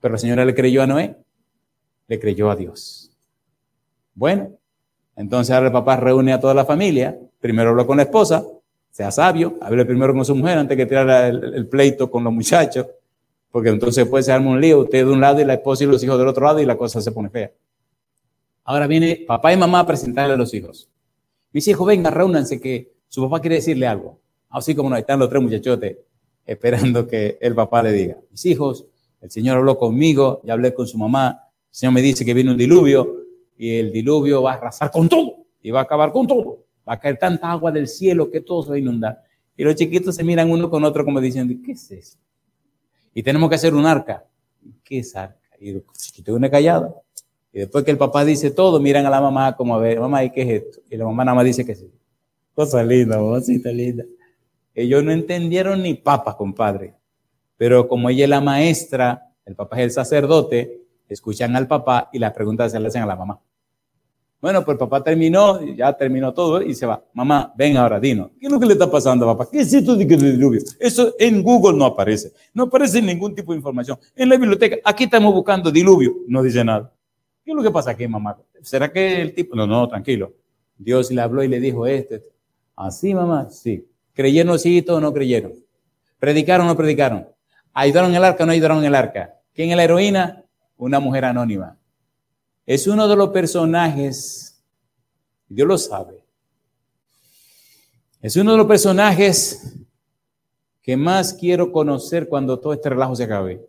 Pero 0.01 0.13
la 0.13 0.17
señora 0.17 0.45
le 0.45 0.53
creyó 0.55 0.81
a 0.81 0.87
Noé. 0.87 1.15
Creyó 2.19 2.49
a 2.49 2.55
Dios. 2.55 3.11
Bueno, 4.15 4.51
entonces 5.15 5.53
ahora 5.53 5.67
el 5.67 5.73
papá 5.73 5.97
reúne 5.97 6.33
a 6.33 6.39
toda 6.39 6.53
la 6.53 6.65
familia. 6.65 7.17
Primero 7.39 7.71
habló 7.71 7.85
con 7.85 7.97
la 7.97 8.03
esposa. 8.03 8.45
Sea 8.91 9.11
sabio. 9.11 9.57
Hable 9.61 9.85
primero 9.85 10.13
con 10.13 10.23
su 10.25 10.35
mujer 10.35 10.57
antes 10.57 10.77
que 10.77 10.85
tirar 10.85 11.09
el, 11.09 11.67
pleito 11.67 12.09
con 12.09 12.23
los 12.23 12.33
muchachos. 12.33 12.87
Porque 13.51 13.69
entonces 13.69 14.07
puede 14.07 14.23
ser 14.23 14.39
un 14.39 14.59
lío. 14.59 14.79
Usted 14.79 15.05
de 15.05 15.11
un 15.11 15.21
lado 15.21 15.41
y 15.41 15.45
la 15.45 15.55
esposa 15.55 15.83
y 15.83 15.87
los 15.87 16.03
hijos 16.03 16.17
del 16.17 16.27
otro 16.27 16.45
lado 16.45 16.59
y 16.59 16.65
la 16.65 16.77
cosa 16.77 17.01
se 17.01 17.11
pone 17.11 17.29
fea. 17.29 17.51
Ahora 18.65 18.87
viene 18.87 19.23
papá 19.27 19.51
y 19.51 19.57
mamá 19.57 19.79
a 19.79 19.87
presentarle 19.87 20.33
a 20.33 20.37
los 20.37 20.53
hijos. 20.53 20.89
Mis 21.51 21.67
hijos, 21.67 21.85
vengan, 21.85 22.13
reúnanse 22.13 22.59
que 22.59 22.93
su 23.07 23.21
papá 23.23 23.41
quiere 23.41 23.57
decirle 23.57 23.85
algo. 23.85 24.19
Así 24.49 24.73
como 24.73 24.89
no, 24.89 24.95
están 24.95 25.19
los 25.19 25.29
tres 25.29 25.41
muchachotes 25.41 25.97
esperando 26.45 27.07
que 27.07 27.37
el 27.41 27.55
papá 27.55 27.83
le 27.83 27.91
diga. 27.91 28.17
Mis 28.31 28.45
hijos, 28.45 28.85
el 29.21 29.31
Señor 29.31 29.57
habló 29.57 29.77
conmigo, 29.77 30.41
ya 30.43 30.53
hablé 30.53 30.73
con 30.73 30.87
su 30.87 30.97
mamá. 30.97 31.47
El 31.73 31.77
Señor 31.77 31.93
me 31.95 32.03
dice 32.03 32.23
que 32.23 32.35
viene 32.35 32.51
un 32.51 32.57
diluvio 32.57 33.25
y 33.57 33.77
el 33.77 33.91
diluvio 33.91 34.43
va 34.43 34.51
a 34.51 34.53
arrasar 34.57 34.91
con 34.91 35.09
todo 35.09 35.47
y 35.59 35.71
va 35.71 35.79
a 35.79 35.83
acabar 35.83 36.11
con 36.11 36.27
todo. 36.27 36.65
Va 36.87 36.93
a 36.93 36.99
caer 36.99 37.17
tanta 37.17 37.51
agua 37.51 37.71
del 37.71 37.87
cielo 37.87 38.29
que 38.29 38.41
todo 38.41 38.61
se 38.61 38.69
va 38.69 38.75
a 38.75 38.77
inundar. 38.77 39.23
Y 39.57 39.63
los 39.63 39.73
chiquitos 39.73 40.15
se 40.15 40.23
miran 40.23 40.51
uno 40.51 40.69
con 40.69 40.83
otro 40.83 41.03
como 41.03 41.19
diciendo, 41.19 41.51
¿qué 41.65 41.71
es 41.71 41.89
eso? 41.89 42.19
Y 43.15 43.23
tenemos 43.23 43.49
que 43.49 43.55
hacer 43.55 43.73
un 43.73 43.87
arca. 43.87 44.23
¿Qué 44.83 44.99
es 44.99 45.15
arca? 45.15 45.39
Y 45.59 45.71
los 45.71 45.83
chiquitos 45.97 46.35
uno 46.35 46.47
callado. 46.47 47.01
Y 47.51 47.57
después 47.61 47.83
que 47.83 47.89
el 47.89 47.97
papá 47.97 48.23
dice 48.23 48.51
todo, 48.51 48.79
miran 48.79 49.07
a 49.07 49.09
la 49.09 49.19
mamá 49.19 49.55
como 49.55 49.73
a 49.73 49.79
ver, 49.79 49.99
mamá, 49.99 50.23
¿y 50.23 50.29
qué 50.29 50.43
es 50.43 50.63
esto? 50.63 50.81
Y 50.91 50.95
la 50.95 51.05
mamá 51.05 51.25
nada 51.25 51.33
más 51.33 51.45
dice 51.45 51.65
que 51.65 51.73
sí. 51.73 51.91
Cosa 52.53 52.83
linda, 52.83 53.17
mamacita 53.17 53.71
linda. 53.71 54.05
Ellos 54.75 55.03
no 55.03 55.11
entendieron 55.11 55.81
ni 55.81 55.95
papas, 55.95 56.35
compadre. 56.35 56.93
Pero 57.57 57.87
como 57.87 58.11
ella 58.11 58.25
es 58.25 58.29
la 58.29 58.41
maestra, 58.41 59.33
el 59.43 59.55
papá 59.55 59.77
es 59.77 59.83
el 59.85 59.91
sacerdote, 59.91 60.82
escuchan 61.13 61.55
al 61.55 61.67
papá 61.67 62.09
y 62.11 62.19
las 62.19 62.33
preguntas 62.33 62.71
se 62.71 62.79
le 62.79 62.87
hacen 62.87 63.03
a 63.03 63.05
la 63.05 63.15
mamá. 63.15 63.39
Bueno, 64.43 64.65
pues 64.65 64.75
el 64.75 64.79
papá 64.79 65.01
terminó, 65.01 65.61
ya 65.73 65.93
terminó 65.93 66.33
todo 66.33 66.61
y 66.61 66.75
se 66.75 66.85
va. 66.85 67.01
Mamá, 67.13 67.53
ven 67.55 67.77
ahora, 67.77 67.97
dinos. 67.97 68.31
¿Qué 68.37 68.47
es 68.47 68.51
lo 68.51 68.59
que 68.59 68.65
le 68.65 68.73
está 68.73 68.91
pasando, 68.91 69.25
papá? 69.25 69.47
¿Qué 69.49 69.61
es 69.61 69.73
esto 69.73 69.95
de 69.95 70.03
diluvio? 70.03 70.59
Eso 70.81 71.15
en 71.17 71.41
Google 71.41 71.77
no 71.77 71.85
aparece. 71.85 72.33
No 72.53 72.63
aparece 72.63 73.01
ningún 73.01 73.33
tipo 73.33 73.53
de 73.53 73.59
información. 73.59 73.97
En 74.13 74.27
la 74.27 74.35
biblioteca, 74.35 74.75
aquí 74.83 75.05
estamos 75.05 75.33
buscando 75.33 75.71
diluvio. 75.71 76.13
No 76.27 76.43
dice 76.43 76.61
nada. 76.61 76.91
¿Qué 77.45 77.51
es 77.51 77.55
lo 77.55 77.63
que 77.63 77.71
pasa 77.71 77.91
aquí, 77.91 78.05
mamá? 78.05 78.37
¿Será 78.61 78.91
que 78.91 79.21
el 79.21 79.33
tipo.? 79.33 79.55
No, 79.55 79.65
no, 79.65 79.87
tranquilo. 79.87 80.33
Dios 80.77 81.09
le 81.11 81.21
habló 81.21 81.41
y 81.41 81.47
le 81.47 81.61
dijo 81.61 81.87
este. 81.87 82.25
Así, 82.75 83.13
mamá, 83.13 83.49
sí. 83.49 83.87
¿Creyeron 84.13 84.59
sí 84.59 84.85
o 84.89 84.99
no 84.99 85.13
creyeron? 85.13 85.53
¿Predicaron 86.19 86.67
o 86.67 86.69
no 86.71 86.75
predicaron? 86.75 87.29
¿Ayudaron 87.73 88.13
el 88.13 88.23
arca 88.25 88.43
o 88.43 88.45
no 88.45 88.51
ayudaron 88.51 88.83
el 88.83 88.93
arca? 88.93 89.35
¿Quién 89.53 89.69
es 89.71 89.77
la 89.77 89.85
heroína? 89.85 90.42
Una 90.83 90.99
mujer 90.99 91.23
anónima. 91.23 91.79
Es 92.65 92.87
uno 92.87 93.07
de 93.07 93.15
los 93.15 93.29
personajes, 93.29 94.61
Dios 95.47 95.65
lo 95.65 95.77
sabe, 95.77 96.25
es 98.21 98.35
uno 98.35 98.51
de 98.51 98.57
los 98.57 98.67
personajes 98.67 99.77
que 100.81 100.97
más 100.97 101.35
quiero 101.35 101.71
conocer 101.71 102.27
cuando 102.27 102.59
todo 102.59 102.73
este 102.73 102.89
relajo 102.89 103.15
se 103.15 103.23
acabe 103.23 103.65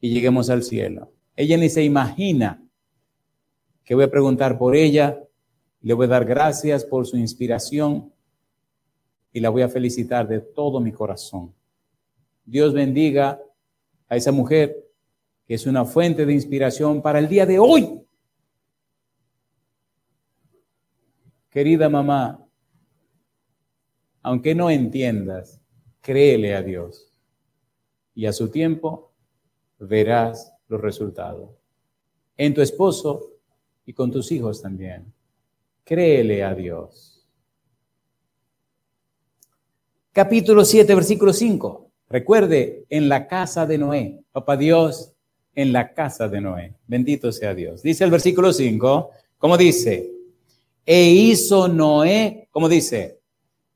y 0.00 0.10
lleguemos 0.10 0.48
al 0.48 0.62
cielo. 0.62 1.10
Ella 1.34 1.56
ni 1.56 1.68
se 1.68 1.82
imagina 1.82 2.62
que 3.84 3.96
voy 3.96 4.04
a 4.04 4.10
preguntar 4.10 4.58
por 4.58 4.76
ella, 4.76 5.20
le 5.80 5.92
voy 5.92 6.06
a 6.06 6.10
dar 6.10 6.24
gracias 6.24 6.84
por 6.84 7.04
su 7.04 7.16
inspiración 7.16 8.12
y 9.32 9.40
la 9.40 9.50
voy 9.50 9.62
a 9.62 9.68
felicitar 9.68 10.28
de 10.28 10.38
todo 10.38 10.78
mi 10.78 10.92
corazón. 10.92 11.52
Dios 12.44 12.72
bendiga 12.72 13.42
a 14.08 14.14
esa 14.14 14.30
mujer 14.30 14.87
que 15.48 15.54
es 15.54 15.66
una 15.66 15.86
fuente 15.86 16.26
de 16.26 16.34
inspiración 16.34 17.00
para 17.00 17.18
el 17.18 17.26
día 17.26 17.46
de 17.46 17.58
hoy. 17.58 18.02
Querida 21.48 21.88
mamá, 21.88 22.46
aunque 24.20 24.54
no 24.54 24.68
entiendas, 24.68 25.58
créele 26.02 26.54
a 26.54 26.62
Dios 26.62 27.10
y 28.14 28.26
a 28.26 28.32
su 28.34 28.50
tiempo 28.50 29.14
verás 29.78 30.52
los 30.68 30.82
resultados. 30.82 31.48
En 32.36 32.52
tu 32.52 32.60
esposo 32.60 33.32
y 33.86 33.94
con 33.94 34.10
tus 34.10 34.30
hijos 34.30 34.60
también. 34.60 35.14
Créele 35.82 36.44
a 36.44 36.54
Dios. 36.54 37.26
Capítulo 40.12 40.62
7, 40.62 40.94
versículo 40.94 41.32
5. 41.32 41.90
Recuerde, 42.10 42.84
en 42.90 43.08
la 43.08 43.26
casa 43.26 43.64
de 43.64 43.78
Noé. 43.78 44.20
Papá 44.30 44.58
Dios, 44.58 45.14
en 45.58 45.72
la 45.72 45.92
casa 45.92 46.28
de 46.28 46.40
Noé. 46.40 46.72
Bendito 46.86 47.32
sea 47.32 47.52
Dios. 47.52 47.82
Dice 47.82 48.04
el 48.04 48.12
versículo 48.12 48.52
5, 48.52 49.10
¿cómo 49.38 49.56
dice? 49.56 50.08
E 50.86 51.02
hizo 51.10 51.66
Noé, 51.66 52.46
¿cómo 52.52 52.68
dice? 52.68 53.18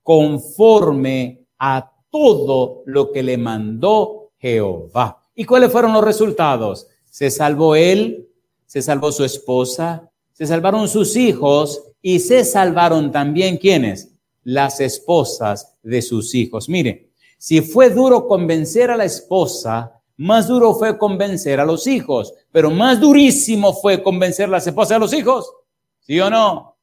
Conforme 0.01 1.41
a 1.59 1.91
todo 2.09 2.85
lo 2.87 3.11
que 3.11 3.25
le 3.25 3.37
mandó 3.37 4.31
Jehová. 4.39 5.25
¿Y 5.35 5.45
cuáles 5.45 5.73
fueron 5.73 5.93
los 5.93 6.05
resultados? 6.05 6.87
Se 7.11 7.33
salvó 7.33 7.75
él, 7.75 8.29
se 8.65 8.81
salvó 8.81 9.11
su 9.11 9.25
esposa, 9.25 10.09
se 10.33 10.47
salvaron 10.47 10.89
sus 10.89 11.17
hijos 11.17 11.83
y 12.01 12.21
se 12.21 12.45
salvaron 12.45 13.11
también 13.11 13.57
quienes? 13.57 14.15
Las 14.45 14.79
esposas 14.79 15.75
de 15.83 16.01
sus 16.01 16.33
hijos. 16.37 16.69
Mire, 16.69 17.11
si 17.39 17.61
fue 17.61 17.91
duro 17.91 18.29
convencer 18.29 18.89
a 18.93 18.97
la 18.97 19.05
esposa, 19.05 19.99
más 20.17 20.49
duro 20.49 20.75
fue 20.75 20.99
convencer 20.99 21.61
a 21.61 21.65
los 21.65 21.87
hijos, 21.87 22.35
pero 22.51 22.71
más 22.71 23.01
durísimo 23.01 23.73
fue 23.73 24.03
convencer 24.03 24.47
a 24.47 24.53
las 24.53 24.67
esposas 24.67 24.97
de 24.97 25.01
los 25.01 25.15
hijos. 25.15 25.53
¿Sí 26.01 26.19
o 26.21 26.29
no? 26.29 26.77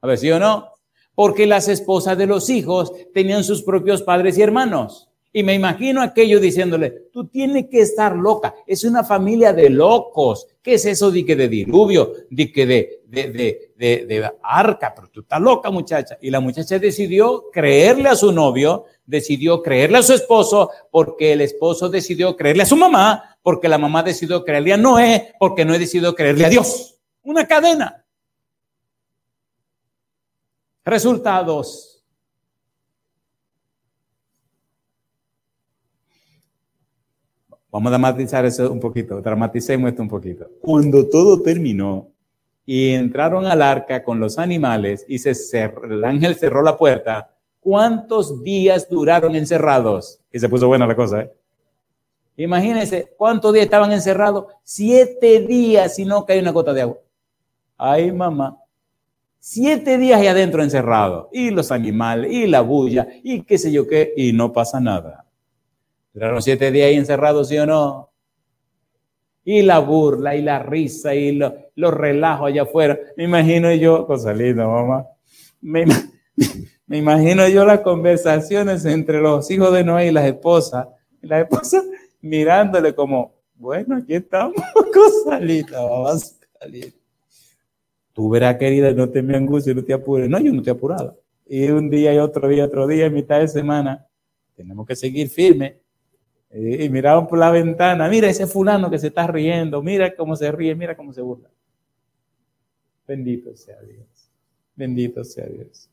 A 0.00 0.06
ver, 0.06 0.18
¿sí 0.18 0.30
o 0.30 0.38
no? 0.38 0.68
Porque 1.14 1.46
las 1.46 1.68
esposas 1.68 2.16
de 2.16 2.26
los 2.26 2.48
hijos 2.48 2.92
tenían 3.12 3.44
sus 3.44 3.62
propios 3.62 4.02
padres 4.02 4.38
y 4.38 4.42
hermanos. 4.42 5.08
Y 5.32 5.42
me 5.42 5.54
imagino 5.54 6.00
aquello 6.00 6.40
diciéndole, 6.40 6.90
tú 7.12 7.26
tienes 7.26 7.66
que 7.68 7.80
estar 7.80 8.16
loca, 8.16 8.54
es 8.66 8.84
una 8.84 9.04
familia 9.04 9.52
de 9.52 9.68
locos. 9.68 10.46
¿Qué 10.62 10.74
es 10.74 10.86
eso 10.86 11.10
de 11.10 11.24
que 11.24 11.36
de 11.36 11.48
diluvio, 11.48 12.12
de 12.30 12.50
de, 13.08 13.74
de, 13.76 14.06
de, 14.06 14.30
arca? 14.42 14.92
Pero 14.94 15.08
tú 15.08 15.20
estás 15.20 15.40
loca, 15.40 15.70
muchacha. 15.70 16.18
Y 16.20 16.30
la 16.30 16.40
muchacha 16.40 16.78
decidió 16.78 17.50
creerle 17.52 18.08
a 18.08 18.14
su 18.14 18.32
novio, 18.32 18.84
decidió 19.06 19.62
creerle 19.62 19.98
a 19.98 20.02
su 20.02 20.14
esposo, 20.14 20.70
porque 20.90 21.32
el 21.32 21.40
esposo 21.40 21.88
decidió 21.88 22.36
creerle 22.36 22.62
a 22.62 22.66
su 22.66 22.76
mamá, 22.76 23.38
porque 23.42 23.68
la 23.68 23.78
mamá 23.78 24.02
decidió 24.02 24.44
creerle 24.44 24.74
a 24.74 24.76
Noé, 24.76 25.34
porque 25.38 25.64
Noé 25.64 25.78
decidió 25.78 26.14
creerle 26.14 26.46
a 26.46 26.50
Dios. 26.50 26.98
Una 27.22 27.46
cadena. 27.46 28.04
Resultados 30.84 31.98
Vamos 37.70 37.88
a 37.88 37.90
dramatizar 37.90 38.46
eso 38.46 38.72
un 38.72 38.80
poquito, 38.80 39.20
dramaticemos 39.20 39.90
esto 39.90 40.02
un 40.02 40.08
poquito. 40.08 40.50
Cuando 40.60 41.06
todo 41.06 41.42
terminó 41.42 42.08
y 42.70 42.90
entraron 42.90 43.46
al 43.46 43.62
arca 43.62 44.04
con 44.04 44.20
los 44.20 44.38
animales 44.38 45.06
y 45.08 45.16
el 45.26 46.04
ángel 46.04 46.34
cerró 46.34 46.60
la 46.62 46.76
puerta, 46.76 47.34
¿cuántos 47.60 48.42
días 48.44 48.90
duraron 48.90 49.34
encerrados? 49.34 50.20
Y 50.30 50.38
se 50.38 50.50
puso 50.50 50.68
buena 50.68 50.86
la 50.86 50.94
cosa, 50.94 51.22
¿eh? 51.22 51.32
Imagínense, 52.36 53.14
¿cuántos 53.16 53.54
días 53.54 53.64
estaban 53.64 53.90
encerrados? 53.90 54.52
Siete 54.64 55.40
días 55.46 55.98
y 55.98 56.04
no 56.04 56.26
cae 56.26 56.40
una 56.40 56.50
gota 56.50 56.74
de 56.74 56.82
agua. 56.82 56.98
Ay, 57.78 58.12
mamá. 58.12 58.58
Siete 59.40 59.96
días 59.96 60.20
ahí 60.20 60.26
adentro 60.26 60.62
encerrados. 60.62 61.28
Y 61.32 61.48
los 61.48 61.72
animales, 61.72 62.30
y 62.30 62.46
la 62.46 62.60
bulla, 62.60 63.08
y 63.22 63.44
qué 63.44 63.56
sé 63.56 63.72
yo 63.72 63.88
qué, 63.88 64.12
y 64.14 64.34
no 64.34 64.52
pasa 64.52 64.78
nada. 64.78 65.24
Duraron 66.12 66.42
siete 66.42 66.70
días 66.70 66.88
ahí 66.88 66.96
encerrados, 66.96 67.48
¿sí 67.48 67.56
o 67.56 67.64
no? 67.64 68.10
Y 69.48 69.62
la 69.62 69.78
burla 69.78 70.36
y 70.36 70.42
la 70.42 70.58
risa 70.58 71.14
y 71.14 71.32
los 71.32 71.94
relajos 71.94 72.48
allá 72.48 72.62
afuera. 72.62 72.98
Me 73.16 73.24
imagino 73.24 73.72
yo, 73.72 74.06
cosa 74.06 74.34
linda, 74.34 74.66
mamá. 74.66 75.06
Me, 75.60 75.86
Me 76.88 76.96
imagino 76.96 77.46
yo 77.48 77.66
las 77.66 77.80
conversaciones 77.80 78.84
entre 78.86 79.20
los 79.20 79.50
hijos 79.50 79.72
de 79.74 79.84
Noé 79.84 80.08
y 80.08 80.10
las 80.10 80.24
esposas. 80.24 80.88
Y 81.22 81.26
la 81.26 81.40
esposa 81.40 81.82
mirándole 82.22 82.94
como, 82.94 83.34
bueno, 83.54 83.96
aquí 83.96 84.14
estamos, 84.14 84.56
cosalita, 84.94 85.82
vamos 85.82 86.34
a 86.54 86.58
salir. 86.60 86.94
Tú 88.14 88.30
verás, 88.30 88.56
querida, 88.56 88.90
no 88.92 89.08
te 89.10 89.22
me 89.22 89.36
angusties, 89.36 89.76
no 89.76 89.84
te 89.84 89.92
apures. 89.92 90.30
No, 90.30 90.40
yo 90.40 90.52
no 90.52 90.62
te 90.62 90.70
apurada. 90.70 91.14
Y 91.46 91.68
un 91.68 91.90
día 91.90 92.14
y 92.14 92.18
otro 92.18 92.48
día, 92.48 92.64
otro 92.64 92.86
día, 92.86 93.10
mitad 93.10 93.40
de 93.40 93.48
semana, 93.48 94.06
tenemos 94.56 94.86
que 94.86 94.96
seguir 94.96 95.28
firme. 95.28 95.80
Y 96.50 96.88
miramos 96.88 97.28
por 97.28 97.38
la 97.38 97.50
ventana, 97.50 98.08
mira 98.08 98.28
ese 98.28 98.46
fulano 98.46 98.90
que 98.90 98.98
se 98.98 99.08
está 99.08 99.26
riendo, 99.26 99.82
mira 99.82 100.14
cómo 100.16 100.34
se 100.34 100.50
ríe, 100.50 100.74
mira 100.74 100.96
cómo 100.96 101.12
se 101.12 101.20
burla. 101.20 101.50
Bendito 103.06 103.54
sea 103.54 103.80
Dios. 103.82 104.06
Bendito 104.74 105.24
sea 105.24 105.46
Dios. 105.46 105.90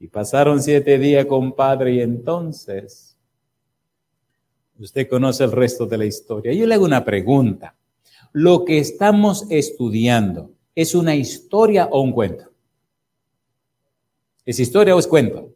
Y 0.00 0.08
pasaron 0.08 0.62
siete 0.62 0.98
días, 0.98 1.26
compadre, 1.26 1.94
y 1.94 2.00
entonces 2.00 3.16
usted 4.78 5.08
conoce 5.08 5.44
el 5.44 5.52
resto 5.52 5.86
de 5.86 5.98
la 5.98 6.04
historia. 6.06 6.52
Yo 6.52 6.66
le 6.66 6.74
hago 6.74 6.84
una 6.84 7.04
pregunta. 7.04 7.76
¿Lo 8.32 8.64
que 8.64 8.78
estamos 8.78 9.46
estudiando 9.50 10.50
es 10.74 10.94
una 10.94 11.14
historia 11.14 11.86
o 11.90 12.00
un 12.00 12.12
cuento? 12.12 12.50
¿Es 14.44 14.58
historia 14.58 14.96
o 14.96 14.98
es 14.98 15.06
cuento? 15.06 15.51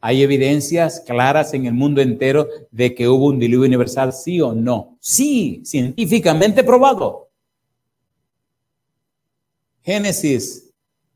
¿Hay 0.00 0.22
evidencias 0.22 1.00
claras 1.06 1.52
en 1.54 1.66
el 1.66 1.74
mundo 1.74 2.00
entero 2.00 2.48
de 2.70 2.94
que 2.94 3.08
hubo 3.08 3.26
un 3.26 3.38
diluvio 3.38 3.66
universal, 3.66 4.12
sí 4.12 4.40
o 4.40 4.52
no? 4.54 4.96
Sí, 5.00 5.62
científicamente 5.64 6.64
probado. 6.64 7.28
Génesis 9.82 10.70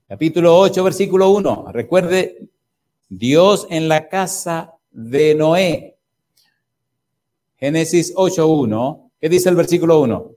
Capítulo 0.06 0.58
8, 0.58 0.84
versículo 0.84 1.30
1. 1.30 1.72
Recuerde, 1.72 2.46
Dios 3.08 3.66
en 3.70 3.88
la 3.88 4.08
casa 4.08 4.74
de 4.90 5.34
Noé. 5.34 5.96
Génesis 7.56 8.12
8, 8.14 8.46
1. 8.46 9.10
¿Qué 9.18 9.28
dice 9.30 9.48
el 9.48 9.56
versículo 9.56 10.02
1? 10.02 10.30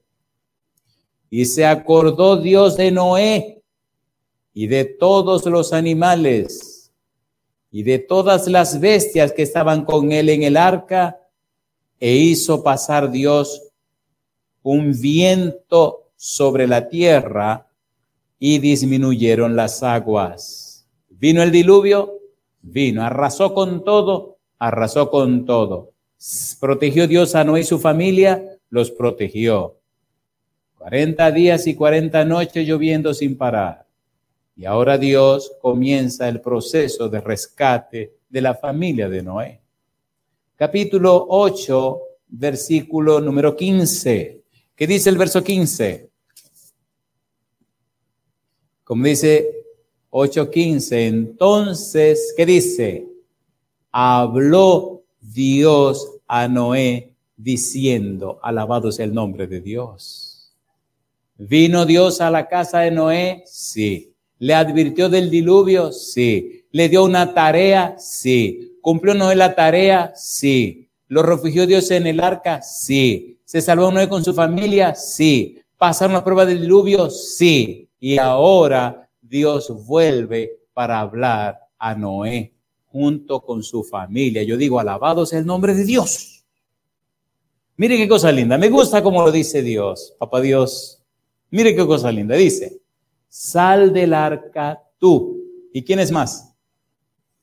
Y 1.32 1.46
se 1.46 1.66
acordó 1.66 2.38
Dios 2.38 2.78
de 2.78 2.92
Noé 2.92 3.62
y 4.54 4.68
de 4.68 4.86
todos 4.86 5.46
los 5.46 5.74
animales 5.74 6.77
y 7.72 7.84
de 7.84 8.00
todas 8.00 8.48
las 8.48 8.80
bestias 8.80 9.32
que 9.32 9.44
estaban 9.44 9.86
con 9.86 10.12
él 10.12 10.30
en 10.30 10.44
el 10.44 10.58
arca 10.58 11.20
e 12.00 12.16
hizo 12.16 12.64
pasar 12.64 13.12
Dios 13.12 13.62
un 14.64 15.00
viento 15.00 16.10
sobre 16.16 16.68
la 16.68 16.90
tierra 16.90 17.68
y 18.40 18.60
disminuyeron 18.60 19.56
las 19.56 19.84
aguas. 19.84 20.88
Vino 21.10 21.42
el 21.42 21.52
diluvio, 21.52 22.20
vino, 22.62 23.04
arrasó 23.04 23.54
con 23.54 23.84
todo, 23.84 24.38
arrasó 24.60 25.10
con 25.10 25.46
todo. 25.46 25.94
Protegió 26.60 27.08
Dios 27.08 27.36
a 27.36 27.44
Noé 27.44 27.62
y 27.62 27.64
su 27.64 27.80
familia, 27.80 28.60
los 28.70 28.92
protegió. 28.92 29.78
Cuarenta 30.78 31.32
días 31.32 31.66
y 31.68 31.76
cuarenta 31.76 32.24
noches 32.26 32.68
lloviendo 32.68 33.14
sin 33.14 33.38
parar. 33.38 33.87
Y 34.58 34.66
ahora 34.66 34.98
Dios 34.98 35.52
comienza 35.62 36.28
el 36.28 36.42
proceso 36.42 37.08
de 37.08 37.22
rescate 37.22 38.16
de 38.28 38.42
la 38.42 38.56
familia 38.56 39.08
de 39.08 39.22
Noé. 39.22 39.62
Capítulo 40.56 41.28
8, 41.30 42.00
versículo 42.30 43.22
número 43.22 43.56
15. 43.56 44.42
¿Qué 44.76 44.88
dice 44.88 45.12
el 45.12 45.18
verso 45.18 45.44
15? 45.44 46.10
Como 48.84 49.06
dice 49.06 49.48
8.15, 50.10 51.08
entonces, 51.08 52.34
¿qué 52.36 52.48
dice? 52.48 53.08
Habló 53.92 55.04
Dios 55.22 56.18
a 56.28 56.48
Noé 56.48 57.14
diciendo, 57.36 58.40
alabado 58.42 58.92
sea 58.92 59.06
el 59.06 59.14
nombre 59.14 59.46
de 59.46 59.62
Dios. 59.62 60.52
¿Vino 61.38 61.86
Dios 61.86 62.22
a 62.22 62.32
la 62.32 62.48
casa 62.48 62.80
de 62.80 62.90
Noé? 62.90 63.44
Sí. 63.46 64.16
¿Le 64.40 64.54
advirtió 64.54 65.10
del 65.10 65.30
diluvio? 65.30 65.92
Sí. 65.92 66.66
¿Le 66.72 66.90
dio 66.90 67.04
una 67.04 67.34
tarea? 67.34 67.96
Sí. 67.98 68.78
¿Cumplió 68.82 69.14
Noé 69.14 69.36
la 69.36 69.56
tarea? 69.56 70.14
Sí. 70.16 70.90
¿Lo 71.08 71.24
refugió 71.24 71.66
Dios 71.66 71.90
en 71.92 72.08
el 72.08 72.20
arca? 72.20 72.62
Sí. 72.62 73.40
¿Se 73.46 73.62
salvó 73.62 73.92
Noé 73.92 74.08
con 74.08 74.24
su 74.24 74.34
familia? 74.34 74.94
Sí. 74.94 75.60
¿Pasaron 75.78 76.14
la 76.14 76.24
prueba 76.24 76.46
del 76.46 76.62
diluvio? 76.62 77.10
Sí. 77.10 77.90
Y 78.00 78.18
ahora 78.18 79.10
Dios 79.22 79.86
vuelve 79.86 80.52
para 80.74 81.00
hablar 81.00 81.60
a 81.80 81.96
Noé 81.96 82.54
junto 82.86 83.42
con 83.42 83.64
su 83.64 83.84
familia. 83.84 84.44
Yo 84.44 84.58
digo, 84.58 84.80
alabado 84.80 85.26
sea 85.26 85.40
el 85.40 85.46
nombre 85.46 85.74
de 85.74 85.86
Dios. 85.86 86.44
Mire 87.76 87.98
qué 87.98 88.08
cosa 88.08 88.32
linda. 88.32 88.58
Me 88.58 88.70
gusta 88.70 89.04
como 89.04 89.22
lo 89.22 89.32
dice 89.32 89.62
Dios, 89.62 90.16
papá 90.18 90.42
Dios. 90.42 91.04
Mire 91.52 91.76
qué 91.76 91.86
cosa 91.86 92.12
linda. 92.12 92.36
Dice, 92.36 92.82
sal 93.38 93.94
del 93.94 94.16
arca 94.16 94.82
tú. 94.98 95.44
¿Y 95.72 95.84
quién 95.84 96.00
es 96.00 96.12
más? 96.12 96.56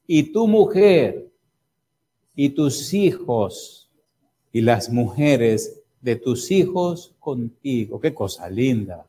Y 0.09 0.24
tu 0.32 0.49
mujer 0.49 1.30
y 2.34 2.49
tus 2.49 2.92
hijos 2.92 3.88
y 4.53 4.61
las 4.61 4.90
mujeres 4.90 5.80
de 6.01 6.16
tus 6.16 6.51
hijos 6.51 7.14
contigo. 7.20 8.01
Qué 8.01 8.12
cosa 8.12 8.51
linda. 8.51 9.07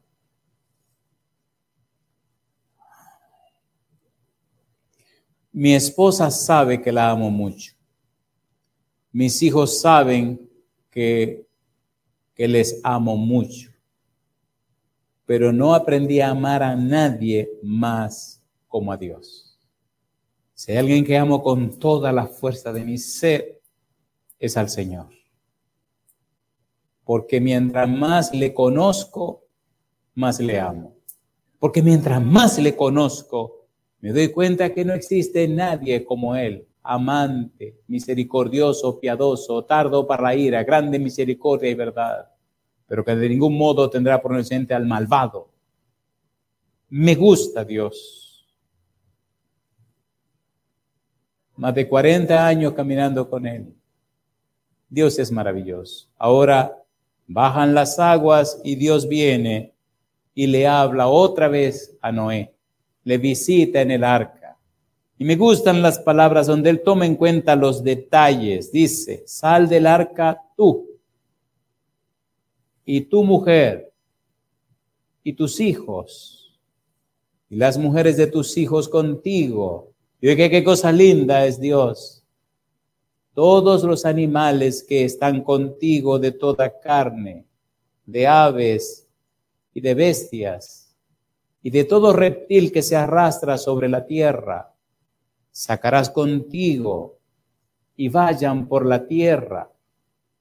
Mi 5.51 5.73
esposa 5.73 6.29
sabe 6.29 6.79
que 6.83 6.91
la 6.91 7.09
amo 7.09 7.31
mucho. 7.31 7.73
Mis 9.11 9.41
hijos 9.41 9.81
saben 9.81 10.47
que, 10.91 11.47
que 12.36 12.47
les 12.47 12.79
amo 12.83 13.17
mucho. 13.17 13.74
Pero 15.26 15.51
no 15.51 15.73
aprendí 15.73 16.19
a 16.21 16.30
amar 16.30 16.61
a 16.61 16.76
nadie 16.76 17.49
más 17.63 18.43
como 18.67 18.91
a 18.91 18.97
Dios. 18.97 19.59
Si 20.53 20.71
hay 20.71 20.78
alguien 20.78 21.03
que 21.03 21.17
amo 21.17 21.41
con 21.43 21.80
toda 21.80 22.11
la 22.11 22.28
fuerza 22.28 22.71
de 22.71 22.86
mi 22.86 22.97
ser, 22.97 23.61
es 24.39 24.55
al 24.57 24.69
Señor. 24.69 25.09
Porque 27.03 27.41
mientras 27.41 27.89
más 27.89 28.34
le 28.34 28.53
conozco, 28.53 29.43
más 30.13 30.39
le 30.39 30.59
amo. 30.59 30.95
Porque 31.59 31.82
mientras 31.82 32.23
más 32.23 32.57
le 32.57 32.76
conozco, 32.76 33.67
me 33.99 34.11
doy 34.11 34.30
cuenta 34.30 34.73
que 34.73 34.86
no 34.86 34.93
existe 34.93 35.47
nadie 35.47 36.05
como 36.05 36.36
Él, 36.36 36.67
amante, 36.84 37.82
misericordioso, 37.88 38.99
piadoso, 38.99 39.65
tardo 39.65 40.05
para 40.05 40.23
la 40.23 40.36
ira, 40.36 40.63
grande 40.63 40.99
misericordia 40.99 41.69
y 41.69 41.76
verdad, 41.76 42.28
pero 42.88 43.03
que 43.03 43.15
de 43.15 43.29
ningún 43.29 43.57
modo 43.57 43.89
tendrá 43.89 44.21
por 44.21 44.31
inocente 44.31 44.73
al 44.73 44.86
malvado. 44.86 45.49
Me 46.89 47.15
gusta 47.15 47.63
Dios. 47.63 48.45
Más 51.55 51.73
de 51.73 51.88
40 51.88 52.45
años 52.45 52.73
caminando 52.73 53.29
con 53.29 53.45
Él. 53.47 53.73
Dios 54.89 55.17
es 55.19 55.31
maravilloso. 55.31 56.09
Ahora 56.17 56.83
bajan 57.27 57.73
las 57.73 57.97
aguas 57.97 58.61
y 58.63 58.75
Dios 58.75 59.07
viene 59.07 59.73
y 60.33 60.47
le 60.47 60.67
habla 60.67 61.07
otra 61.07 61.47
vez 61.47 61.97
a 62.01 62.11
Noé 62.11 62.55
le 63.05 63.17
visita 63.17 63.81
en 63.81 63.91
el 63.91 64.03
arca. 64.03 64.57
Y 65.17 65.23
me 65.23 65.38
gustan 65.38 65.81
las 65.81 65.99
palabras 65.99 66.47
donde 66.47 66.69
él 66.69 66.81
toma 66.83 67.05
en 67.05 67.15
cuenta 67.15 67.55
los 67.55 67.83
detalles. 67.83 68.71
Dice, 68.71 69.23
sal 69.25 69.69
del 69.69 69.88
arca 69.88 70.41
tú 70.57 70.94
y 72.86 73.01
tu 73.01 73.23
mujer 73.23 73.91
y 75.23 75.33
tus 75.33 75.59
hijos 75.59 76.59
y 77.49 77.55
las 77.55 77.77
mujeres 77.77 78.15
de 78.17 78.27
tus 78.27 78.57
hijos 78.57 78.88
contigo. 78.88 79.91
Y 80.21 80.36
que 80.36 80.49
qué 80.49 80.63
cosa 80.63 80.91
linda 80.91 81.45
es 81.45 81.59
Dios. 81.59 82.23
Todos 83.33 83.83
los 83.83 84.05
animales 84.05 84.83
que 84.83 85.03
están 85.03 85.43
contigo 85.43 86.19
de 86.19 86.31
toda 86.31 86.79
carne, 86.79 87.45
de 88.05 88.27
aves 88.27 89.07
y 89.73 89.81
de 89.81 89.93
bestias 89.93 90.95
y 91.61 91.69
de 91.69 91.83
todo 91.83 92.13
reptil 92.13 92.71
que 92.71 92.81
se 92.81 92.95
arrastra 92.95 93.57
sobre 93.57 93.89
la 93.89 94.05
tierra. 94.05 94.73
Sacarás 95.51 96.09
contigo 96.09 97.17
y 97.97 98.09
vayan 98.09 98.67
por 98.67 98.86
la 98.86 99.05
tierra 99.05 99.69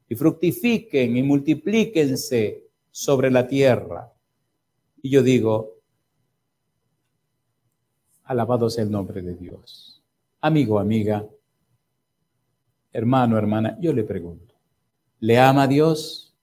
y 0.09 0.15
fructifiquen 0.15 1.17
y 1.17 1.23
multiplíquense 1.23 2.65
sobre 2.91 3.31
la 3.31 3.47
tierra. 3.47 4.13
Y 5.03 5.11
yo 5.11 5.23
digo, 5.23 5.79
alabado 8.25 8.71
sea 8.71 8.85
el 8.85 8.91
nombre 8.91 9.23
de 9.23 9.35
Dios. 9.35 10.03
Amigo, 10.41 10.79
amiga, 10.79 11.27
hermano, 12.93 13.39
hermana, 13.39 13.77
yo 13.81 13.93
le 13.93 14.05
pregunto, 14.05 14.55
¿le 15.21 15.39
ama 15.39 15.65
a 15.65 15.69
Dios? 15.69 16.35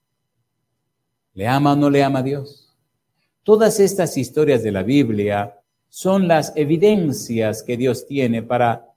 ¿Le 1.34 1.46
ama 1.46 1.72
o 1.72 1.76
no 1.76 1.88
le 1.88 2.02
ama 2.02 2.18
a 2.18 2.22
Dios? 2.22 2.76
Todas 3.42 3.80
estas 3.80 4.16
historias 4.16 4.62
de 4.62 4.72
la 4.72 4.82
Biblia 4.82 5.58
son 5.88 6.28
las 6.28 6.52
evidencias 6.56 7.62
que 7.62 7.76
Dios 7.76 8.06
tiene 8.06 8.42
para 8.42 8.88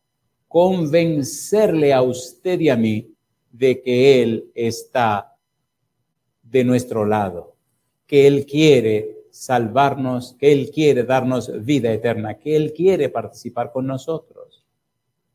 convencerle 0.47 1.93
a 1.93 2.01
usted 2.01 2.59
y 2.59 2.69
a 2.69 2.75
mí 2.75 3.14
de 3.57 3.81
que 3.81 4.21
Él 4.21 4.51
está 4.53 5.35
de 6.43 6.63
nuestro 6.63 7.05
lado, 7.05 7.55
que 8.05 8.27
Él 8.27 8.45
quiere 8.45 9.25
salvarnos, 9.31 10.35
que 10.39 10.51
Él 10.51 10.71
quiere 10.71 11.03
darnos 11.03 11.63
vida 11.65 11.91
eterna, 11.91 12.37
que 12.37 12.55
Él 12.55 12.73
quiere 12.73 13.09
participar 13.09 13.71
con 13.71 13.87
nosotros. 13.87 14.63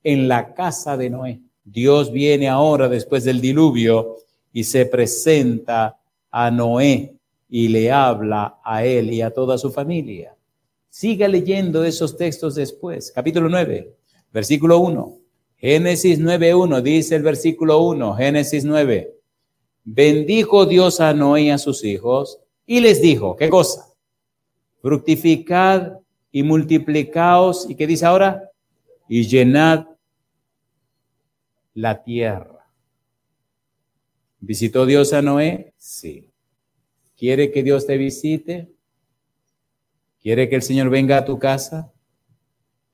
En 0.02 0.28
la 0.28 0.54
casa 0.54 0.96
de 0.96 1.10
Noé, 1.10 1.40
Dios 1.64 2.10
viene 2.10 2.48
ahora 2.48 2.88
después 2.88 3.24
del 3.24 3.40
diluvio 3.40 4.16
y 4.52 4.64
se 4.64 4.86
presenta 4.86 5.98
a 6.30 6.50
Noé 6.50 7.14
y 7.48 7.68
le 7.68 7.90
habla 7.90 8.60
a 8.64 8.84
él 8.84 9.12
y 9.12 9.20
a 9.20 9.32
toda 9.32 9.58
su 9.58 9.70
familia. 9.70 10.34
Siga 10.88 11.28
leyendo 11.28 11.84
esos 11.84 12.16
textos 12.16 12.54
después. 12.54 13.12
Capítulo 13.12 13.48
9, 13.48 13.94
versículo 14.32 14.78
1. 14.78 15.19
Génesis 15.61 16.18
9.1 16.18 16.80
dice 16.80 17.16
el 17.16 17.22
versículo 17.22 17.82
1, 17.82 18.14
Génesis 18.16 18.64
9. 18.64 19.14
Bendijo 19.84 20.64
Dios 20.64 21.00
a 21.00 21.12
Noé 21.12 21.42
y 21.42 21.50
a 21.50 21.58
sus 21.58 21.84
hijos 21.84 22.40
y 22.64 22.80
les 22.80 23.02
dijo, 23.02 23.36
¿qué 23.36 23.50
cosa? 23.50 23.92
Fructificad 24.80 25.98
y 26.32 26.42
multiplicaos. 26.42 27.68
¿Y 27.68 27.74
qué 27.74 27.86
dice 27.86 28.06
ahora? 28.06 28.50
Y 29.06 29.26
llenad 29.26 29.86
la 31.74 32.02
tierra. 32.02 32.66
¿Visitó 34.40 34.86
Dios 34.86 35.12
a 35.12 35.20
Noé? 35.20 35.74
Sí. 35.76 36.30
¿Quiere 37.18 37.50
que 37.50 37.62
Dios 37.62 37.86
te 37.86 37.98
visite? 37.98 38.72
¿Quiere 40.22 40.48
que 40.48 40.56
el 40.56 40.62
Señor 40.62 40.88
venga 40.88 41.18
a 41.18 41.24
tu 41.26 41.38
casa? 41.38 41.92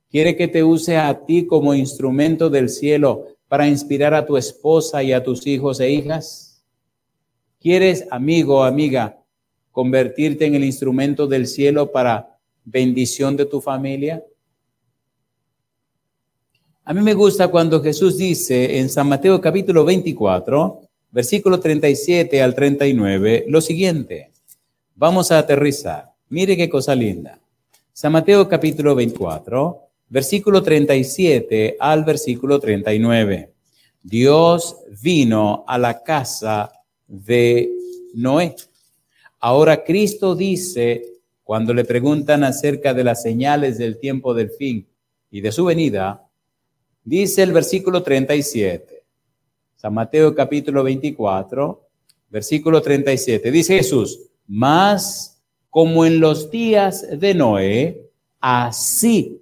¿Quiere 0.09 0.35
que 0.35 0.47
te 0.47 0.63
use 0.63 0.97
a 0.97 1.25
ti 1.25 1.45
como 1.45 1.73
instrumento 1.73 2.49
del 2.49 2.69
cielo 2.69 3.27
para 3.47 3.67
inspirar 3.67 4.13
a 4.13 4.25
tu 4.25 4.37
esposa 4.37 5.03
y 5.03 5.11
a 5.11 5.23
tus 5.23 5.45
hijos 5.47 5.79
e 5.79 5.91
hijas? 5.91 6.63
¿Quieres, 7.59 8.05
amigo 8.11 8.59
o 8.59 8.63
amiga, 8.63 9.19
convertirte 9.71 10.45
en 10.45 10.55
el 10.55 10.63
instrumento 10.63 11.27
del 11.27 11.47
cielo 11.47 11.91
para 11.91 12.39
bendición 12.63 13.35
de 13.35 13.45
tu 13.45 13.59
familia? 13.59 14.23
A 16.85 16.93
mí 16.93 17.01
me 17.01 17.13
gusta 17.13 17.49
cuando 17.49 17.81
Jesús 17.83 18.17
dice 18.17 18.79
en 18.79 18.89
San 18.89 19.09
Mateo 19.09 19.41
capítulo 19.41 19.83
24, 19.83 20.81
versículo 21.11 21.59
37 21.59 22.41
al 22.41 22.55
39, 22.55 23.45
lo 23.49 23.59
siguiente. 23.59 24.31
Vamos 24.95 25.31
a 25.31 25.39
aterrizar. 25.39 26.13
Mire 26.29 26.55
qué 26.55 26.69
cosa 26.69 26.95
linda. 26.95 27.39
San 27.91 28.13
Mateo 28.13 28.47
capítulo 28.47 28.95
24, 28.95 29.86
versículo 30.09 30.63
37 30.63 31.77
al 31.79 32.03
versículo 32.03 32.59
39. 32.59 33.53
Dios 34.01 34.77
vino 35.01 35.65
a 35.67 35.77
la 35.77 36.01
casa 36.03 36.71
de 37.07 37.69
Noé. 38.13 38.55
Ahora 39.39 39.83
Cristo 39.83 40.35
dice, 40.35 41.21
cuando 41.43 41.73
le 41.73 41.85
preguntan 41.85 42.43
acerca 42.43 42.93
de 42.93 43.03
las 43.03 43.21
señales 43.21 43.77
del 43.77 43.99
tiempo 43.99 44.33
del 44.33 44.49
fin 44.51 44.87
y 45.29 45.41
de 45.41 45.51
su 45.51 45.65
venida, 45.65 46.27
dice 47.03 47.43
el 47.43 47.51
versículo 47.51 48.01
37. 48.01 49.03
San 49.75 49.93
Mateo 49.93 50.33
capítulo 50.33 50.83
24, 50.83 51.87
versículo 52.29 52.81
37. 52.81 53.51
Dice 53.51 53.77
Jesús, 53.77 54.19
más 54.47 55.41
como 55.69 56.05
en 56.05 56.19
los 56.19 56.49
días 56.49 57.05
de 57.19 57.33
Noé, 57.33 58.09
así 58.39 59.41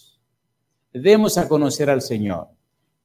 demos 0.93 1.37
a 1.37 1.47
conocer 1.47 1.89
al 1.89 2.01
Señor, 2.01 2.47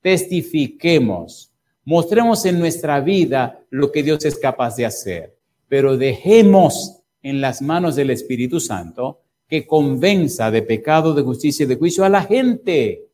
testifiquemos, 0.01 1.53
mostremos 1.85 2.45
en 2.45 2.59
nuestra 2.59 3.01
vida 3.01 3.61
lo 3.71 3.93
que 3.93 4.03
Dios 4.03 4.25
es 4.25 4.39
capaz 4.39 4.77
de 4.77 4.87
hacer, 4.87 5.37
pero 5.69 5.97
dejemos 5.97 7.01
en 7.23 7.41
las 7.41 7.63
manos 7.63 7.97
del 7.97 8.11
Espíritu 8.11 8.61
Santo 8.61 9.23
que 9.49 9.67
convenza 9.67 10.51
de 10.51 10.63
pecado, 10.63 11.15
de 11.15 11.23
justicia 11.23 11.65
y 11.65 11.67
de 11.67 11.77
juicio 11.77 12.05
a 12.05 12.09
la 12.09 12.23
gente 12.23 13.07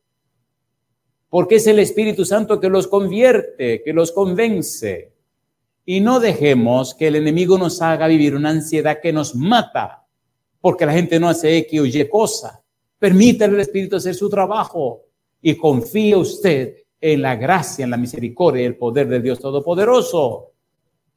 porque 1.33 1.55
es 1.55 1.65
el 1.65 1.79
Espíritu 1.79 2.25
Santo 2.25 2.59
que 2.59 2.69
los 2.69 2.85
convierte, 2.85 3.81
que 3.81 3.91
los 3.91 4.11
convence. 4.11 5.13
Y 5.83 5.99
no 5.99 6.19
dejemos 6.19 6.93
que 6.93 7.07
el 7.07 7.15
enemigo 7.15 7.57
nos 7.57 7.81
haga 7.81 8.05
vivir 8.05 8.35
una 8.35 8.51
ansiedad 8.51 8.99
que 9.01 9.11
nos 9.11 9.33
mata, 9.33 10.05
porque 10.61 10.85
la 10.85 10.93
gente 10.93 11.19
no 11.19 11.27
hace 11.27 11.57
X 11.57 11.79
o 11.79 11.85
Y 11.87 12.07
cosa. 12.07 12.62
Permítale 13.03 13.55
al 13.55 13.59
Espíritu 13.59 13.97
hacer 13.97 14.15
su 14.15 14.29
trabajo 14.29 15.01
y 15.41 15.57
confíe 15.57 16.15
usted 16.15 16.77
en 17.01 17.21
la 17.21 17.35
gracia, 17.35 17.83
en 17.83 17.91
la 17.91 17.97
misericordia 17.97 18.61
y 18.61 18.65
el 18.65 18.77
poder 18.77 19.09
de 19.09 19.19
Dios 19.19 19.41
Todopoderoso. 19.41 20.53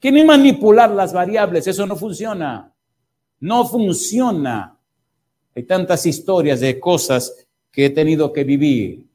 Que 0.01 0.11
ni 0.11 0.24
manipular 0.24 0.91
las 0.91 1.12
variables, 1.12 1.64
eso 1.68 1.87
no 1.87 1.95
funciona. 1.95 2.74
No 3.39 3.68
funciona. 3.68 4.76
Hay 5.55 5.62
tantas 5.62 6.05
historias 6.07 6.59
de 6.59 6.80
cosas 6.80 7.47
que 7.70 7.87
he 7.87 7.91
tenido 7.91 8.32
que 8.32 8.43
vivir 8.43 9.07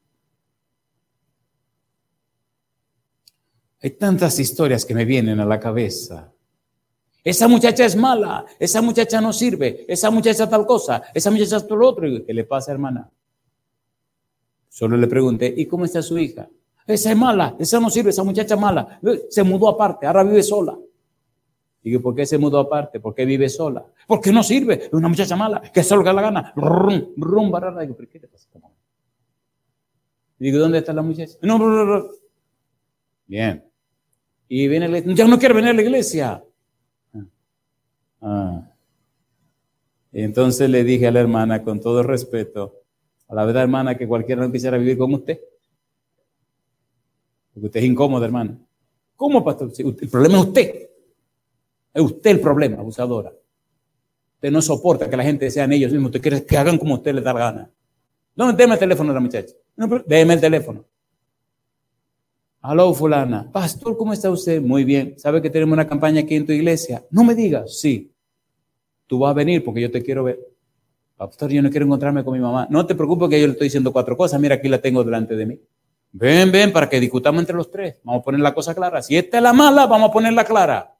Hay 3.84 3.89
tantas 3.89 4.39
historias 4.39 4.86
que 4.86 4.95
me 4.95 5.03
vienen 5.03 5.41
a 5.41 5.45
la 5.45 5.59
cabeza. 5.59 6.32
Esa 7.24 7.47
muchacha 7.47 7.86
es 7.86 7.95
mala, 7.95 8.45
esa 8.57 8.82
muchacha 8.82 9.22
no 9.22 9.32
sirve, 9.32 9.86
esa 9.88 10.09
muchacha 10.09 10.49
tal 10.49 10.65
cosa, 10.65 11.03
esa 11.13 11.30
muchacha 11.30 11.65
todo 11.65 11.88
otro. 11.88 12.07
¿Qué 12.26 12.34
le 12.34 12.43
pasa, 12.45 12.72
hermana? 12.72 13.09
Solo 14.69 14.97
le 14.97 15.07
pregunté, 15.07 15.53
¿y 15.55 15.65
cómo 15.67 15.86
está 15.86 16.01
su 16.01 16.17
hija? 16.17 16.49
Esa 16.88 17.11
es 17.11 17.17
mala, 17.17 17.55
esa 17.59 17.80
no 17.80 17.89
sirve, 17.89 18.09
esa 18.09 18.24
muchacha 18.24 18.55
mala. 18.55 18.99
Se 19.30 19.43
mudó 19.43 19.69
aparte, 19.69 20.07
ahora 20.07 20.24
vive 20.24 20.41
sola. 20.41 20.78
Digo, 21.84 22.01
¿por 22.01 22.15
qué 22.15 22.26
se 22.26 22.38
mudó 22.38 22.59
aparte? 22.59 22.99
¿Por 22.99 23.13
qué 23.13 23.26
vive 23.26 23.49
sola? 23.49 23.86
Porque 24.07 24.32
no 24.32 24.43
sirve, 24.43 24.89
una 24.91 25.07
muchacha 25.07 25.36
mala, 25.36 25.61
que 25.61 25.84
solo 25.84 26.03
que 26.03 26.13
la 26.13 26.22
gana. 26.22 26.53
Rum, 26.55 27.13
rum, 27.17 27.51
barara. 27.51 27.82
Digo, 27.82 27.95
¿pero 27.95 28.09
qué 28.09 28.19
le 28.19 28.28
pasa? 28.28 28.47
Digo, 30.39 30.57
¿dónde 30.57 30.80
está 30.80 30.91
la 30.91 31.03
muchacha? 31.03 31.38
No, 31.43 31.59
no, 31.59 31.67
no, 31.67 31.86
no. 31.86 32.05
Bien. 33.28 33.63
Y 34.47 34.67
viene 34.67 34.88
la 34.88 34.97
iglesia, 34.97 35.24
ya 35.24 35.30
no 35.30 35.38
quiero 35.38 35.53
venir 35.53 35.69
a 35.69 35.74
la 35.74 35.82
iglesia. 35.84 36.43
Ah. 38.22 38.61
Entonces 40.11 40.69
le 40.69 40.84
dije 40.84 41.07
a 41.07 41.11
la 41.11 41.22
hermana 41.22 41.63
con 41.63 41.80
todo 41.80 42.03
respeto, 42.03 42.82
a 43.28 43.36
la 43.36 43.45
verdad 43.45 43.63
hermana, 43.63 43.97
que 43.97 44.07
cualquiera 44.07 44.45
no 44.45 44.51
quisiera 44.51 44.78
vivir 44.78 44.97
con 44.97 45.13
usted. 45.13 45.39
Porque 47.53 47.67
usted 47.67 47.80
es 47.80 47.86
incómodo, 47.86 48.24
hermana. 48.24 48.57
¿Cómo, 49.15 49.43
pastor? 49.43 49.72
El 49.78 50.09
problema 50.09 50.39
es 50.39 50.45
usted. 50.45 50.89
Es 51.93 52.01
usted 52.01 52.32
el 52.32 52.39
problema, 52.39 52.78
abusadora. 52.78 53.32
Usted 54.36 54.51
no 54.51 54.61
soporta 54.61 55.09
que 55.09 55.17
la 55.17 55.24
gente 55.24 55.51
sean 55.51 55.72
ellos 55.72 55.91
mismos. 55.91 56.09
Usted 56.09 56.22
quiere 56.22 56.45
que 56.45 56.57
hagan 56.57 56.78
como 56.78 56.95
usted 56.95 57.13
les 57.13 57.24
da 57.24 57.34
la 57.34 57.39
gana. 57.39 57.72
No, 58.36 58.51
déme 58.53 58.74
el 58.74 58.80
teléfono 58.80 59.11
a 59.11 59.13
la 59.13 59.19
muchacha. 59.19 59.53
No, 59.76 60.03
el 60.07 60.41
teléfono. 60.41 60.86
Aló, 62.62 62.93
fulana. 62.93 63.51
Pastor, 63.51 63.97
¿cómo 63.97 64.14
está 64.14 64.30
usted? 64.30 64.62
Muy 64.62 64.84
bien. 64.84 65.16
¿Sabe 65.18 65.41
que 65.41 65.49
tenemos 65.49 65.74
una 65.74 65.88
campaña 65.88 66.22
aquí 66.22 66.36
en 66.36 66.45
tu 66.45 66.51
iglesia? 66.51 67.03
No 67.09 67.24
me 67.24 67.34
digas. 67.34 67.80
Sí. 67.80 68.14
Tú 69.07 69.18
vas 69.18 69.32
a 69.32 69.34
venir 69.34 69.64
porque 69.64 69.82
yo 69.82 69.89
te 69.89 70.03
quiero 70.03 70.24
ver. 70.24 70.39
Pastor, 71.18 71.49
yo 71.51 71.62
no 71.64 71.72
quiero 71.72 71.88
encontrarme 71.88 72.24
con 72.24 72.34
mi 72.34 72.39
mamá. 72.39 72.68
No 72.70 72.86
te 72.86 72.93
preocupes 72.93 73.30
que 73.30 73.41
yo 73.41 73.47
le 73.47 73.53
estoy 73.53 73.66
diciendo 73.66 73.91
cuatro 73.91 74.16
cosas. 74.16 74.39
Mira, 74.39 74.55
aquí 74.55 74.70
la 74.70 74.80
tengo 74.80 75.03
delante 75.03 75.36
de 75.36 75.45
mí. 75.47 75.59
Ven, 76.12 76.51
ven, 76.51 76.72
para 76.72 76.88
que 76.88 76.99
discutamos 76.99 77.39
entre 77.39 77.55
los 77.55 77.72
tres. 77.72 77.95
Vamos 78.03 78.22
a 78.22 78.26
poner 78.26 78.41
la 78.41 78.53
cosa 78.53 78.76
clara. 78.76 79.01
Si 79.01 79.18
esta 79.18 79.38
es 79.38 79.43
la 79.43 79.53
mala, 79.53 79.88
vamos 79.88 80.09
a 80.12 80.14
ponerla 80.14 80.43
clara. 80.43 80.95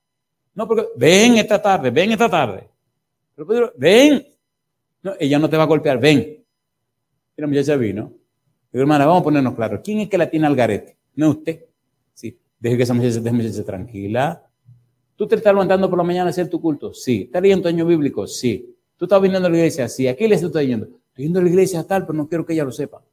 No, 0.56 0.68
porque 0.68 0.88
ven 0.98 1.38
esta 1.38 1.62
tarde, 1.62 1.92
ven 1.92 2.12
esta 2.12 2.28
tarde. 2.28 2.68
Pero, 3.36 3.72
ven. 3.78 4.26
No, 5.04 5.14
ella 5.20 5.38
no 5.38 5.48
te 5.48 5.58
va 5.58 5.64
a 5.64 5.68
golpear, 5.68 6.00
ven. 6.00 6.44
Mira, 7.38 7.48
muchacha 7.48 7.76
vino. 7.76 8.12
Digo, 8.72 8.82
hermana, 8.82 9.06
vamos 9.06 9.22
a 9.22 9.26
ponernos 9.26 9.54
claros. 9.54 9.82
¿Quién 9.84 10.00
es 10.00 10.10
que 10.10 10.18
la 10.18 10.28
tiene 10.28 10.48
al 10.48 10.56
garete? 10.56 10.98
No 11.16 11.32
usted. 11.32 11.66
Sí. 12.14 12.38
Deje 12.60 12.78
que 12.78 12.84
esa 12.84 12.94
muchacha, 12.94 13.64
tranquila. 13.64 14.48
¿Tú 15.16 15.28
te 15.28 15.36
estás 15.36 15.54
levantando 15.54 15.90
por 15.90 15.98
la 15.98 16.04
mañana 16.04 16.28
a 16.28 16.30
hacer 16.30 16.50
tu 16.50 16.60
culto? 16.60 16.94
Sí. 16.94 17.24
¿Estás 17.24 17.42
leyendo 17.42 17.64
tu 17.64 17.70
año 17.70 17.86
bíblico? 17.86 18.26
Sí. 18.28 18.76
¿Tú 18.98 19.06
estás 19.06 19.22
viniendo 19.22 19.48
a 19.48 19.52
la 19.52 19.58
iglesia? 19.58 19.88
Sí. 19.88 20.08
¿A 20.08 20.16
qué 20.16 20.24
iglesia 20.24 20.48
estás 20.48 20.66
yendo? 20.66 20.86
Estoy 20.86 21.26
yendo 21.26 21.40
a 21.40 21.44
la 21.44 21.50
iglesia 21.50 21.84
tal, 21.84 22.06
pero 22.06 22.18
no 22.18 22.28
quiero 22.28 22.46
que 22.46 22.54
ella 22.54 22.64
lo 22.64 22.72
sepa. 22.72 23.04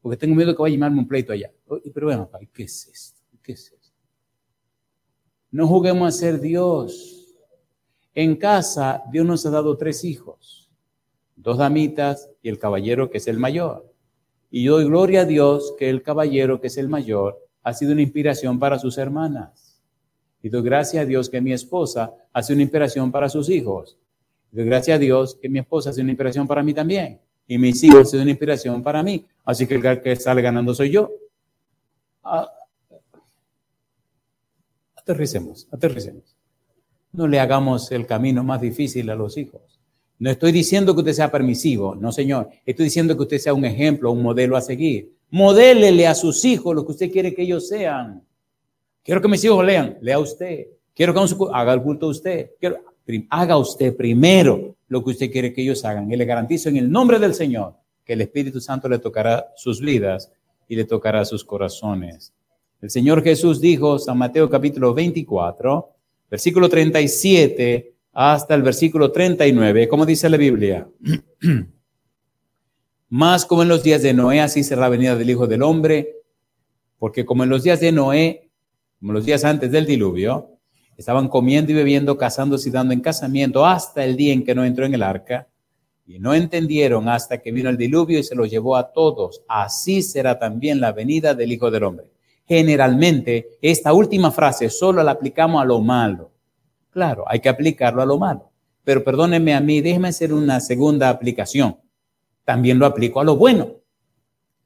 porque 0.00 0.16
tengo 0.16 0.34
miedo 0.34 0.54
que 0.54 0.62
vaya 0.62 0.72
a 0.72 0.76
llamarme 0.76 1.00
un 1.00 1.08
pleito 1.08 1.32
allá. 1.32 1.50
Pero 1.92 2.06
bueno, 2.06 2.30
¿qué 2.52 2.62
es 2.64 2.88
esto? 2.88 3.20
¿Qué 3.42 3.52
es 3.52 3.72
esto? 3.72 3.96
No 5.50 5.66
juguemos 5.66 6.08
a 6.08 6.18
ser 6.18 6.40
Dios. 6.40 7.34
En 8.14 8.36
casa, 8.36 9.02
Dios 9.10 9.24
nos 9.26 9.46
ha 9.46 9.50
dado 9.50 9.76
tres 9.76 10.04
hijos, 10.04 10.68
dos 11.36 11.58
damitas 11.58 12.30
y 12.42 12.48
el 12.48 12.58
caballero 12.58 13.10
que 13.10 13.18
es 13.18 13.28
el 13.28 13.38
mayor. 13.38 13.92
Y 14.50 14.64
yo 14.64 14.74
doy 14.74 14.86
gloria 14.86 15.22
a 15.22 15.24
Dios 15.24 15.74
que 15.78 15.90
el 15.90 16.02
caballero 16.02 16.60
que 16.60 16.68
es 16.68 16.78
el 16.78 16.88
mayor 16.88 17.38
ha 17.62 17.74
sido 17.74 17.92
una 17.92 18.02
inspiración 18.02 18.58
para 18.58 18.78
sus 18.78 18.96
hermanas. 18.96 19.80
Y 20.42 20.48
doy 20.48 20.62
gracias 20.62 21.02
a 21.02 21.06
Dios 21.06 21.28
que 21.28 21.40
mi 21.40 21.52
esposa 21.52 22.12
ha 22.32 22.42
sido 22.42 22.56
una 22.56 22.62
inspiración 22.62 23.12
para 23.12 23.28
sus 23.28 23.50
hijos. 23.50 23.98
Y 24.52 24.56
doy 24.56 24.66
gracias 24.66 24.96
a 24.96 24.98
Dios 24.98 25.36
que 25.40 25.48
mi 25.48 25.58
esposa 25.58 25.90
ha 25.90 25.92
sido 25.92 26.04
una 26.04 26.12
inspiración 26.12 26.46
para 26.46 26.62
mí 26.62 26.72
también. 26.72 27.20
Y 27.46 27.58
mis 27.58 27.82
hijos 27.82 27.98
han 27.98 28.06
sido 28.06 28.22
una 28.22 28.30
inspiración 28.30 28.82
para 28.82 29.02
mí. 29.02 29.26
Así 29.44 29.66
que 29.66 29.74
el 29.74 30.00
que 30.00 30.16
sale 30.16 30.40
ganando 30.40 30.74
soy 30.74 30.90
yo. 30.90 31.10
Ah, 32.22 32.50
aterricemos, 34.96 35.66
aterricemos. 35.70 36.36
No 37.12 37.26
le 37.26 37.40
hagamos 37.40 37.90
el 37.92 38.06
camino 38.06 38.44
más 38.44 38.60
difícil 38.60 39.10
a 39.10 39.14
los 39.14 39.36
hijos. 39.36 39.77
No 40.18 40.30
estoy 40.30 40.50
diciendo 40.52 40.94
que 40.94 41.00
usted 41.00 41.12
sea 41.12 41.30
permisivo, 41.30 41.94
no 41.94 42.10
señor. 42.10 42.48
Estoy 42.66 42.86
diciendo 42.86 43.16
que 43.16 43.22
usted 43.22 43.38
sea 43.38 43.54
un 43.54 43.64
ejemplo, 43.64 44.10
un 44.10 44.22
modelo 44.22 44.56
a 44.56 44.60
seguir. 44.60 45.12
Modélele 45.30 46.06
a 46.06 46.14
sus 46.14 46.44
hijos 46.44 46.74
lo 46.74 46.84
que 46.84 46.92
usted 46.92 47.12
quiere 47.12 47.34
que 47.34 47.42
ellos 47.42 47.68
sean. 47.68 48.22
Quiero 49.04 49.22
que 49.22 49.28
mis 49.28 49.44
hijos 49.44 49.64
lean, 49.64 49.96
lea 50.00 50.18
usted. 50.18 50.66
Quiero 50.94 51.14
que 51.14 51.20
haga 51.52 51.72
el 51.72 51.82
culto 51.82 52.08
usted. 52.08 52.50
haga 53.30 53.56
usted 53.56 53.96
primero 53.96 54.74
lo 54.88 55.04
que 55.04 55.10
usted 55.10 55.30
quiere 55.30 55.52
que 55.52 55.62
ellos 55.62 55.84
hagan. 55.84 56.10
Y 56.10 56.16
le 56.16 56.24
garantizo 56.24 56.68
en 56.68 56.76
el 56.78 56.90
nombre 56.90 57.18
del 57.18 57.34
Señor 57.34 57.74
que 58.04 58.14
el 58.14 58.22
Espíritu 58.22 58.60
Santo 58.60 58.88
le 58.88 58.98
tocará 58.98 59.52
sus 59.54 59.80
vidas 59.80 60.32
y 60.66 60.74
le 60.74 60.84
tocará 60.84 61.24
sus 61.24 61.44
corazones. 61.44 62.32
El 62.80 62.90
Señor 62.90 63.22
Jesús 63.22 63.60
dijo, 63.60 63.98
San 63.98 64.18
Mateo 64.18 64.48
capítulo 64.48 64.94
24, 64.94 65.88
versículo 66.30 66.68
37, 66.68 67.94
hasta 68.20 68.56
el 68.56 68.62
versículo 68.62 69.12
39, 69.12 69.86
como 69.86 70.04
dice 70.04 70.28
la 70.28 70.36
Biblia. 70.36 70.88
Más 73.10 73.46
como 73.46 73.62
en 73.62 73.68
los 73.68 73.84
días 73.84 74.02
de 74.02 74.12
Noé, 74.12 74.40
así 74.40 74.64
será 74.64 74.80
la 74.80 74.88
venida 74.88 75.14
del 75.14 75.30
Hijo 75.30 75.46
del 75.46 75.62
Hombre, 75.62 76.16
porque 76.98 77.24
como 77.24 77.44
en 77.44 77.50
los 77.50 77.62
días 77.62 77.78
de 77.78 77.92
Noé, 77.92 78.50
como 78.98 79.12
los 79.12 79.24
días 79.24 79.44
antes 79.44 79.70
del 79.70 79.86
diluvio, 79.86 80.58
estaban 80.96 81.28
comiendo 81.28 81.70
y 81.70 81.76
bebiendo, 81.76 82.18
casándose 82.18 82.70
y 82.70 82.72
dando 82.72 82.92
en 82.92 83.02
casamiento 83.02 83.64
hasta 83.64 84.04
el 84.04 84.16
día 84.16 84.32
en 84.32 84.42
que 84.42 84.56
no 84.56 84.64
entró 84.64 84.84
en 84.84 84.94
el 84.94 85.04
arca, 85.04 85.46
y 86.04 86.18
no 86.18 86.34
entendieron 86.34 87.08
hasta 87.08 87.38
que 87.38 87.52
vino 87.52 87.70
el 87.70 87.76
diluvio 87.76 88.18
y 88.18 88.24
se 88.24 88.34
los 88.34 88.50
llevó 88.50 88.74
a 88.74 88.90
todos. 88.90 89.44
Así 89.46 90.02
será 90.02 90.40
también 90.40 90.80
la 90.80 90.90
venida 90.90 91.34
del 91.34 91.52
Hijo 91.52 91.70
del 91.70 91.84
Hombre. 91.84 92.06
Generalmente, 92.48 93.58
esta 93.62 93.92
última 93.92 94.32
frase 94.32 94.70
solo 94.70 95.04
la 95.04 95.12
aplicamos 95.12 95.62
a 95.62 95.64
lo 95.64 95.78
malo 95.80 96.32
Claro, 96.98 97.22
hay 97.28 97.38
que 97.38 97.48
aplicarlo 97.48 98.02
a 98.02 98.06
lo 98.06 98.18
malo. 98.18 98.50
Pero 98.82 99.04
perdónenme 99.04 99.54
a 99.54 99.60
mí, 99.60 99.80
déjeme 99.80 100.08
hacer 100.08 100.32
una 100.32 100.58
segunda 100.58 101.10
aplicación. 101.10 101.76
También 102.44 102.80
lo 102.80 102.86
aplico 102.86 103.20
a 103.20 103.24
lo 103.24 103.36
bueno. 103.36 103.70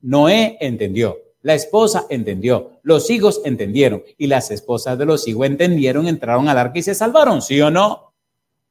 Noé 0.00 0.56
entendió, 0.58 1.18
la 1.42 1.52
esposa 1.52 2.06
entendió, 2.08 2.80
los 2.84 3.10
hijos 3.10 3.42
entendieron 3.44 4.02
y 4.16 4.28
las 4.28 4.50
esposas 4.50 4.96
de 4.96 5.04
los 5.04 5.28
hijos 5.28 5.46
entendieron, 5.46 6.08
entraron 6.08 6.48
al 6.48 6.56
arca 6.56 6.78
y 6.78 6.82
se 6.82 6.94
salvaron, 6.94 7.42
¿sí 7.42 7.60
o 7.60 7.70
no? 7.70 8.14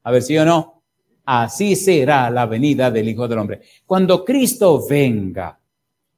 A 0.02 0.10
ver, 0.10 0.22
¿sí 0.22 0.36
o 0.38 0.44
no? 0.44 0.82
Así 1.24 1.76
será 1.76 2.30
la 2.30 2.46
venida 2.46 2.90
del 2.90 3.10
Hijo 3.10 3.28
del 3.28 3.38
Hombre. 3.38 3.60
Cuando 3.86 4.24
Cristo 4.24 4.84
venga 4.90 5.56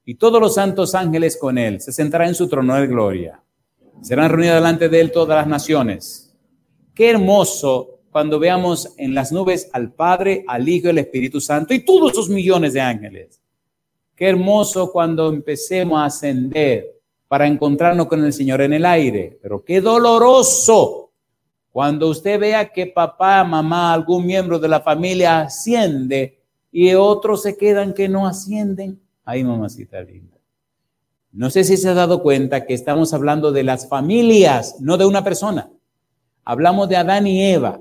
y 0.07 0.15
todos 0.15 0.41
los 0.41 0.55
santos 0.55 0.95
ángeles 0.95 1.37
con 1.37 1.59
él, 1.59 1.79
se 1.79 1.93
sentará 1.93 2.27
en 2.27 2.35
su 2.35 2.49
trono 2.49 2.75
de 2.77 2.87
gloria. 2.87 3.39
Serán 4.01 4.31
reunidos 4.31 4.55
delante 4.55 4.89
de 4.89 4.99
él 4.99 5.13
todas 5.13 5.37
las 5.37 5.47
naciones 5.47 6.24
Qué 6.95 7.11
hermoso 7.11 7.99
cuando 8.11 8.39
veamos 8.39 8.95
en 8.97 9.15
las 9.15 9.33
nubes 9.33 9.69
al 9.73 9.93
Padre, 9.93 10.45
al 10.47 10.69
Hijo 10.69 10.87
y 10.87 10.91
al 10.91 10.99
Espíritu 10.99 11.41
Santo 11.41 11.75
y 11.75 11.85
todos 11.85 12.13
esos 12.13 12.29
millones 12.29 12.73
de 12.73 12.81
ángeles. 12.81 13.41
Qué 14.15 14.29
hermoso 14.29 14.93
cuando 14.93 15.29
empecemos 15.29 15.99
a 15.99 16.05
ascender 16.05 17.01
para 17.27 17.49
encontrarnos 17.49 18.07
con 18.07 18.25
el 18.25 18.33
Señor 18.33 18.61
en 18.61 18.75
el 18.75 18.87
aire. 18.87 19.37
Pero 19.43 19.65
qué 19.65 19.81
doloroso 19.81 21.11
cuando 21.73 22.09
usted 22.09 22.39
vea 22.39 22.69
que 22.69 22.87
papá, 22.87 23.43
mamá, 23.43 23.93
algún 23.93 24.25
miembro 24.25 24.61
de 24.61 24.69
la 24.69 24.81
familia 24.81 25.41
asciende 25.41 26.39
y 26.71 26.95
otros 26.95 27.43
se 27.43 27.57
quedan 27.57 27.93
que 27.93 28.09
no 28.09 28.29
ascienden. 28.29 29.01
Ay, 29.25 29.43
mamacita 29.43 30.01
linda. 30.03 30.37
No 31.33 31.51
sé 31.51 31.65
si 31.65 31.77
se 31.77 31.89
ha 31.89 31.95
dado 31.95 32.23
cuenta 32.23 32.65
que 32.65 32.75
estamos 32.75 33.13
hablando 33.13 33.51
de 33.51 33.65
las 33.65 33.89
familias, 33.89 34.77
no 34.79 34.97
de 34.97 35.07
una 35.07 35.25
persona. 35.25 35.69
Hablamos 36.45 36.89
de 36.91 36.97
Adán 36.97 37.27
y 37.27 37.43
Eva. 37.43 37.81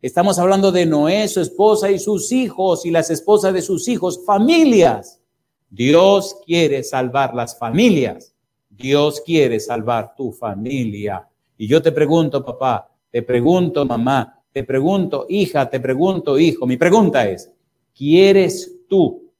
Estamos 0.00 0.38
hablando 0.38 0.70
de 0.70 0.86
Noé, 0.86 1.26
su 1.26 1.40
esposa 1.40 1.90
y 1.90 1.98
sus 1.98 2.30
hijos 2.30 2.86
y 2.86 2.92
las 2.92 3.10
esposas 3.10 3.52
de 3.52 3.60
sus 3.60 3.88
hijos, 3.88 4.24
familias. 4.24 5.20
Dios 5.68 6.36
quiere 6.46 6.84
salvar 6.84 7.34
las 7.34 7.58
familias. 7.58 8.32
Dios 8.70 9.20
quiere 9.20 9.58
salvar 9.58 10.14
tu 10.14 10.30
familia. 10.30 11.28
Y 11.56 11.66
yo 11.66 11.82
te 11.82 11.90
pregunto, 11.90 12.44
papá, 12.44 12.88
te 13.10 13.22
pregunto, 13.22 13.84
mamá, 13.84 14.40
te 14.52 14.62
pregunto, 14.62 15.26
hija, 15.28 15.68
te 15.68 15.80
pregunto, 15.80 16.38
hijo. 16.38 16.66
Mi 16.66 16.76
pregunta 16.76 17.28
es, 17.28 17.50
¿quieres 17.92 18.76
tú, 18.88 19.32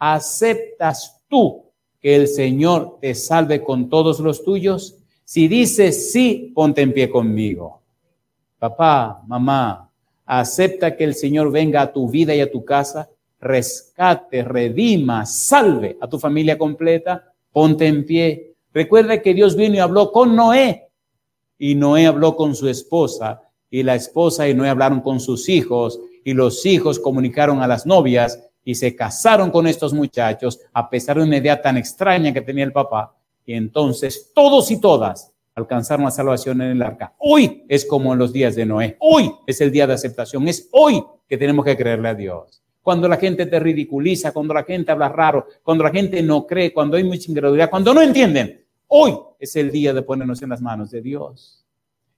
aceptas 0.00 1.22
tú 1.28 1.62
que 2.00 2.16
el 2.16 2.26
Señor 2.26 2.98
te 3.00 3.14
salve 3.14 3.62
con 3.62 3.88
todos 3.88 4.18
los 4.18 4.42
tuyos? 4.42 4.96
Si 5.24 5.46
dices 5.46 6.10
sí, 6.10 6.50
ponte 6.52 6.82
en 6.82 6.92
pie 6.92 7.08
conmigo. 7.08 7.79
Papá, 8.60 9.22
mamá, 9.26 9.90
acepta 10.26 10.94
que 10.94 11.04
el 11.04 11.14
Señor 11.14 11.50
venga 11.50 11.80
a 11.80 11.90
tu 11.94 12.10
vida 12.10 12.34
y 12.34 12.42
a 12.42 12.52
tu 12.52 12.62
casa, 12.62 13.08
rescate, 13.40 14.44
redima, 14.44 15.24
salve 15.24 15.96
a 15.98 16.06
tu 16.06 16.18
familia 16.18 16.58
completa, 16.58 17.32
ponte 17.52 17.86
en 17.86 18.04
pie. 18.04 18.52
Recuerda 18.74 19.22
que 19.22 19.32
Dios 19.32 19.56
vino 19.56 19.76
y 19.76 19.78
habló 19.78 20.12
con 20.12 20.36
Noé 20.36 20.90
y 21.58 21.74
Noé 21.74 22.06
habló 22.06 22.36
con 22.36 22.54
su 22.54 22.68
esposa 22.68 23.40
y 23.70 23.82
la 23.82 23.94
esposa 23.94 24.46
y 24.46 24.52
Noé 24.52 24.68
hablaron 24.68 25.00
con 25.00 25.20
sus 25.20 25.48
hijos 25.48 25.98
y 26.22 26.34
los 26.34 26.66
hijos 26.66 26.98
comunicaron 26.98 27.62
a 27.62 27.66
las 27.66 27.86
novias 27.86 28.46
y 28.62 28.74
se 28.74 28.94
casaron 28.94 29.50
con 29.50 29.66
estos 29.68 29.94
muchachos 29.94 30.60
a 30.74 30.90
pesar 30.90 31.16
de 31.16 31.22
una 31.22 31.38
idea 31.38 31.62
tan 31.62 31.78
extraña 31.78 32.34
que 32.34 32.42
tenía 32.42 32.64
el 32.64 32.72
papá. 32.72 33.16
Y 33.46 33.54
entonces 33.54 34.32
todos 34.34 34.70
y 34.70 34.78
todas 34.78 35.32
alcanzar 35.54 36.00
una 36.00 36.10
salvación 36.10 36.60
en 36.62 36.70
el 36.70 36.82
arca. 36.82 37.14
Hoy 37.18 37.64
es 37.68 37.84
como 37.84 38.12
en 38.12 38.18
los 38.18 38.32
días 38.32 38.54
de 38.54 38.66
Noé. 38.66 38.96
Hoy 39.00 39.32
es 39.46 39.60
el 39.60 39.70
día 39.70 39.86
de 39.86 39.94
aceptación. 39.94 40.46
Es 40.48 40.68
hoy 40.72 41.02
que 41.28 41.36
tenemos 41.36 41.64
que 41.64 41.76
creerle 41.76 42.08
a 42.08 42.14
Dios. 42.14 42.62
Cuando 42.82 43.08
la 43.08 43.16
gente 43.16 43.46
te 43.46 43.60
ridiculiza, 43.60 44.32
cuando 44.32 44.54
la 44.54 44.64
gente 44.64 44.90
habla 44.90 45.08
raro, 45.08 45.46
cuando 45.62 45.84
la 45.84 45.90
gente 45.90 46.22
no 46.22 46.46
cree, 46.46 46.72
cuando 46.72 46.96
hay 46.96 47.04
mucha 47.04 47.30
incredulidad, 47.30 47.68
cuando 47.68 47.92
no 47.92 48.00
entienden, 48.00 48.64
hoy 48.88 49.16
es 49.38 49.54
el 49.56 49.70
día 49.70 49.92
de 49.92 50.02
ponernos 50.02 50.40
en 50.42 50.48
las 50.48 50.62
manos 50.62 50.90
de 50.90 51.02
Dios. 51.02 51.64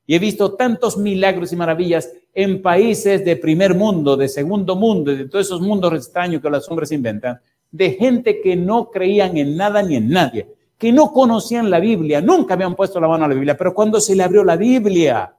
Y 0.06 0.14
he 0.14 0.18
visto 0.18 0.54
tantos 0.54 0.96
milagros 0.96 1.52
y 1.52 1.56
maravillas 1.56 2.12
en 2.34 2.62
países 2.62 3.24
de 3.24 3.36
primer 3.36 3.74
mundo, 3.74 4.16
de 4.16 4.28
segundo 4.28 4.76
mundo, 4.76 5.14
de 5.14 5.28
todos 5.28 5.46
esos 5.46 5.60
mundos 5.60 5.92
extraños 5.94 6.42
que 6.42 6.50
los 6.50 6.68
hombres 6.68 6.92
inventan, 6.92 7.40
de 7.70 7.90
gente 7.92 8.40
que 8.40 8.56
no 8.56 8.90
creían 8.90 9.36
en 9.36 9.56
nada 9.56 9.82
ni 9.82 9.96
en 9.96 10.08
nadie, 10.10 10.46
que 10.82 10.90
no 10.90 11.12
conocían 11.12 11.70
la 11.70 11.78
Biblia, 11.78 12.20
nunca 12.20 12.54
habían 12.54 12.74
puesto 12.74 12.98
la 12.98 13.06
mano 13.06 13.24
a 13.24 13.28
la 13.28 13.34
Biblia, 13.34 13.56
pero 13.56 13.72
cuando 13.72 14.00
se 14.00 14.16
le 14.16 14.24
abrió 14.24 14.42
la 14.42 14.56
Biblia, 14.56 15.32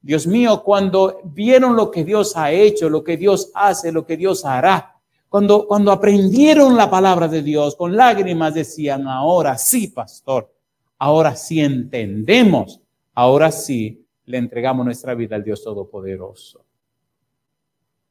Dios 0.00 0.28
mío, 0.28 0.62
cuando 0.62 1.22
vieron 1.24 1.74
lo 1.74 1.90
que 1.90 2.04
Dios 2.04 2.36
ha 2.36 2.52
hecho, 2.52 2.88
lo 2.88 3.02
que 3.02 3.16
Dios 3.16 3.50
hace, 3.52 3.90
lo 3.90 4.06
que 4.06 4.16
Dios 4.16 4.44
hará, 4.44 4.94
cuando, 5.28 5.66
cuando 5.66 5.90
aprendieron 5.90 6.76
la 6.76 6.88
palabra 6.88 7.26
de 7.26 7.42
Dios, 7.42 7.74
con 7.74 7.96
lágrimas 7.96 8.54
decían, 8.54 9.08
ahora 9.08 9.58
sí, 9.58 9.88
pastor, 9.88 10.54
ahora 11.00 11.34
sí 11.34 11.60
entendemos, 11.60 12.80
ahora 13.12 13.50
sí 13.50 14.06
le 14.26 14.38
entregamos 14.38 14.86
nuestra 14.86 15.16
vida 15.16 15.34
al 15.34 15.42
Dios 15.42 15.64
Todopoderoso. 15.64 16.64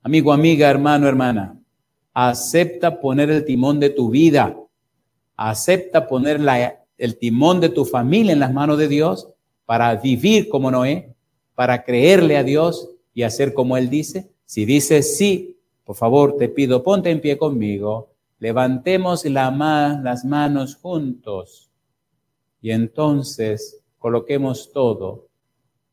Amigo, 0.03 0.34
amiga, 0.34 0.69
hermano, 0.69 1.07
hermana, 1.07 1.57
acepta 2.13 2.99
poner 2.99 3.30
el 3.30 3.45
timón 3.45 3.80
de 3.80 3.91
tu 3.91 4.09
vida 4.09 4.57
acepta 5.36 6.07
poner 6.07 6.39
el 6.97 7.17
timón 7.17 7.59
de 7.59 7.69
tu 7.69 7.86
familia 7.86 8.33
en 8.33 8.39
las 8.39 8.53
manos 8.53 8.77
de 8.77 8.88
Dios 8.88 9.29
para 9.65 9.95
vivir 9.95 10.49
como 10.49 10.71
Noé, 10.71 11.13
para 11.55 11.83
creerle 11.83 12.38
a 12.38 12.43
Dios 12.43 12.89
y 13.13 13.23
hacer 13.23 13.53
como 13.53 13.77
Él 13.77 13.89
dice. 13.89 14.29
Si 14.45 14.65
dices 14.65 15.17
sí, 15.17 15.57
por 15.83 15.95
favor, 15.95 16.38
te 16.38 16.49
pido, 16.49 16.83
ponte 16.83 17.09
en 17.09 17.21
pie 17.21 17.38
conmigo, 17.38 18.11
levantemos 18.39 19.25
las 19.25 20.25
manos 20.25 20.75
juntos 20.75 21.69
y 22.61 22.71
entonces 22.71 23.81
coloquemos 23.97 24.71
todo 24.71 25.27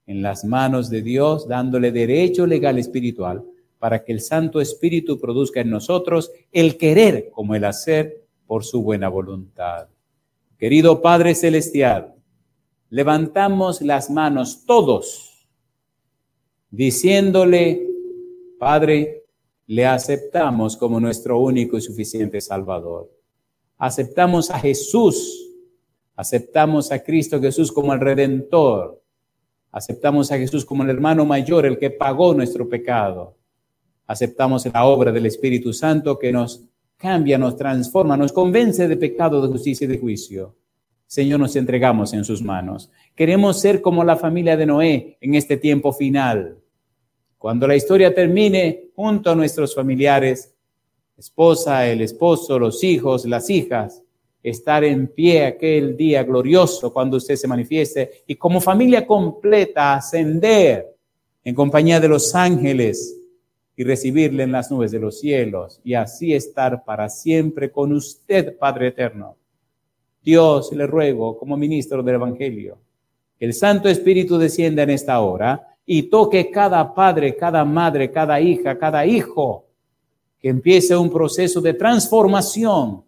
en 0.07 0.23
las 0.23 0.45
manos 0.45 0.91
de 0.91 1.03
Dios, 1.03 1.47
dándole 1.47 1.93
derecho 1.93 2.47
legal 2.47 2.79
espiritual 2.79 3.45
para 3.79 4.05
que 4.05 4.13
el 4.13 4.21
Santo 4.21 4.61
Espíritu 4.61 5.19
produzca 5.19 5.61
en 5.61 5.71
nosotros 5.71 6.31
el 6.53 6.77
querer 6.77 7.31
como 7.33 7.57
el 7.57 7.65
hacer 7.65 8.22
por 8.53 8.65
su 8.65 8.83
buena 8.83 9.09
voluntad. 9.09 9.89
Querido 10.59 11.01
Padre 11.01 11.35
Celestial, 11.35 12.15
levantamos 12.91 13.81
las 13.81 14.11
manos 14.11 14.67
todos, 14.67 15.49
diciéndole, 16.71 17.89
Padre, 18.59 19.25
le 19.67 19.87
aceptamos 19.87 20.77
como 20.77 21.01
nuestro 21.01 21.41
único 21.41 21.79
y 21.79 21.81
suficiente 21.81 22.43
Salvador. 22.43 23.11
Aceptamos 23.79 24.51
a 24.51 24.59
Jesús, 24.59 25.51
aceptamos 26.15 26.93
a 26.93 27.03
Cristo 27.03 27.41
Jesús 27.41 27.73
como 27.73 27.95
el 27.95 28.01
Redentor, 28.01 29.03
aceptamos 29.71 30.31
a 30.31 30.37
Jesús 30.37 30.67
como 30.67 30.83
el 30.83 30.91
hermano 30.91 31.25
mayor, 31.25 31.65
el 31.65 31.79
que 31.79 31.89
pagó 31.89 32.35
nuestro 32.35 32.69
pecado. 32.69 33.35
Aceptamos 34.07 34.67
la 34.67 34.85
obra 34.85 35.11
del 35.11 35.25
Espíritu 35.25 35.73
Santo 35.73 36.19
que 36.19 36.33
nos 36.33 36.67
cambia, 37.03 37.37
nos 37.37 37.57
transforma, 37.57 38.17
nos 38.17 38.33
convence 38.33 38.87
de 38.87 38.97
pecado, 38.97 39.43
de 39.43 39.49
justicia 39.49 39.87
y 39.87 39.89
de 39.89 39.99
juicio. 39.99 40.55
Señor, 41.05 41.41
nos 41.41 41.57
entregamos 41.57 42.13
en 42.13 42.25
sus 42.25 42.41
manos. 42.41 42.91
Queremos 43.17 43.61
ser 43.61 43.83
como 43.83 44.05
la 44.05 44.15
familia 44.15 44.57
de 44.57 44.67
Noé 44.67 45.19
en 45.21 45.35
este 45.35 45.57
tiempo 45.57 45.93
final. 45.93 46.59
Cuando 47.39 47.67
la 47.67 47.75
historia 47.75 48.15
termine, 48.15 48.85
junto 48.95 49.33
a 49.33 49.35
nuestros 49.35 49.75
familiares, 49.75 50.55
esposa, 51.19 51.89
el 51.89 52.03
esposo, 52.03 52.57
los 52.57 52.85
hijos, 52.85 53.25
las 53.27 53.51
hijas, 53.51 54.01
estar 54.41 54.85
en 54.85 55.09
pie 55.09 55.47
aquel 55.47 55.97
día 55.97 56.23
glorioso 56.23 56.93
cuando 56.93 57.17
usted 57.17 57.35
se 57.35 57.49
manifieste 57.49 58.23
y 58.29 58.37
como 58.37 58.61
familia 58.61 59.05
completa 59.05 59.95
ascender 59.95 60.97
en 61.43 61.55
compañía 61.55 61.99
de 61.99 62.09
los 62.09 62.33
ángeles 62.37 63.22
y 63.77 63.85
recibirle 63.85 64.43
en 64.43 64.53
las 64.53 64.71
nubes 64.71 64.91
de 64.91 65.01
los 65.01 65.21
cielos 65.21 65.81
y 65.83 65.95
así 65.95 66.35
estar 66.35 66.85
para 66.85 67.09
siempre 67.09 67.71
con 67.71 67.93
usted, 67.93 68.57
Padre 68.59 68.89
eterno. 68.89 69.37
Dios, 70.23 70.73
le 70.73 70.87
ruego 70.87 71.37
como 71.37 71.57
ministro 71.57 72.03
del 72.03 72.15
Evangelio, 72.17 72.79
que 73.39 73.47
el 73.47 73.55
Santo 73.55 73.89
Espíritu 73.89 74.39
descienda 74.39 74.83
en 74.83 74.91
esta 74.91 75.21
hora 75.21 75.77
y 75.85 76.05
toque 76.05 76.51
cada 76.51 76.95
padre, 76.95 77.35
cada 77.35 77.65
madre, 77.65 78.11
cada 78.11 78.41
hija, 78.41 78.79
cada 78.79 79.05
hijo, 79.05 79.67
que 80.39 80.49
empiece 80.49 80.97
un 80.97 81.11
proceso 81.11 81.61
de 81.61 81.75
transformación 81.75 83.05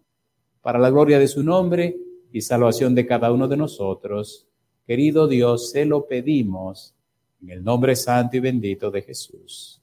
para 0.61 0.79
la 0.79 0.89
gloria 0.89 1.19
de 1.19 1.27
su 1.27 1.43
nombre 1.43 1.95
y 2.33 2.41
salvación 2.41 2.93
de 2.95 3.05
cada 3.05 3.31
uno 3.31 3.47
de 3.47 3.55
nosotros. 3.55 4.45
Querido 4.85 5.27
Dios, 5.27 5.71
se 5.71 5.85
lo 5.85 6.05
pedimos 6.05 6.93
en 7.41 7.51
el 7.51 7.63
nombre 7.63 7.95
santo 7.95 8.37
y 8.37 8.39
bendito 8.39 8.91
de 8.91 9.01
Jesús. 9.01 9.74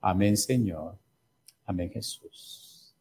Amén, 0.00 0.36
Señor. 0.36 0.98
Amén, 1.66 1.90
Jesús. 1.90 2.94